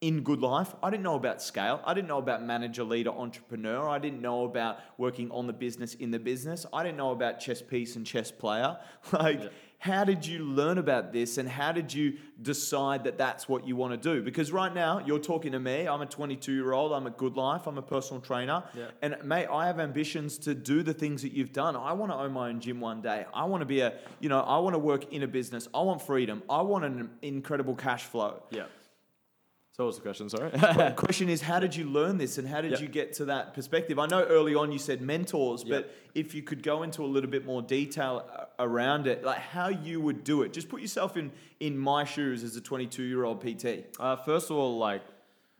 in 0.00 0.22
Good 0.22 0.40
Life, 0.40 0.74
I 0.82 0.88
didn't 0.88 1.02
know 1.02 1.16
about 1.16 1.42
scale. 1.42 1.82
I 1.84 1.92
didn't 1.92 2.08
know 2.08 2.18
about 2.18 2.42
manager, 2.42 2.84
leader, 2.84 3.10
entrepreneur. 3.10 3.86
I 3.86 3.98
didn't 3.98 4.22
know 4.22 4.44
about 4.44 4.78
working 4.96 5.30
on 5.30 5.46
the 5.46 5.52
business 5.52 5.92
in 5.94 6.10
the 6.10 6.18
business. 6.18 6.64
I 6.72 6.82
didn't 6.82 6.96
know 6.96 7.10
about 7.10 7.38
chess 7.38 7.60
piece 7.60 7.96
and 7.96 8.06
chess 8.06 8.30
player. 8.30 8.78
Like, 9.12 9.52
how 9.78 10.04
did 10.04 10.26
you 10.26 10.44
learn 10.44 10.76
about 10.76 11.12
this 11.12 11.38
and 11.38 11.48
how 11.48 11.72
did 11.72 11.92
you 11.92 12.18
decide 12.42 13.04
that 13.04 13.16
that's 13.16 13.48
what 13.48 13.66
you 13.66 13.76
want 13.76 13.92
to 13.92 14.14
do? 14.14 14.22
Because 14.22 14.52
right 14.52 14.72
now, 14.72 15.02
you're 15.04 15.18
talking 15.18 15.52
to 15.52 15.58
me. 15.58 15.88
I'm 15.88 16.02
a 16.02 16.06
22 16.06 16.52
year 16.52 16.72
old. 16.72 16.92
I'm 16.92 17.06
a 17.06 17.10
good 17.10 17.36
life. 17.36 17.66
I'm 17.66 17.78
a 17.78 17.82
personal 17.82 18.20
trainer. 18.20 18.62
Yeah. 18.74 18.88
And 19.00 19.16
mate, 19.24 19.48
I 19.50 19.66
have 19.66 19.80
ambitions 19.80 20.36
to 20.38 20.54
do 20.54 20.82
the 20.82 20.92
things 20.92 21.22
that 21.22 21.32
you've 21.32 21.52
done. 21.52 21.76
I 21.76 21.92
want 21.92 22.12
to 22.12 22.16
own 22.16 22.32
my 22.32 22.50
own 22.50 22.60
gym 22.60 22.80
one 22.80 23.00
day. 23.00 23.24
I 23.34 23.44
want 23.44 23.62
to 23.62 23.66
be 23.66 23.80
a, 23.80 23.94
you 24.20 24.28
know, 24.28 24.40
I 24.40 24.58
want 24.58 24.74
to 24.74 24.78
work 24.78 25.12
in 25.12 25.22
a 25.22 25.28
business. 25.28 25.66
I 25.74 25.80
want 25.80 26.02
freedom. 26.02 26.42
I 26.48 26.60
want 26.60 26.84
an 26.84 27.10
incredible 27.22 27.74
cash 27.74 28.04
flow. 28.04 28.42
yeah. 28.50 28.66
So 29.80 29.84
what 29.84 29.86
was 29.86 29.96
the 29.96 30.02
question? 30.02 30.28
Sorry. 30.28 30.50
the 30.50 30.92
question 30.98 31.30
is, 31.30 31.40
how 31.40 31.58
did 31.58 31.74
you 31.74 31.86
learn 31.86 32.18
this 32.18 32.36
and 32.36 32.46
how 32.46 32.60
did 32.60 32.72
Yep. 32.72 32.80
you 32.82 32.88
get 32.88 33.14
to 33.14 33.24
that 33.24 33.54
perspective? 33.54 33.98
I 33.98 34.04
know 34.08 34.22
early 34.24 34.54
on 34.54 34.70
you 34.72 34.78
said 34.78 35.00
mentors, 35.00 35.64
Yep. 35.64 35.70
but 35.84 35.94
if 36.14 36.34
you 36.34 36.42
could 36.42 36.62
go 36.62 36.82
into 36.82 37.02
a 37.02 37.06
little 37.06 37.30
bit 37.30 37.46
more 37.46 37.62
detail 37.62 38.28
around 38.58 39.06
it, 39.06 39.24
like 39.24 39.38
how 39.38 39.68
you 39.68 39.98
would 40.02 40.22
do 40.22 40.42
it, 40.42 40.52
just 40.52 40.68
put 40.68 40.82
yourself 40.82 41.16
in 41.16 41.32
in 41.60 41.78
my 41.78 42.04
shoes 42.04 42.44
as 42.44 42.54
a 42.56 42.60
22 42.60 43.02
year 43.04 43.24
old 43.24 43.40
PT. 43.40 43.86
Uh, 43.98 44.16
first 44.16 44.50
of 44.50 44.58
all, 44.58 44.76
like 44.76 45.00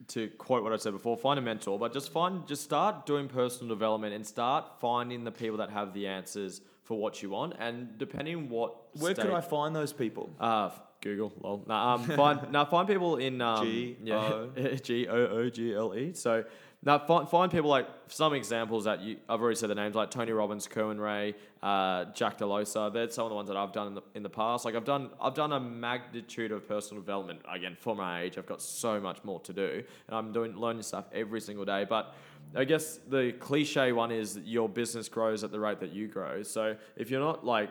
to 0.08 0.28
quote 0.36 0.62
what 0.64 0.74
I 0.74 0.76
said 0.76 0.92
before, 0.92 1.16
find 1.16 1.38
a 1.38 1.42
mentor, 1.42 1.78
but 1.78 1.94
just 1.94 2.12
find, 2.12 2.46
just 2.46 2.62
start 2.62 3.06
doing 3.06 3.26
personal 3.26 3.74
development 3.74 4.12
and 4.12 4.26
start 4.26 4.66
finding 4.82 5.24
the 5.24 5.32
people 5.32 5.56
that 5.56 5.70
have 5.70 5.94
the 5.94 6.06
answers 6.08 6.60
for 6.82 6.98
what 6.98 7.22
you 7.22 7.30
want. 7.30 7.54
And 7.58 7.96
depending 7.96 8.50
what 8.50 8.74
Where 8.98 9.14
state, 9.14 9.24
could 9.24 9.34
I 9.34 9.40
find 9.40 9.74
those 9.74 9.94
people? 9.94 10.28
uh, 10.38 10.68
Google, 11.00 11.32
lol. 11.40 11.64
Nah, 11.66 11.94
um, 11.94 12.04
find, 12.04 12.40
now 12.52 12.64
find 12.64 12.86
people 12.86 13.16
in 13.16 13.40
um, 13.40 13.64
G 13.64 13.96
yeah, 14.02 14.16
O. 14.16 14.50
G 14.82 15.08
O 15.08 15.14
O 15.14 15.50
G 15.50 15.74
L 15.74 15.94
E. 15.94 16.12
So 16.12 16.44
now 16.82 16.98
find, 16.98 17.28
find 17.28 17.52
people 17.52 17.68
like 17.68 17.86
some 18.08 18.32
examples 18.32 18.84
that 18.84 19.00
you 19.00 19.18
I've 19.28 19.40
already 19.40 19.56
said 19.56 19.70
the 19.70 19.74
names 19.74 19.94
like 19.94 20.10
Tony 20.10 20.32
Robbins, 20.32 20.66
Kerwin 20.66 21.00
Rae, 21.00 21.34
uh, 21.62 22.06
Jack 22.06 22.38
Delosa. 22.38 22.92
They're 22.92 23.10
some 23.10 23.24
of 23.24 23.30
the 23.30 23.34
ones 23.34 23.48
that 23.48 23.56
I've 23.56 23.72
done 23.72 23.88
in 23.88 23.94
the, 23.94 24.02
in 24.14 24.22
the 24.22 24.30
past. 24.30 24.64
Like 24.64 24.74
I've 24.74 24.84
done 24.84 25.10
I've 25.20 25.34
done 25.34 25.52
a 25.52 25.60
magnitude 25.60 26.52
of 26.52 26.66
personal 26.66 27.02
development. 27.02 27.40
Again, 27.50 27.76
for 27.78 27.94
my 27.94 28.22
age, 28.22 28.38
I've 28.38 28.46
got 28.46 28.62
so 28.62 29.00
much 29.00 29.22
more 29.24 29.40
to 29.40 29.52
do, 29.52 29.82
and 30.08 30.16
I'm 30.16 30.32
doing 30.32 30.56
learning 30.56 30.82
stuff 30.82 31.06
every 31.12 31.40
single 31.40 31.64
day. 31.64 31.84
But 31.88 32.14
I 32.54 32.64
guess 32.64 32.98
the 33.08 33.32
cliche 33.40 33.92
one 33.92 34.10
is 34.10 34.34
that 34.34 34.46
your 34.46 34.68
business 34.68 35.08
grows 35.08 35.44
at 35.44 35.52
the 35.52 35.60
rate 35.60 35.80
that 35.80 35.92
you 35.92 36.08
grow. 36.08 36.42
So 36.42 36.76
if 36.96 37.10
you're 37.10 37.20
not 37.20 37.44
like 37.44 37.70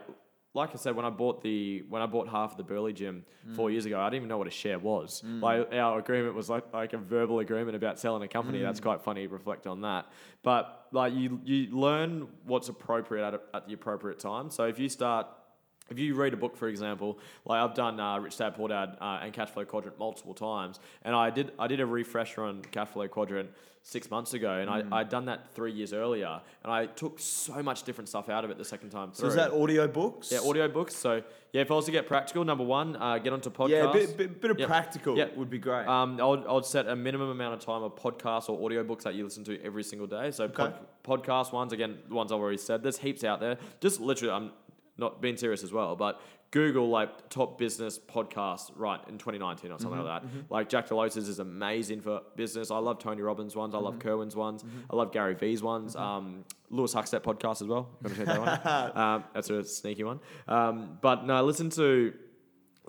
like 0.53 0.71
I 0.73 0.77
said, 0.77 0.95
when 0.95 1.05
I 1.05 1.09
bought 1.11 1.43
the 1.43 1.83
when 1.89 2.01
I 2.01 2.07
bought 2.07 2.27
half 2.27 2.51
of 2.51 2.57
the 2.57 2.63
Burleigh 2.63 2.93
gym 2.93 3.23
mm. 3.47 3.55
four 3.55 3.69
years 3.69 3.85
ago, 3.85 3.99
I 3.99 4.05
didn't 4.05 4.17
even 4.17 4.29
know 4.29 4.37
what 4.37 4.47
a 4.47 4.51
share 4.51 4.79
was. 4.79 5.21
Mm. 5.25 5.41
Like 5.41 5.73
our 5.73 5.99
agreement 5.99 6.35
was 6.35 6.49
like 6.49 6.73
like 6.73 6.93
a 6.93 6.97
verbal 6.97 7.39
agreement 7.39 7.75
about 7.75 7.99
selling 7.99 8.23
a 8.23 8.27
company. 8.27 8.61
That's 8.61 8.79
mm. 8.79 8.83
quite 8.83 9.01
funny. 9.01 9.27
Reflect 9.27 9.67
on 9.67 9.81
that, 9.81 10.07
but 10.41 10.87
like 10.91 11.13
you 11.13 11.39
you 11.43 11.77
learn 11.77 12.27
what's 12.45 12.69
appropriate 12.69 13.27
at, 13.27 13.33
a, 13.35 13.41
at 13.53 13.67
the 13.67 13.73
appropriate 13.73 14.19
time. 14.19 14.49
So 14.49 14.65
if 14.65 14.79
you 14.79 14.89
start. 14.89 15.27
If 15.89 15.99
you 15.99 16.15
read 16.15 16.33
a 16.33 16.37
book, 16.37 16.55
for 16.55 16.67
example, 16.67 17.19
like 17.45 17.61
I've 17.61 17.75
done 17.75 17.99
uh, 17.99 18.19
Rich 18.19 18.37
Dad 18.37 18.55
Poor 18.55 18.69
Dad 18.69 18.97
uh, 19.01 19.19
and 19.21 19.33
Cash 19.33 19.49
Flow 19.49 19.65
Quadrant 19.65 19.97
multiple 19.99 20.33
times, 20.33 20.79
and 21.03 21.15
I 21.15 21.29
did 21.29 21.51
I 21.57 21.67
did 21.67 21.79
a 21.79 21.85
refresher 21.85 22.43
on 22.43 22.61
Cash 22.61 22.89
Flow 22.89 23.07
Quadrant 23.07 23.49
six 23.81 24.11
months 24.11 24.33
ago, 24.33 24.51
and 24.51 24.69
I 24.69 24.83
I'd 24.91 25.09
done 25.09 25.25
that 25.25 25.53
three 25.53 25.71
years 25.71 25.93
earlier, 25.93 26.41
and 26.63 26.71
I 26.71 26.85
took 26.85 27.19
so 27.19 27.63
much 27.63 27.83
different 27.83 28.09
stuff 28.09 28.29
out 28.29 28.43
of 28.43 28.51
it 28.51 28.57
the 28.57 28.65
second 28.65 28.89
time 28.89 29.09
So 29.13 29.27
is 29.27 29.35
that 29.35 29.51
audio 29.51 29.87
books? 29.87 30.31
Yeah, 30.31 30.39
audio 30.39 30.67
books. 30.67 30.95
So 30.95 31.23
yeah, 31.51 31.61
if 31.61 31.71
I 31.71 31.73
was 31.73 31.85
to 31.85 31.91
get 31.91 32.05
practical, 32.05 32.45
number 32.45 32.63
one, 32.63 32.95
uh, 32.95 33.17
get 33.17 33.33
onto 33.33 33.49
podcasts. 33.49 33.69
Yeah, 33.69 33.89
a 33.89 33.93
bit, 33.93 34.17
bit, 34.17 34.41
bit 34.41 34.51
of 34.51 34.59
Yep. 34.59 34.67
practical 34.67 35.17
Yep. 35.17 35.35
would 35.37 35.49
be 35.49 35.57
great. 35.57 35.87
Um, 35.87 36.21
I 36.21 36.51
would, 36.51 36.65
set 36.65 36.87
a 36.87 36.95
minimum 36.95 37.29
amount 37.29 37.55
of 37.55 37.61
time 37.61 37.81
of 37.81 37.95
podcasts 37.95 38.49
or 38.49 38.63
audio 38.63 38.83
books 38.83 39.05
that 39.05 39.15
you 39.15 39.23
listen 39.23 39.43
to 39.45 39.59
every 39.63 39.83
single 39.83 40.05
day. 40.05 40.29
So 40.29 40.47
pod, 40.47 40.75
podcast 41.03 41.51
ones, 41.51 41.73
again, 41.73 41.97
the 42.07 42.13
ones 42.13 42.31
I've 42.31 42.39
already 42.39 42.57
said. 42.57 42.83
There's 42.83 42.99
heaps 42.99 43.23
out 43.23 43.39
there. 43.39 43.57
Just 43.79 43.99
literally, 43.99 44.31
I'm 44.31 44.51
not 44.99 45.21
being 45.21 45.37
serious 45.37 45.63
as 45.63 45.71
well, 45.71 45.95
but 45.95 46.21
Google 46.51 46.89
like 46.89 47.29
top 47.29 47.57
business 47.59 47.99
podcast 47.99 48.71
right 48.75 48.99
in 49.07 49.17
2019 49.19 49.71
or 49.71 49.79
something 49.79 50.03
like 50.03 50.23
that. 50.23 50.29
Like 50.49 50.67
Jack 50.67 50.89
Delosa's 50.89 51.27
is 51.29 51.39
amazing 51.39 52.01
for 52.01 52.21
business. 52.35 52.71
I 52.71 52.79
love 52.79 52.97
Tony 52.99 53.21
Robbins 53.21 53.55
ones. 53.55 53.75
I 53.75 53.77
love 53.77 53.99
Kerwin's 53.99 54.35
ones. 54.35 54.63
I 54.89 54.95
love 54.95 55.11
Gary 55.11 55.35
V's 55.35 55.61
ones. 55.61 55.95
Um, 55.95 56.45
Lewis 56.71 56.93
Huckstep 56.93 57.21
podcast 57.21 57.61
as 57.61 57.67
well. 57.67 57.89
Gotta 58.01 58.15
check 58.15 58.25
that 58.25 58.39
one. 58.65 58.97
um, 58.97 59.23
that's 59.33 59.49
a 59.49 59.63
sneaky 59.63 60.03
one. 60.03 60.19
Um, 60.47 60.97
but 61.01 61.25
no, 61.25 61.43
listen 61.43 61.69
to 61.71 62.13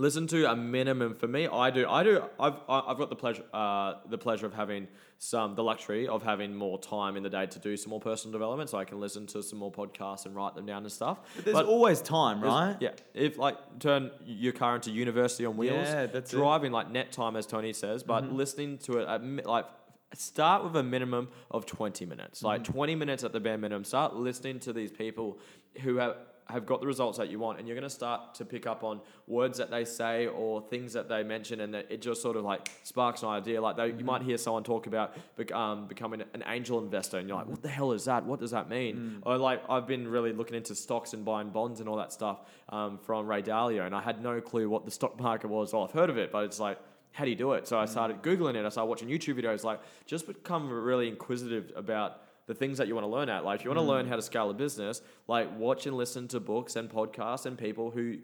listen 0.01 0.27
to 0.29 0.51
a 0.51 0.57
minimum 0.57 1.15
for 1.15 1.29
me. 1.29 1.47
I 1.47 1.71
do. 1.71 1.87
I 1.89 2.03
do. 2.03 2.23
I've 2.39 2.55
I've 2.69 2.99
got 2.99 3.11
the 3.11 3.17
pleasure 3.17 3.45
uh, 3.53 3.95
the 4.09 4.19
pleasure 4.19 4.47
of 4.47 4.55
having 4.55 4.89
some 5.19 5.55
the 5.55 5.63
luxury 5.63 6.09
of 6.09 6.23
having 6.23 6.55
more 6.55 6.79
time 6.79 7.17
in 7.19 7.23
the 7.23 7.29
day 7.29 7.47
to 7.47 7.59
do 7.59 7.77
some 7.77 7.91
more 7.91 8.01
personal 8.01 8.33
development, 8.33 8.71
so 8.71 8.79
I 8.79 8.85
can 8.85 8.99
listen 8.99 9.27
to 9.29 9.43
some 9.43 9.59
more 9.59 9.71
podcasts 9.71 10.25
and 10.27 10.35
write 10.35 10.55
them 10.55 10.65
down 10.67 10.83
and 10.83 10.91
stuff. 10.93 11.19
but 11.37 11.45
There's 11.45 11.55
But- 11.57 11.67
always 11.67 12.01
time, 12.01 12.41
right? 12.41 12.77
Yeah. 12.81 12.93
If 13.15 13.37
like 13.37 13.57
turn 13.79 14.11
your 14.25 14.53
car 14.55 14.75
into 14.77 14.91
university 14.91 15.45
on 15.45 15.57
wheels, 15.59 15.87
Yeah, 15.89 16.07
that's 16.07 16.33
it. 16.33 16.37
driving 16.37 16.73
like 16.73 16.91
net 16.91 17.13
time 17.13 17.37
as 17.37 17.47
Tony 17.47 17.73
says, 17.75 18.03
but 18.03 18.33
listening 18.33 18.79
to 18.79 18.99
it 19.01 19.07
at 19.09 19.23
like 19.47 19.67
start 20.15 20.65
with 20.65 20.75
a 20.75 20.83
minimum 20.83 21.29
of 21.53 21.67
20 21.67 22.05
minutes. 22.07 22.43
Like 22.43 22.65
20 22.65 22.95
minutes 22.97 23.23
at 23.23 23.33
the 23.33 23.39
bare 23.39 23.59
minimum. 23.59 23.85
Start 23.85 24.17
listening 24.17 24.59
to 24.61 24.73
these 24.73 24.91
people 24.91 25.39
who 25.83 25.99
have 25.99 26.17
have 26.51 26.67
got 26.67 26.81
the 26.81 26.87
results 26.87 27.19
that 27.19 27.31
you 27.31 27.39
want 27.39 27.59
and 27.59 27.69
you're 27.69 27.77
going 27.77 27.89
to 27.89 27.95
start 27.95 28.35
to 28.37 28.45
pick 28.45 28.67
up 28.67 28.85
on 28.85 29.01
words 29.27 29.59
that 29.59 29.71
they 29.71 29.85
say 29.85 30.27
or 30.27 30.61
things 30.61 30.93
that 30.93 31.09
they 31.09 31.23
mention 31.23 31.61
and 31.61 31.75
that 31.75 31.87
it 31.91 32.03
just 32.03 32.23
sort 32.23 32.37
of 32.37 32.45
like 32.45 32.71
sparks 32.83 33.23
an 33.23 33.29
idea. 33.29 33.61
Like 33.61 33.77
they, 33.77 33.89
you 33.89 34.05
might 34.05 34.23
hear 34.23 34.39
someone 34.39 34.65
talk 34.65 34.87
about 34.87 35.17
um, 35.53 35.87
becoming 35.87 36.23
an 36.35 36.45
angel 36.47 36.79
investor 36.79 37.19
and 37.19 37.29
you're 37.29 37.37
like 37.39 37.47
what 37.47 37.63
the 37.63 37.69
hell 37.69 37.93
is 37.93 38.05
that? 38.05 38.25
What 38.25 38.41
does 38.41 38.51
that 38.51 38.69
mean? 38.69 39.21
Or 39.23 39.39
like 39.39 39.63
i've 39.69 39.87
been 39.87 40.07
really 40.09 40.33
looking 40.33 40.57
into 40.57 40.75
stocks 40.75 41.13
and 41.13 41.25
buying 41.25 41.51
bonds 41.51 41.81
and 41.81 41.89
all 41.89 41.97
that 41.97 42.13
stuff 42.13 42.41
um, 42.69 42.99
from 42.99 43.27
ray 43.27 43.43
dalio 43.43 43.87
and 43.87 43.95
i 43.95 44.01
had 44.01 44.23
no 44.23 44.41
clue 44.41 44.69
what 44.69 44.85
the 44.85 44.91
stock 44.91 45.19
market 45.19 45.49
was. 45.49 45.73
Well 45.73 45.85
i've 45.85 45.93
heard 45.93 46.11
of 46.11 46.19
it 46.19 46.33
but 46.33 46.45
it's 46.45 46.61
like 46.61 46.79
how 47.13 47.25
do 47.25 47.31
you 47.31 47.37
do 47.37 47.53
it? 47.53 47.67
So 47.67 47.79
i 47.79 47.87
started 47.87 48.23
googling 48.23 48.55
it. 48.55 48.65
I 48.65 48.69
started 48.69 48.89
watching 48.89 49.09
youtube 49.09 49.41
videos 49.41 49.65
like 49.65 49.81
just 50.07 50.27
become 50.27 50.71
really 50.71 51.09
inquisitive 51.09 51.73
about 51.77 52.23
the 52.51 52.55
things 52.57 52.79
that 52.79 52.89
you 52.89 52.97
want 52.97 53.05
to 53.05 53.09
learn 53.17 53.29
at. 53.29 53.45
Like 53.45 53.61
if 53.61 53.65
you 53.65 53.71
want 53.71 53.79
to 53.79 53.91
learn 53.93 54.07
mm. 54.07 54.09
how 54.09 54.17
to 54.17 54.23
scale 54.23 54.51
a 54.51 54.55
business, 54.55 55.03
like 55.29 55.57
watch 55.57 55.87
and 55.87 55.97
listen 55.97 56.27
to 56.35 56.41
books 56.41 56.75
and 56.75 56.91
podcasts 56.91 57.47
and 57.47 57.57
people 57.57 57.93
who 57.93 58.19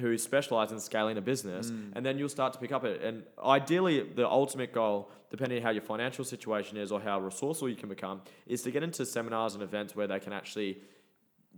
who 0.00 0.16
specialize 0.16 0.72
in 0.72 0.80
scaling 0.80 1.18
a 1.18 1.20
business, 1.20 1.70
mm. 1.70 1.92
and 1.94 2.06
then 2.06 2.18
you'll 2.18 2.30
start 2.30 2.54
to 2.54 2.58
pick 2.58 2.72
up 2.72 2.84
it. 2.84 3.02
And 3.02 3.24
ideally, 3.44 3.96
the 4.20 4.26
ultimate 4.26 4.72
goal, 4.72 5.10
depending 5.28 5.58
on 5.58 5.64
how 5.64 5.70
your 5.70 5.82
financial 5.82 6.24
situation 6.24 6.78
is 6.78 6.90
or 6.90 6.98
how 6.98 7.20
resourceful 7.20 7.68
you 7.68 7.76
can 7.76 7.90
become, 7.90 8.22
is 8.46 8.62
to 8.62 8.70
get 8.70 8.82
into 8.82 9.04
seminars 9.04 9.52
and 9.52 9.62
events 9.62 9.94
where 9.94 10.06
they 10.06 10.20
can 10.20 10.32
actually, 10.32 10.78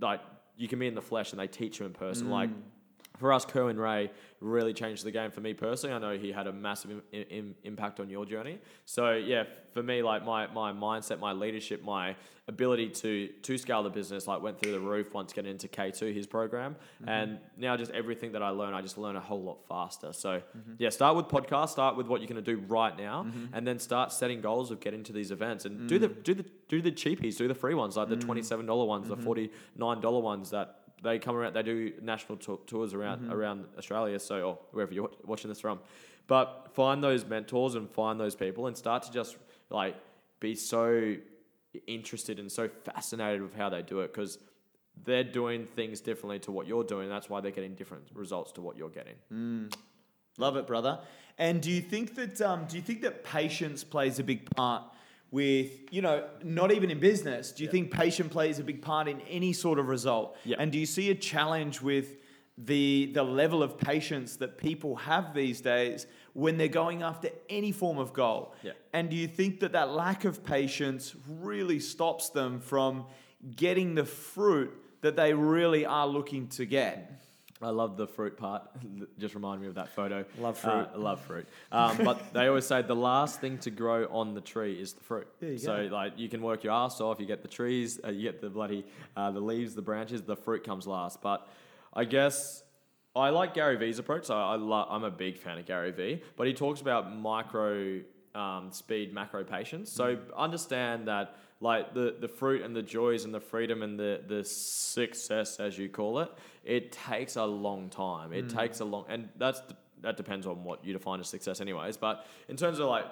like, 0.00 0.20
you 0.56 0.66
can 0.66 0.80
be 0.80 0.88
in 0.88 0.96
the 0.96 1.02
flesh 1.02 1.32
and 1.32 1.38
they 1.40 1.46
teach 1.46 1.78
you 1.78 1.86
in 1.86 1.92
person. 1.92 2.28
Like 2.28 2.50
mm. 2.50 2.60
For 3.20 3.32
us, 3.32 3.44
Kerwin 3.44 3.78
Rae 3.78 4.10
really 4.40 4.72
changed 4.72 5.04
the 5.04 5.10
game 5.10 5.30
for 5.30 5.42
me 5.42 5.52
personally. 5.52 5.94
I 5.94 5.98
know 5.98 6.16
he 6.16 6.32
had 6.32 6.46
a 6.46 6.52
massive 6.52 6.90
Im- 6.90 7.24
Im- 7.30 7.54
impact 7.64 8.00
on 8.00 8.08
your 8.08 8.24
journey. 8.24 8.58
So 8.86 9.12
yeah, 9.12 9.44
for 9.72 9.82
me, 9.82 10.02
like 10.02 10.24
my 10.24 10.46
my 10.48 10.72
mindset, 10.72 11.20
my 11.20 11.32
leadership, 11.32 11.84
my 11.84 12.16
ability 12.48 12.88
to 12.88 13.28
to 13.42 13.58
scale 13.58 13.82
the 13.82 13.90
business, 13.90 14.26
like 14.26 14.40
went 14.42 14.58
through 14.58 14.72
the 14.72 14.80
roof 14.80 15.12
once 15.12 15.34
getting 15.34 15.50
into 15.50 15.68
K 15.68 15.90
two, 15.90 16.06
his 16.06 16.26
program, 16.26 16.74
mm-hmm. 16.74 17.08
and 17.08 17.38
now 17.58 17.76
just 17.76 17.92
everything 17.92 18.32
that 18.32 18.42
I 18.42 18.48
learn, 18.48 18.72
I 18.72 18.80
just 18.80 18.96
learn 18.96 19.16
a 19.16 19.20
whole 19.20 19.42
lot 19.42 19.58
faster. 19.68 20.12
So 20.14 20.30
mm-hmm. 20.30 20.72
yeah, 20.78 20.88
start 20.88 21.14
with 21.16 21.26
podcast, 21.26 21.68
start 21.68 21.96
with 21.96 22.06
what 22.06 22.20
you're 22.20 22.28
gonna 22.28 22.40
do 22.40 22.62
right 22.68 22.96
now, 22.96 23.24
mm-hmm. 23.24 23.54
and 23.54 23.66
then 23.66 23.78
start 23.78 24.12
setting 24.12 24.40
goals 24.40 24.70
of 24.70 24.80
getting 24.80 25.04
to 25.04 25.12
these 25.12 25.30
events. 25.30 25.66
And 25.66 25.88
do 25.88 25.98
the 25.98 26.08
mm. 26.08 26.22
do 26.24 26.34
the 26.34 26.46
do 26.68 26.80
the 26.80 26.90
cheapies, 26.90 27.36
do 27.36 27.46
the 27.46 27.54
free 27.54 27.74
ones 27.74 27.98
like 27.98 28.08
the 28.08 28.16
mm. 28.16 28.24
twenty 28.24 28.42
seven 28.42 28.64
dollar 28.64 28.86
ones, 28.86 29.08
the 29.08 29.16
forty 29.16 29.50
nine 29.76 30.00
dollar 30.00 30.20
ones 30.20 30.50
that 30.50 30.79
they 31.02 31.18
come 31.18 31.36
around. 31.36 31.54
They 31.54 31.62
do 31.62 31.92
national 32.02 32.38
tou- 32.38 32.60
tours 32.66 32.94
around 32.94 33.32
around 33.32 33.64
Australia, 33.78 34.18
so 34.18 34.42
or 34.42 34.58
wherever 34.72 34.92
you're 34.92 35.10
watching 35.24 35.48
this 35.48 35.60
from. 35.60 35.80
But 36.26 36.68
find 36.74 37.02
those 37.02 37.24
mentors 37.24 37.74
and 37.74 37.90
find 37.90 38.18
those 38.20 38.34
people, 38.36 38.66
and 38.66 38.76
start 38.76 39.02
to 39.04 39.12
just 39.12 39.36
like 39.70 39.96
be 40.40 40.54
so 40.54 41.16
interested 41.86 42.38
and 42.38 42.50
so 42.50 42.68
fascinated 42.84 43.42
with 43.42 43.54
how 43.54 43.68
they 43.68 43.82
do 43.82 44.00
it 44.00 44.12
because 44.12 44.38
they're 45.04 45.24
doing 45.24 45.64
things 45.66 46.00
differently 46.00 46.38
to 46.40 46.52
what 46.52 46.66
you're 46.66 46.84
doing. 46.84 47.08
That's 47.08 47.30
why 47.30 47.40
they're 47.40 47.50
getting 47.52 47.74
different 47.74 48.04
results 48.14 48.52
to 48.52 48.60
what 48.60 48.76
you're 48.76 48.88
getting. 48.90 49.14
Love 50.38 50.56
it, 50.56 50.66
brother. 50.66 50.98
And 51.38 51.60
do 51.62 51.70
you 51.70 51.80
think 51.80 52.14
that 52.16 52.40
um, 52.40 52.66
do 52.68 52.76
you 52.76 52.82
think 52.82 53.02
that 53.02 53.24
patience 53.24 53.84
plays 53.84 54.18
a 54.18 54.24
big 54.24 54.48
part 54.50 54.84
with 55.30 55.70
you 55.90 56.02
know 56.02 56.26
not 56.42 56.72
even 56.72 56.90
in 56.90 57.00
business? 57.00 57.52
Do 57.52 57.64
you 57.64 57.70
think 57.70 57.90
patience 57.90 58.32
plays 58.32 58.58
a 58.58 58.64
big 58.64 58.82
part 58.82 59.08
in 59.08 59.20
any 59.22 59.52
sort 59.52 59.78
of 59.78 59.88
result? 59.88 60.36
Yeah. 60.44 60.56
And 60.58 60.72
do 60.72 60.78
you 60.78 60.86
see 60.86 61.10
a 61.10 61.14
challenge 61.14 61.80
with 61.80 62.16
the 62.58 63.10
the 63.14 63.22
level 63.22 63.62
of 63.62 63.78
patience 63.78 64.36
that 64.36 64.58
people 64.58 64.96
have 64.96 65.34
these 65.34 65.60
days 65.60 66.06
when 66.32 66.56
they're 66.56 66.68
going 66.68 67.02
after 67.02 67.30
any 67.48 67.72
form 67.72 67.98
of 67.98 68.12
goal? 68.12 68.54
Yeah. 68.62 68.72
And 68.92 69.08
do 69.10 69.16
you 69.16 69.28
think 69.28 69.60
that 69.60 69.72
that 69.72 69.90
lack 69.90 70.24
of 70.24 70.44
patience 70.44 71.14
really 71.28 71.80
stops 71.80 72.30
them 72.30 72.60
from 72.60 73.06
getting 73.56 73.94
the 73.94 74.04
fruit 74.04 74.72
that 75.00 75.16
they 75.16 75.32
really 75.32 75.86
are 75.86 76.06
looking 76.06 76.48
to 76.48 76.66
get? 76.66 77.20
I 77.62 77.70
love 77.70 77.96
the 77.96 78.06
fruit 78.06 78.36
part. 78.38 78.62
Just 79.18 79.34
remind 79.34 79.60
me 79.60 79.68
of 79.68 79.74
that 79.74 79.90
photo. 79.90 80.24
Love 80.38 80.56
Uh, 80.64 80.70
fruit. 80.70 80.88
I 80.94 80.96
love 80.98 81.20
fruit. 81.20 81.46
Um, 81.70 81.98
but 82.04 82.32
they 82.32 82.46
always 82.46 82.66
say 82.66 82.80
the 82.82 82.96
last 82.96 83.40
thing 83.40 83.58
to 83.58 83.70
grow 83.70 84.06
on 84.10 84.34
the 84.34 84.40
tree 84.40 84.80
is 84.80 84.94
the 84.94 85.04
fruit. 85.04 85.28
So 85.58 85.88
go. 85.88 85.94
like 85.94 86.18
you 86.18 86.28
can 86.28 86.42
work 86.42 86.64
your 86.64 86.72
ass 86.72 87.00
off. 87.00 87.20
You 87.20 87.26
get 87.26 87.42
the 87.42 87.48
trees. 87.48 88.00
Uh, 88.02 88.10
you 88.10 88.22
get 88.22 88.40
the 88.40 88.48
bloody 88.50 88.86
uh, 89.16 89.30
the 89.30 89.40
leaves, 89.40 89.74
the 89.74 89.82
branches. 89.82 90.22
The 90.22 90.36
fruit 90.36 90.64
comes 90.64 90.86
last. 90.86 91.20
But 91.20 91.46
I 91.92 92.04
guess 92.04 92.62
I 93.14 93.30
like 93.30 93.52
Gary 93.54 93.76
Vee's 93.76 93.98
approach. 93.98 94.24
So 94.26 94.34
I 94.36 94.54
lo- 94.56 94.86
I'm 94.88 95.04
a 95.04 95.10
big 95.10 95.36
fan 95.36 95.58
of 95.58 95.66
Gary 95.66 95.90
Vee. 95.90 96.22
But 96.36 96.46
he 96.46 96.54
talks 96.54 96.80
about 96.80 97.14
micro 97.14 98.00
um, 98.34 98.70
speed, 98.72 99.12
macro 99.12 99.44
patience. 99.44 99.92
So 99.92 100.16
understand 100.36 101.08
that 101.08 101.36
like 101.60 101.92
the, 101.92 102.16
the 102.18 102.28
fruit 102.28 102.62
and 102.62 102.74
the 102.74 102.82
joys 102.82 103.24
and 103.24 103.34
the 103.34 103.40
freedom 103.40 103.82
and 103.82 103.98
the, 103.98 104.22
the 104.26 104.44
success 104.44 105.60
as 105.60 105.78
you 105.78 105.88
call 105.88 106.20
it, 106.20 106.32
it 106.64 106.90
takes 106.90 107.36
a 107.36 107.44
long 107.44 107.90
time. 107.90 108.32
It 108.32 108.50
hmm. 108.50 108.58
takes 108.58 108.80
a 108.80 108.84
long, 108.84 109.04
and 109.08 109.28
that's 109.36 109.62
that 110.02 110.16
depends 110.16 110.46
on 110.46 110.64
what 110.64 110.84
you 110.84 110.94
define 110.94 111.20
as 111.20 111.28
success, 111.28 111.60
anyways. 111.60 111.98
But 111.98 112.26
in 112.48 112.56
terms 112.56 112.78
of 112.78 112.88
like 112.88 113.04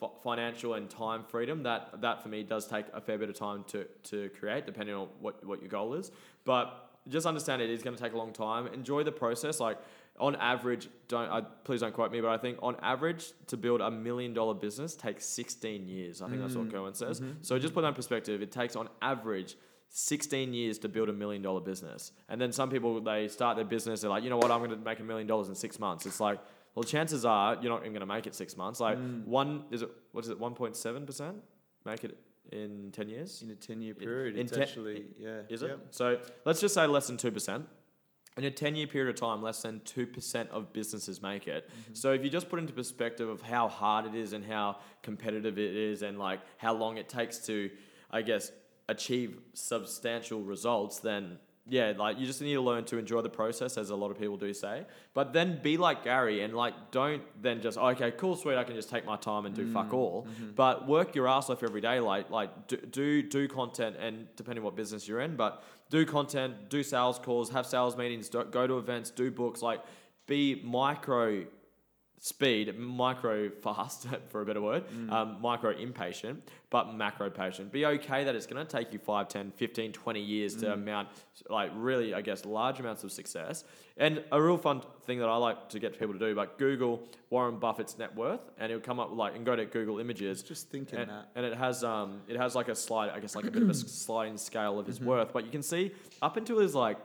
f- 0.00 0.10
financial 0.22 0.74
and 0.74 0.88
time 0.88 1.24
freedom, 1.24 1.64
that 1.64 2.00
that 2.00 2.22
for 2.22 2.28
me 2.28 2.44
does 2.44 2.66
take 2.66 2.86
a 2.94 3.00
fair 3.00 3.18
bit 3.18 3.28
of 3.28 3.36
time 3.36 3.64
to 3.68 3.84
to 4.04 4.30
create, 4.38 4.66
depending 4.66 4.94
on 4.94 5.08
what 5.20 5.44
what 5.44 5.60
your 5.60 5.68
goal 5.68 5.94
is. 5.94 6.12
But 6.44 6.90
just 7.08 7.26
understand 7.26 7.62
it 7.62 7.70
is 7.70 7.82
going 7.82 7.96
to 7.96 8.02
take 8.02 8.12
a 8.12 8.16
long 8.16 8.32
time. 8.32 8.66
Enjoy 8.68 9.02
the 9.02 9.12
process. 9.12 9.60
Like 9.60 9.78
on 10.18 10.36
average, 10.36 10.88
don't 11.08 11.30
I, 11.30 11.40
please 11.40 11.80
don't 11.80 11.94
quote 11.94 12.10
me, 12.12 12.20
but 12.20 12.30
I 12.30 12.38
think 12.38 12.58
on 12.62 12.76
average 12.82 13.32
to 13.48 13.56
build 13.56 13.80
a 13.80 13.90
million 13.90 14.34
dollar 14.34 14.54
business 14.54 14.94
takes 14.94 15.26
16 15.26 15.88
years. 15.88 16.22
I 16.22 16.28
think 16.28 16.40
that's 16.40 16.54
what 16.54 16.68
mm. 16.68 16.72
Cohen 16.72 16.94
says. 16.94 17.20
Mm-hmm. 17.20 17.42
So 17.42 17.58
just 17.58 17.74
put 17.74 17.82
that 17.82 17.88
in 17.88 17.94
perspective. 17.94 18.42
It 18.42 18.52
takes 18.52 18.76
on 18.76 18.88
average 19.02 19.56
16 19.88 20.52
years 20.52 20.78
to 20.80 20.88
build 20.88 21.08
a 21.08 21.12
million 21.12 21.42
dollar 21.42 21.60
business. 21.60 22.12
And 22.28 22.40
then 22.40 22.52
some 22.52 22.70
people 22.70 23.00
they 23.00 23.28
start 23.28 23.56
their 23.56 23.64
business, 23.64 24.00
they're 24.00 24.10
like, 24.10 24.24
you 24.24 24.30
know 24.30 24.36
what, 24.36 24.50
I'm 24.50 24.58
going 24.58 24.70
to 24.70 24.76
make 24.76 25.00
a 25.00 25.04
million 25.04 25.26
dollars 25.26 25.48
in 25.48 25.54
six 25.54 25.78
months. 25.78 26.06
It's 26.06 26.20
like, 26.20 26.38
well, 26.74 26.82
chances 26.82 27.24
are 27.24 27.54
you're 27.60 27.72
not 27.72 27.80
even 27.80 27.92
going 27.92 28.00
to 28.00 28.06
make 28.06 28.26
it 28.26 28.34
six 28.34 28.56
months. 28.56 28.80
Like 28.80 28.98
mm. 28.98 29.24
one 29.26 29.64
is 29.70 29.82
it 29.82 29.90
what 30.12 30.24
is 30.24 30.30
it 30.30 30.40
1.7 30.40 31.06
percent 31.06 31.36
make 31.84 32.04
it 32.04 32.18
in 32.52 32.90
10 32.92 33.08
years? 33.08 33.42
In 33.42 33.50
a 33.50 33.54
10 33.54 33.80
year 33.80 33.94
In- 33.94 34.00
period, 34.00 34.34
in 34.36 34.42
it's 34.42 34.52
ten- 34.52 34.62
actually, 34.62 35.04
yeah. 35.18 35.40
Is 35.48 35.62
it? 35.62 35.68
Yep. 35.68 35.86
So 35.90 36.18
let's 36.44 36.60
just 36.60 36.74
say 36.74 36.86
less 36.86 37.06
than 37.06 37.16
2%. 37.16 37.64
In 38.36 38.44
a 38.44 38.50
10 38.50 38.76
year 38.76 38.86
period 38.86 39.08
of 39.08 39.18
time, 39.18 39.42
less 39.42 39.62
than 39.62 39.80
2% 39.80 40.48
of 40.50 40.72
businesses 40.72 41.22
make 41.22 41.48
it. 41.48 41.68
Mm-hmm. 41.68 41.94
So 41.94 42.12
if 42.12 42.22
you 42.22 42.28
just 42.28 42.50
put 42.50 42.58
into 42.58 42.72
perspective 42.72 43.28
of 43.28 43.40
how 43.40 43.68
hard 43.68 44.06
it 44.06 44.14
is 44.14 44.34
and 44.34 44.44
how 44.44 44.76
competitive 45.02 45.58
it 45.58 45.74
is 45.74 46.02
and 46.02 46.18
like 46.18 46.40
how 46.58 46.74
long 46.74 46.98
it 46.98 47.08
takes 47.08 47.38
to, 47.46 47.70
I 48.10 48.22
guess, 48.22 48.52
achieve 48.88 49.38
substantial 49.54 50.42
results, 50.42 50.98
then 51.00 51.38
yeah, 51.68 51.92
like 51.96 52.18
you 52.18 52.26
just 52.26 52.40
need 52.40 52.54
to 52.54 52.60
learn 52.60 52.84
to 52.84 52.96
enjoy 52.96 53.22
the 53.22 53.28
process, 53.28 53.76
as 53.76 53.90
a 53.90 53.96
lot 53.96 54.12
of 54.12 54.18
people 54.18 54.36
do 54.36 54.54
say. 54.54 54.84
But 55.14 55.32
then 55.32 55.60
be 55.62 55.76
like 55.76 56.04
Gary 56.04 56.42
and 56.42 56.54
like 56.54 56.74
don't 56.92 57.22
then 57.42 57.60
just 57.60 57.76
okay, 57.76 58.12
cool, 58.12 58.36
sweet, 58.36 58.56
I 58.56 58.62
can 58.62 58.76
just 58.76 58.88
take 58.88 59.04
my 59.04 59.16
time 59.16 59.46
and 59.46 59.54
do 59.54 59.66
mm, 59.66 59.72
fuck 59.72 59.92
all. 59.92 60.26
Mm-hmm. 60.28 60.50
But 60.54 60.86
work 60.86 61.16
your 61.16 61.26
ass 61.26 61.50
off 61.50 61.64
every 61.64 61.80
day. 61.80 61.98
Like 61.98 62.30
like 62.30 62.68
do, 62.68 62.76
do 62.76 63.22
do 63.22 63.48
content 63.48 63.96
and 63.98 64.28
depending 64.36 64.62
what 64.62 64.76
business 64.76 65.08
you're 65.08 65.20
in, 65.20 65.34
but 65.34 65.64
do 65.90 66.06
content, 66.06 66.68
do 66.68 66.82
sales 66.84 67.18
calls, 67.18 67.50
have 67.50 67.66
sales 67.66 67.96
meetings, 67.96 68.28
go 68.28 68.66
to 68.66 68.78
events, 68.78 69.10
do 69.10 69.32
books. 69.32 69.60
Like 69.60 69.80
be 70.26 70.62
micro 70.64 71.46
speed, 72.18 72.78
micro 72.78 73.50
fast 73.50 74.06
for 74.28 74.42
a 74.42 74.44
better 74.44 74.60
word, 74.60 74.84
um, 75.10 75.38
micro 75.40 75.70
impatient, 75.70 76.48
but 76.70 76.94
macro 76.94 77.30
patient. 77.30 77.70
Be 77.70 77.86
okay 77.86 78.24
that 78.24 78.34
it's 78.34 78.46
going 78.46 78.64
to 78.64 78.70
take 78.70 78.92
you 78.92 78.98
5, 78.98 79.28
10, 79.28 79.52
15, 79.52 79.92
20 79.92 80.20
years 80.20 80.56
to 80.56 80.72
amount, 80.72 81.08
like 81.48 81.70
really, 81.74 82.14
I 82.14 82.22
guess, 82.22 82.44
large 82.44 82.80
amounts 82.80 83.04
of 83.04 83.12
success. 83.12 83.64
And 83.98 84.22
a 84.32 84.40
real 84.40 84.58
fun 84.58 84.82
thing 85.04 85.20
that 85.20 85.28
I 85.28 85.36
like 85.36 85.70
to 85.70 85.78
get 85.78 85.98
people 85.98 86.12
to 86.12 86.18
do, 86.18 86.34
like 86.34 86.58
Google 86.58 87.08
Warren 87.30 87.58
Buffett's 87.58 87.98
net 87.98 88.14
worth, 88.14 88.40
and 88.58 88.70
it'll 88.70 88.82
come 88.82 89.00
up 89.00 89.10
like, 89.14 89.34
and 89.34 89.46
go 89.46 89.56
to 89.56 89.64
Google 89.64 90.00
Images. 90.00 90.42
Just 90.42 90.68
thinking 90.68 90.98
and, 90.98 91.10
that. 91.10 91.30
and 91.34 91.46
it 91.46 91.56
has 91.56 91.82
um, 91.82 92.20
it 92.28 92.36
has 92.36 92.54
like 92.54 92.68
a 92.68 92.74
slide, 92.74 93.10
I 93.10 93.20
guess, 93.20 93.34
like 93.34 93.46
a 93.46 93.50
bit 93.50 93.62
of 93.62 93.70
a 93.70 93.74
sliding 93.74 94.36
scale 94.36 94.78
of 94.78 94.86
his 94.86 95.00
worth. 95.00 95.32
But 95.32 95.44
you 95.44 95.50
can 95.50 95.62
see 95.62 95.92
up 96.20 96.36
until 96.36 96.58
his 96.58 96.74
like 96.74 96.98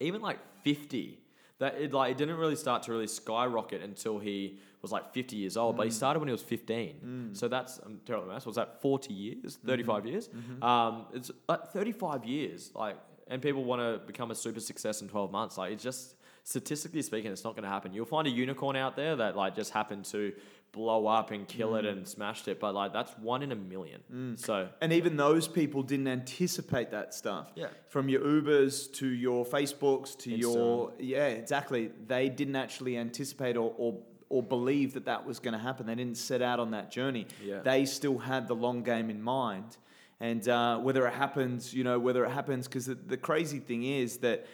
even 0.00 0.20
like 0.20 0.38
50 0.62 1.18
that 1.62 1.76
it 1.80 1.92
like 1.92 2.10
it 2.10 2.18
didn't 2.18 2.36
really 2.36 2.56
start 2.56 2.82
to 2.82 2.92
really 2.92 3.06
skyrocket 3.06 3.82
until 3.82 4.18
he 4.18 4.58
was 4.82 4.90
like 4.90 5.14
50 5.14 5.36
years 5.36 5.56
old 5.56 5.76
but 5.76 5.84
he 5.84 5.90
mm. 5.90 5.94
started 5.94 6.18
when 6.18 6.28
he 6.28 6.32
was 6.32 6.42
15 6.42 6.94
mm. 7.04 7.36
so 7.36 7.46
that's 7.46 7.78
i'm 7.78 8.00
terrible 8.04 8.26
at 8.26 8.32
maths. 8.32 8.46
Was 8.46 8.56
that? 8.56 8.82
40 8.82 9.14
years? 9.14 9.56
Mm-hmm. 9.58 9.68
35 9.68 10.06
years? 10.06 10.28
Mm-hmm. 10.28 10.62
Um 10.62 11.06
it's 11.14 11.30
like 11.48 11.68
35 11.68 12.24
years 12.24 12.72
like 12.74 12.96
and 13.28 13.40
people 13.40 13.64
want 13.64 13.80
to 13.80 14.04
become 14.06 14.30
a 14.30 14.34
super 14.34 14.60
success 14.60 15.00
in 15.00 15.08
12 15.08 15.30
months. 15.30 15.56
Like 15.56 15.72
it's 15.72 15.82
just 15.82 16.16
statistically 16.44 17.02
speaking, 17.02 17.30
it's 17.32 17.44
not 17.44 17.54
going 17.54 17.62
to 17.62 17.68
happen. 17.68 17.94
You'll 17.94 18.04
find 18.04 18.26
a 18.26 18.30
unicorn 18.30 18.76
out 18.76 18.96
there 18.96 19.16
that 19.16 19.36
like 19.36 19.54
just 19.54 19.72
happened 19.72 20.04
to 20.06 20.32
blow 20.72 21.06
up 21.06 21.30
and 21.30 21.46
kill 21.46 21.76
it 21.76 21.84
and 21.84 22.08
smashed 22.08 22.48
it, 22.48 22.58
but 22.58 22.74
like 22.74 22.92
that's 22.92 23.12
one 23.18 23.42
in 23.42 23.52
a 23.52 23.56
million. 23.56 24.36
So 24.38 24.68
And 24.80 24.92
even 24.92 25.16
those 25.16 25.46
people 25.46 25.82
didn't 25.82 26.08
anticipate 26.08 26.90
that 26.90 27.12
stuff. 27.14 27.52
Yeah. 27.54 27.68
From 27.88 28.08
your 28.08 28.22
Ubers 28.22 28.90
to 28.94 29.06
your 29.06 29.44
Facebooks 29.44 30.16
to 30.20 30.30
your 30.30 30.92
yeah, 30.98 31.26
exactly. 31.26 31.90
They 32.06 32.28
didn't 32.30 32.56
actually 32.56 32.96
anticipate 32.96 33.56
or 33.56 33.74
or, 33.76 33.98
or 34.30 34.42
believe 34.42 34.94
that 34.94 35.04
that 35.04 35.26
was 35.26 35.38
going 35.38 35.52
to 35.52 35.60
happen. 35.60 35.86
They 35.86 35.94
didn't 35.94 36.16
set 36.16 36.40
out 36.40 36.58
on 36.58 36.70
that 36.70 36.90
journey. 36.90 37.26
Yeah. 37.44 37.60
They 37.60 37.84
still 37.84 38.18
had 38.18 38.48
the 38.48 38.54
long 38.54 38.82
game 38.82 39.10
in 39.10 39.20
mind. 39.22 39.76
And 40.20 40.48
uh, 40.48 40.78
whether 40.78 41.04
it 41.08 41.14
happens, 41.14 41.74
you 41.74 41.82
know, 41.82 41.98
whether 41.98 42.24
it 42.24 42.30
happens, 42.30 42.68
because 42.68 42.86
the, 42.86 42.94
the 42.94 43.16
crazy 43.16 43.58
thing 43.58 43.82
is 43.82 44.18
that 44.18 44.46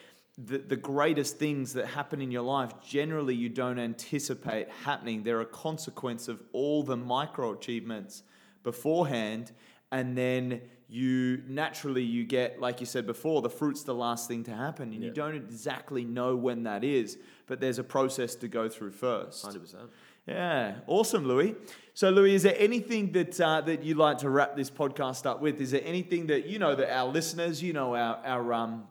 the, 0.47 0.59
the 0.59 0.77
greatest 0.77 1.39
things 1.39 1.73
that 1.73 1.87
happen 1.87 2.21
in 2.21 2.31
your 2.31 2.43
life 2.43 2.73
generally 2.87 3.35
you 3.35 3.49
don't 3.49 3.79
anticipate 3.79 4.69
happening. 4.85 5.25
They're 5.25 5.41
a 5.41 5.47
consequence 5.47 6.29
of 6.29 6.41
all 6.53 6.85
the 6.85 6.97
micro 6.97 7.53
achievements 7.53 8.23
beforehand 8.63 9.53
and 9.91 10.17
then 10.17 10.61
you 10.89 11.43
naturally 11.47 12.03
you 12.03 12.25
get 12.25 12.61
like 12.61 12.81
you 12.81 12.87
said 12.87 13.07
before 13.07 13.43
the 13.43 13.51
fruit's 13.51 13.83
the 13.83 13.95
last 13.95 14.27
thing 14.27 14.43
to 14.43 14.55
happen 14.55 14.93
and 14.93 15.03
you 15.03 15.11
don't 15.11 15.35
exactly 15.35 16.05
know 16.05 16.35
when 16.35 16.63
that 16.63 16.83
is 16.83 17.19
but 17.47 17.61
there's 17.61 17.79
a 17.79 17.85
process 17.85 18.35
to 18.35 18.49
go 18.49 18.69
through 18.69 18.91
first 18.91 19.45
hundred 19.45 19.61
percent. 19.61 19.91
yeah, 20.27 20.77
awesome, 20.87 21.27
Lewis. 21.27 21.55
So, 21.95 22.11
Lewis, 22.11 22.35
is 22.35 22.43
there 22.45 22.57
anything 22.59 23.13
that 23.13 23.41
uh, 23.41 23.61
that 23.63 23.83
you'd 23.83 23.97
like 23.97 24.19
to 24.19 24.31
wrap 24.31 24.57
this 24.57 24.71
podcast 24.71 25.27
up 25.27 25.41
with? 25.41 25.61
Is 25.61 25.71
there 25.71 25.83
anything 25.85 26.27
that 26.29 26.47
you 26.47 26.59
know 26.59 26.75
that 26.75 26.95
our 26.95 27.09
listeners, 27.09 27.63
you 27.63 27.73
know, 27.73 27.95
our 27.95 28.17
our 28.25 28.53
um, 28.53 28.85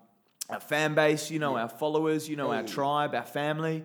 our 0.49 0.59
fan 0.59 0.95
base, 0.95 1.29
you 1.29 1.39
know, 1.39 1.57
our 1.57 1.69
followers, 1.69 2.29
you 2.29 2.35
know, 2.35 2.51
our 2.51 2.63
tribe, 2.63 3.13
our 3.13 3.25
family? 3.25 3.83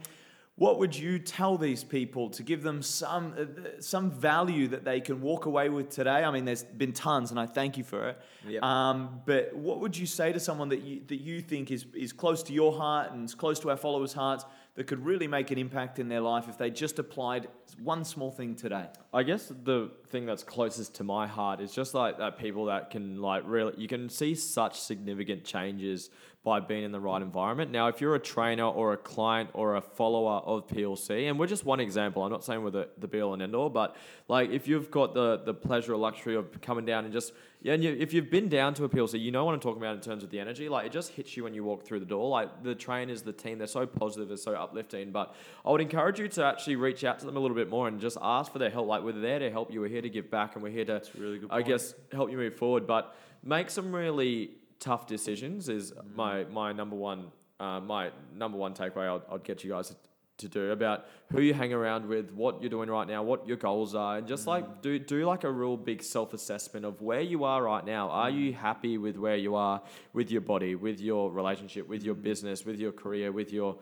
What 0.56 0.78
would 0.78 0.94
you 0.94 1.18
tell 1.18 1.56
these 1.56 1.82
people 1.82 2.28
to 2.30 2.42
give 2.42 2.62
them 2.62 2.82
some 2.82 3.34
uh, 3.38 3.80
some 3.80 4.10
value 4.10 4.68
that 4.68 4.84
they 4.84 5.00
can 5.00 5.22
walk 5.22 5.46
away 5.46 5.70
with 5.70 5.88
today? 5.88 6.22
I 6.22 6.30
mean, 6.30 6.44
there's 6.44 6.62
been 6.62 6.92
tons, 6.92 7.30
and 7.30 7.40
I 7.40 7.46
thank 7.46 7.78
you 7.78 7.84
for 7.84 8.10
it. 8.10 8.20
Yep. 8.46 8.62
Um, 8.62 9.22
but 9.24 9.56
what 9.56 9.80
would 9.80 9.96
you 9.96 10.06
say 10.06 10.30
to 10.30 10.38
someone 10.38 10.68
that 10.68 10.82
you 10.82 11.00
that 11.06 11.20
you 11.20 11.40
think 11.40 11.70
is 11.70 11.86
is 11.94 12.12
close 12.12 12.42
to 12.44 12.52
your 12.52 12.72
heart 12.72 13.12
and 13.12 13.24
is 13.24 13.34
close 13.34 13.58
to 13.60 13.70
our 13.70 13.78
followers' 13.78 14.12
hearts 14.12 14.44
that 14.74 14.86
could 14.86 15.04
really 15.04 15.26
make 15.26 15.50
an 15.50 15.58
impact 15.58 15.98
in 15.98 16.08
their 16.08 16.20
life 16.20 16.48
if 16.48 16.58
they 16.58 16.70
just 16.70 16.98
applied 16.98 17.48
one 17.82 18.04
small 18.04 18.30
thing 18.30 18.54
today? 18.54 18.86
I 19.12 19.22
guess 19.22 19.50
the 19.64 19.90
thing 20.12 20.26
that's 20.26 20.44
closest 20.44 20.94
to 20.96 21.04
my 21.04 21.26
heart 21.26 21.60
is 21.60 21.72
just 21.72 21.94
like 21.94 22.18
that 22.18 22.38
people 22.38 22.66
that 22.66 22.90
can 22.90 23.20
like 23.20 23.42
really 23.46 23.72
you 23.76 23.88
can 23.88 24.08
see 24.08 24.34
such 24.34 24.78
significant 24.78 25.42
changes 25.42 26.10
by 26.44 26.58
being 26.58 26.82
in 26.82 26.90
the 26.90 26.98
right 26.98 27.22
environment. 27.22 27.70
Now, 27.70 27.86
if 27.86 28.00
you're 28.00 28.16
a 28.16 28.20
trainer 28.20 28.64
or 28.64 28.94
a 28.94 28.96
client 28.96 29.50
or 29.54 29.76
a 29.76 29.80
follower 29.80 30.40
of 30.44 30.66
PLC, 30.66 31.28
and 31.30 31.38
we're 31.38 31.46
just 31.46 31.64
one 31.64 31.78
example, 31.78 32.24
I'm 32.24 32.32
not 32.32 32.44
saying 32.44 32.64
we're 32.64 32.70
the, 32.70 32.88
the 32.98 33.06
be 33.06 33.20
all 33.20 33.32
and 33.32 33.42
end 33.42 33.54
all, 33.54 33.70
but 33.70 33.96
like 34.28 34.50
if 34.50 34.66
you've 34.66 34.90
got 34.90 35.14
the 35.14 35.40
the 35.44 35.54
pleasure 35.54 35.94
or 35.94 35.96
luxury 35.96 36.34
of 36.34 36.60
coming 36.60 36.84
down 36.84 37.04
and 37.04 37.12
just 37.12 37.32
yeah, 37.62 37.74
and 37.74 37.84
you, 37.84 37.96
if 37.96 38.12
you've 38.12 38.28
been 38.28 38.48
down 38.48 38.74
to 38.74 38.84
a 38.84 38.88
PLC, 38.88 39.20
you 39.20 39.30
know 39.30 39.44
what 39.44 39.54
I'm 39.54 39.60
talking 39.60 39.80
about 39.80 39.94
in 39.94 40.00
terms 40.00 40.24
of 40.24 40.30
the 40.30 40.40
energy. 40.40 40.68
Like 40.68 40.84
it 40.84 40.90
just 40.90 41.10
hits 41.12 41.36
you 41.36 41.44
when 41.44 41.54
you 41.54 41.62
walk 41.62 41.84
through 41.84 42.00
the 42.00 42.06
door. 42.06 42.28
Like 42.28 42.64
the 42.64 42.74
trainers, 42.74 43.22
the 43.22 43.32
team, 43.32 43.58
they're 43.58 43.68
so 43.68 43.86
positive, 43.86 44.26
they're 44.26 44.36
so 44.36 44.54
uplifting. 44.54 45.12
But 45.12 45.32
I 45.64 45.70
would 45.70 45.80
encourage 45.80 46.18
you 46.18 46.26
to 46.26 46.44
actually 46.44 46.74
reach 46.74 47.04
out 47.04 47.20
to 47.20 47.26
them 47.26 47.36
a 47.36 47.40
little 47.40 47.56
bit 47.56 47.68
more 47.68 47.86
and 47.86 48.00
just 48.00 48.18
ask 48.20 48.52
for 48.52 48.58
their 48.58 48.70
help. 48.70 48.88
Like 48.88 49.04
we're 49.04 49.12
there 49.12 49.38
to 49.38 49.48
help 49.48 49.72
you. 49.72 49.80
We're 49.80 49.90
here 49.90 50.01
to 50.02 50.10
give 50.10 50.30
back, 50.30 50.54
and 50.54 50.62
we're 50.62 50.70
here 50.70 50.84
to, 50.84 51.02
really 51.18 51.38
good 51.38 51.50
I 51.50 51.62
guess, 51.62 51.94
help 52.12 52.30
you 52.30 52.36
move 52.36 52.56
forward. 52.56 52.86
But 52.86 53.14
make 53.42 53.70
some 53.70 53.94
really 53.94 54.50
tough 54.78 55.06
decisions. 55.06 55.68
Is 55.68 55.92
my 56.14 56.44
my 56.44 56.72
number 56.72 56.96
one 56.96 57.32
uh, 57.60 57.80
my 57.80 58.10
number 58.34 58.58
one 58.58 58.74
takeaway. 58.74 59.06
I'll, 59.06 59.22
I'd 59.30 59.44
get 59.44 59.62
you 59.64 59.70
guys 59.70 59.94
to, 60.42 60.48
do 60.48 60.70
about 60.70 61.06
who 61.30 61.40
you 61.40 61.54
hang 61.54 61.72
around 61.72 62.06
with, 62.06 62.30
what 62.32 62.60
you're 62.60 62.70
doing 62.70 62.90
right 62.90 63.08
now, 63.08 63.22
what 63.22 63.46
your 63.48 63.56
goals 63.56 63.94
are, 63.94 64.18
and 64.18 64.26
just 64.26 64.46
like 64.46 64.82
do 64.82 64.98
do 64.98 65.24
like 65.24 65.44
a 65.44 65.50
real 65.50 65.76
big 65.76 66.02
self 66.02 66.34
assessment 66.34 66.84
of 66.84 67.00
where 67.00 67.20
you 67.20 67.44
are 67.44 67.62
right 67.62 67.84
now. 67.84 68.10
Are 68.10 68.30
you 68.30 68.52
happy 68.52 68.98
with 68.98 69.16
where 69.16 69.36
you 69.36 69.54
are 69.54 69.82
with 70.12 70.30
your 70.30 70.40
body, 70.40 70.74
with 70.74 71.00
your 71.00 71.30
relationship, 71.30 71.88
with 71.88 72.02
your 72.02 72.14
mm. 72.14 72.22
business, 72.22 72.64
with 72.64 72.78
your 72.78 72.92
career, 72.92 73.32
with 73.32 73.52
your 73.52 73.76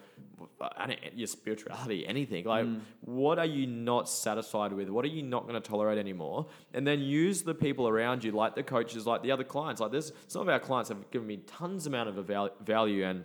your 1.14 1.26
spirituality, 1.26 2.06
anything? 2.06 2.44
Like, 2.44 2.66
mm. 2.66 2.80
what 3.00 3.38
are 3.38 3.46
you 3.46 3.66
not 3.66 4.08
satisfied 4.08 4.72
with? 4.72 4.88
What 4.88 5.04
are 5.04 5.08
you 5.08 5.22
not 5.22 5.48
going 5.48 5.60
to 5.60 5.68
tolerate 5.68 5.98
anymore? 5.98 6.46
And 6.72 6.86
then 6.86 7.00
use 7.00 7.42
the 7.42 7.54
people 7.54 7.88
around 7.88 8.24
you, 8.24 8.32
like 8.32 8.54
the 8.54 8.62
coaches, 8.62 9.06
like 9.06 9.22
the 9.22 9.32
other 9.32 9.44
clients. 9.44 9.80
Like, 9.80 9.92
there's 9.92 10.12
some 10.28 10.42
of 10.42 10.48
our 10.48 10.60
clients 10.60 10.88
have 10.88 11.10
given 11.10 11.26
me 11.26 11.38
tons 11.38 11.86
amount 11.86 12.08
of 12.08 12.14
val- 12.24 12.50
value 12.64 13.04
and 13.04 13.24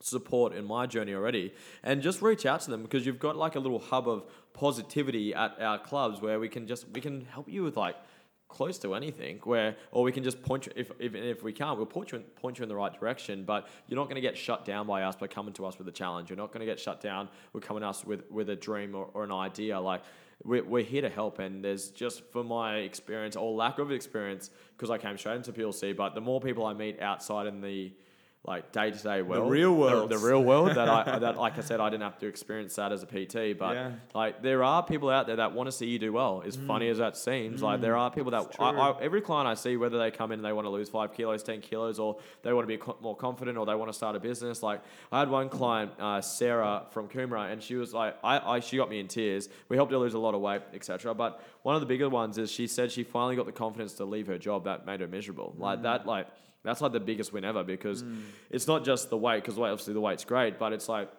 support 0.00 0.54
in 0.54 0.64
my 0.64 0.86
journey 0.86 1.14
already. 1.14 1.52
And 1.82 2.02
just 2.02 2.22
reach 2.22 2.46
out 2.46 2.60
to 2.62 2.70
them 2.70 2.82
because 2.82 3.06
you've 3.06 3.18
got 3.18 3.36
like 3.36 3.56
a 3.56 3.60
little 3.60 3.78
hub 3.78 4.08
of 4.08 4.24
positivity 4.52 5.34
at 5.34 5.60
our 5.60 5.78
clubs 5.78 6.20
where 6.20 6.40
we 6.40 6.48
can 6.48 6.66
just 6.66 6.86
we 6.92 7.00
can 7.00 7.24
help 7.26 7.48
you 7.48 7.62
with 7.62 7.76
like 7.76 7.96
close 8.48 8.78
to 8.78 8.94
anything 8.94 9.38
where 9.44 9.76
or 9.92 10.02
we 10.02 10.10
can 10.10 10.24
just 10.24 10.42
point 10.42 10.66
you 10.66 10.72
if 10.74 10.90
even 11.00 11.22
if 11.22 11.42
we 11.42 11.52
can't 11.52 11.76
we'll 11.76 11.86
point 11.86 12.10
you 12.10 12.18
in, 12.18 12.24
point 12.24 12.58
you 12.58 12.62
in 12.62 12.68
the 12.68 12.74
right 12.74 12.98
direction 12.98 13.44
but 13.44 13.68
you're 13.86 13.96
not 13.96 14.04
going 14.04 14.14
to 14.14 14.22
get 14.22 14.36
shut 14.36 14.64
down 14.64 14.86
by 14.86 15.02
us 15.02 15.14
by 15.14 15.26
coming 15.26 15.52
to 15.52 15.66
us 15.66 15.78
with 15.78 15.86
a 15.86 15.92
challenge. 15.92 16.30
You're 16.30 16.38
not 16.38 16.50
going 16.50 16.60
to 16.60 16.66
get 16.66 16.80
shut 16.80 17.00
down 17.00 17.28
with 17.52 17.62
coming 17.62 17.82
to 17.82 17.88
us 17.88 18.04
with 18.04 18.28
with 18.30 18.48
a 18.48 18.56
dream 18.56 18.94
or, 18.94 19.10
or 19.12 19.22
an 19.22 19.32
idea. 19.32 19.78
Like 19.78 20.02
we're, 20.42 20.64
we're 20.64 20.84
here 20.84 21.02
to 21.02 21.10
help 21.10 21.38
and 21.40 21.62
there's 21.62 21.90
just 21.90 22.24
for 22.32 22.42
my 22.42 22.76
experience 22.76 23.36
or 23.36 23.52
lack 23.52 23.78
of 23.78 23.92
experience 23.92 24.50
because 24.76 24.90
I 24.90 24.96
came 24.96 25.18
straight 25.18 25.36
into 25.36 25.52
PLC 25.52 25.94
but 25.94 26.14
the 26.14 26.20
more 26.20 26.40
people 26.40 26.64
I 26.64 26.72
meet 26.72 27.00
outside 27.00 27.46
in 27.46 27.60
the 27.60 27.92
like 28.46 28.72
day 28.72 28.90
to 28.90 28.96
day 28.98 29.20
world, 29.20 29.46
the 29.46 29.50
real 29.50 29.74
world. 29.74 30.10
the, 30.10 30.16
real 30.16 30.42
world 30.42 30.68
that 30.68 30.88
I 30.88 31.18
that 31.18 31.36
like 31.36 31.58
I 31.58 31.60
said 31.60 31.80
I 31.80 31.90
didn't 31.90 32.04
have 32.04 32.18
to 32.20 32.26
experience 32.26 32.76
that 32.76 32.92
as 32.92 33.02
a 33.02 33.06
PT, 33.06 33.58
but 33.58 33.74
Yeah. 33.74 33.92
like 34.14 34.42
there 34.42 34.62
are 34.62 34.82
people 34.82 35.10
out 35.10 35.26
there 35.26 35.36
that 35.36 35.52
want 35.52 35.66
to 35.66 35.72
see 35.72 35.86
you 35.86 35.98
do 35.98 36.12
well. 36.12 36.42
As 36.46 36.56
funny 36.56 36.88
as 36.88 36.98
that 36.98 37.16
seems, 37.16 37.62
like 37.62 37.80
there 37.80 37.96
are 37.96 38.10
people 38.10 38.30
that 38.30 38.46
I, 38.58 38.70
I, 38.70 39.00
every 39.02 39.20
client 39.20 39.48
I 39.48 39.54
see, 39.54 39.76
whether 39.76 39.98
they 39.98 40.10
come 40.10 40.32
in 40.32 40.38
and 40.38 40.44
they 40.44 40.52
want 40.52 40.64
to 40.66 40.70
lose 40.70 40.88
five 40.88 41.12
kilos, 41.12 41.42
ten 41.42 41.60
kilos, 41.60 41.98
or 41.98 42.18
they 42.42 42.52
want 42.52 42.66
to 42.68 42.78
be 42.78 42.82
more 43.02 43.16
confident, 43.16 43.58
or 43.58 43.66
they 43.66 43.74
want 43.74 43.90
to 43.90 43.96
start 43.96 44.16
a 44.16 44.20
business. 44.20 44.62
Like 44.62 44.82
I 45.12 45.18
had 45.18 45.28
one 45.28 45.48
client, 45.48 45.92
uh, 45.98 46.20
Sarah 46.20 46.86
from 46.90 47.08
Coomera, 47.08 47.52
and 47.52 47.62
she 47.62 47.74
was 47.74 47.92
like, 47.92 48.16
I, 48.24 48.38
I 48.56 48.60
she 48.60 48.76
got 48.76 48.88
me 48.88 49.00
in 49.00 49.08
tears. 49.08 49.48
We 49.68 49.76
helped 49.76 49.92
her 49.92 49.98
lose 49.98 50.14
a 50.14 50.18
lot 50.18 50.34
of 50.34 50.40
weight, 50.40 50.62
etc. 50.72 51.12
But 51.12 51.42
one 51.62 51.74
of 51.74 51.80
the 51.80 51.86
bigger 51.86 52.08
ones 52.08 52.38
is 52.38 52.50
she 52.50 52.66
said 52.66 52.90
she 52.92 53.02
finally 53.02 53.36
got 53.36 53.46
the 53.46 53.52
confidence 53.52 53.94
to 53.94 54.04
leave 54.04 54.26
her 54.26 54.38
job 54.38 54.64
that 54.64 54.86
made 54.86 55.00
her 55.00 55.08
miserable. 55.08 55.54
Like 55.58 55.82
that, 55.82 56.06
like 56.06 56.28
that's 56.62 56.80
like 56.80 56.92
the 56.92 57.00
biggest 57.00 57.32
win 57.32 57.44
ever 57.44 57.64
because 57.64 58.02
mm. 58.02 58.20
it's 58.50 58.66
not 58.66 58.84
just 58.84 59.10
the 59.10 59.16
weight, 59.16 59.42
because 59.42 59.58
obviously 59.58 59.94
the 59.94 60.00
weight's 60.00 60.24
great, 60.24 60.58
but 60.58 60.72
it's 60.72 60.88
like 60.88 61.10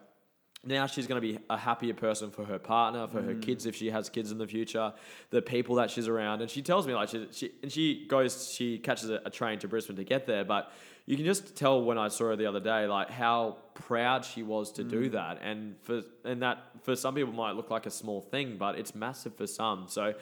now 0.64 0.86
she's 0.88 1.08
going 1.08 1.22
to 1.22 1.28
be 1.28 1.40
a 1.50 1.58
happier 1.58 1.94
person 1.94 2.32
for 2.32 2.44
her 2.44 2.60
partner, 2.60 3.08
for 3.08 3.22
her 3.22 3.36
kids 3.36 3.66
if 3.66 3.76
she 3.76 3.90
has 3.92 4.10
kids 4.10 4.32
in 4.32 4.38
the 4.38 4.48
future, 4.48 4.94
the 5.30 5.42
people 5.42 5.76
that 5.76 5.90
she's 5.90 6.08
around. 6.08 6.42
And 6.42 6.50
she 6.50 6.62
tells 6.62 6.86
me 6.86 6.94
like 6.94 7.10
she, 7.10 7.28
she 7.32 7.52
and 7.64 7.72
she 7.72 8.06
goes, 8.08 8.52
she 8.54 8.78
catches 8.78 9.10
a, 9.10 9.22
a 9.26 9.30
train 9.30 9.60
to 9.60 9.68
Brisbane 9.68 9.96
to 9.96 10.04
get 10.04 10.28
there, 10.28 10.44
but 10.44 10.72
you 11.06 11.16
can 11.16 11.26
just 11.26 11.56
tell 11.56 11.82
when 11.82 11.98
I 11.98 12.10
saw 12.10 12.26
her 12.26 12.36
the 12.36 12.46
other 12.46 12.60
day, 12.60 12.86
like 12.86 13.10
how 13.10 13.58
proud 13.74 14.26
she 14.26 14.44
was 14.44 14.72
to 14.74 14.84
do 14.84 15.10
mm. 15.10 15.14
that. 15.14 15.40
And 15.42 15.76
for 15.82 16.02
and 16.24 16.42
that 16.44 16.60
for 16.84 16.96
some 16.96 17.16
people 17.16 17.34
might 17.34 17.54
look 17.54 17.72
like 17.72 17.86
a 17.86 17.92
small 17.92 18.22
thing, 18.22 18.58
but 18.60 18.78
it's 18.78 18.94
massive 18.94 19.36
for 19.36 19.48
some. 19.48 19.86
So 19.88 20.14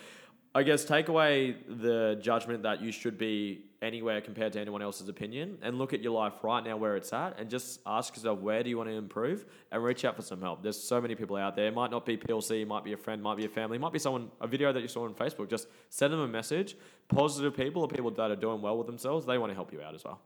I 0.54 0.64
guess 0.64 0.86
take 0.86 1.10
away 1.10 1.58
the 1.68 2.18
judgment 2.22 2.64
that 2.64 2.82
you 2.82 2.92
should 2.92 3.18
be 3.18 3.66
anywhere 3.82 4.22
compared 4.22 4.54
to 4.54 4.60
anyone 4.60 4.82
else's 4.82 5.08
opinion 5.08 5.58
and 5.62 5.78
look 5.78 5.94
at 5.94 6.02
your 6.02 6.12
life 6.12 6.34
right 6.44 6.64
now 6.64 6.76
where 6.78 6.96
it's 6.96 7.14
at 7.14 7.40
and 7.40 7.50
just 7.50 7.80
ask 7.86 8.16
yourself 8.16 8.40
where 8.40 8.64
do 8.64 8.70
you 8.70 8.78
want 8.78 8.90
to 8.90 8.96
improve 8.96 9.46
and 9.72 9.84
reach 9.84 10.04
out 10.06 10.16
for 10.16 10.22
some 10.22 10.42
help. 10.42 10.64
There's 10.64 10.82
so 10.82 11.00
many 11.00 11.16
people 11.16 11.36
out 11.36 11.56
there. 11.56 11.68
It 11.68 11.76
might 11.76 11.92
not 11.92 12.06
be 12.06 12.18
PLC, 12.18 12.66
might 12.66 12.84
be 12.84 12.94
a 12.94 12.98
friend, 12.98 13.22
might 13.22 13.38
be 13.38 13.46
a 13.46 13.50
family, 13.50 13.78
might 13.78 13.94
be 13.94 14.00
someone 14.00 14.32
a 14.42 14.48
video 14.48 14.74
that 14.74 14.82
you 14.82 14.88
saw 14.88 15.06
on 15.06 15.14
Facebook. 15.14 15.50
Just 15.50 15.68
send 15.90 16.14
them 16.14 16.22
a 16.22 16.28
message. 16.28 16.76
Positive 17.08 17.56
people 17.56 17.84
or 17.84 17.88
people 17.88 18.12
that 18.12 18.32
are 18.32 18.36
doing 18.36 18.62
well 18.62 18.78
with 18.78 18.88
themselves, 18.88 19.26
they 19.26 19.38
want 19.38 19.52
to 19.52 19.56
help 19.56 19.72
you 19.72 19.82
out 19.82 19.94
as 19.94 20.04
well. 20.04 20.22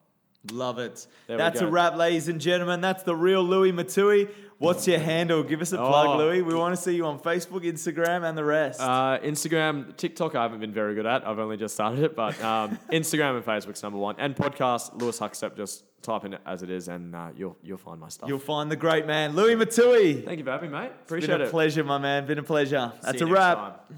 Love 0.51 0.79
it. 0.79 1.05
There 1.27 1.37
That's 1.37 1.61
a 1.61 1.67
wrap, 1.67 1.95
ladies 1.95 2.27
and 2.27 2.41
gentlemen. 2.41 2.81
That's 2.81 3.03
the 3.03 3.15
real 3.15 3.43
Lewis 3.43 3.71
Matui. 3.73 4.29
What's 4.57 4.87
your 4.87 4.99
handle? 4.99 5.41
Give 5.43 5.61
us 5.61 5.71
a 5.71 5.77
plug, 5.77 6.07
Oh. 6.07 6.17
Lewis. 6.17 6.43
We 6.43 6.53
want 6.53 6.75
to 6.75 6.81
see 6.81 6.95
you 6.95 7.05
on 7.05 7.19
Facebook, 7.19 7.63
Instagram, 7.63 8.27
and 8.27 8.37
the 8.37 8.43
rest. 8.43 8.79
Uh, 8.79 9.17
Instagram, 9.23 9.95
TikTok, 9.97 10.35
I 10.35 10.43
haven't 10.43 10.59
been 10.59 10.73
very 10.73 10.93
good 10.95 11.05
at. 11.07 11.27
I've 11.27 11.39
only 11.39 11.57
just 11.57 11.73
started 11.73 12.03
it, 12.03 12.15
but 12.15 12.39
um, 12.43 12.77
Instagram 12.91 13.37
and 13.37 13.45
Facebook's 13.45 13.81
number 13.81 13.97
one. 13.97 14.15
And 14.19 14.35
podcast, 14.35 14.99
Lewis 15.01 15.19
Huckstep, 15.19 15.55
just 15.55 15.83
type 16.03 16.25
in 16.25 16.33
it 16.33 16.41
as 16.45 16.61
it 16.63 16.69
is, 16.69 16.87
and 16.89 17.15
uh, 17.15 17.29
you'll 17.35 17.57
you'll 17.63 17.77
find 17.79 17.99
my 17.99 18.09
stuff. 18.09 18.29
You'll 18.29 18.37
find 18.39 18.71
the 18.71 18.75
great 18.75 19.05
man, 19.07 19.35
Lewis 19.35 19.55
Matui. 19.55 20.23
Thank 20.25 20.37
you 20.39 20.45
for 20.45 20.51
having 20.51 20.71
me, 20.71 20.77
mate. 20.77 20.89
Been 20.89 20.99
Appreciate 21.05 21.41
a 21.41 21.43
it. 21.45 21.51
pleasure, 21.51 21.83
my 21.83 21.97
man. 21.97 22.25
Been 22.27 22.39
a 22.39 22.43
pleasure. 22.43 22.91
That's 23.01 23.21
a 23.21 23.25
wrap. 23.27 23.57
time. 23.57 23.97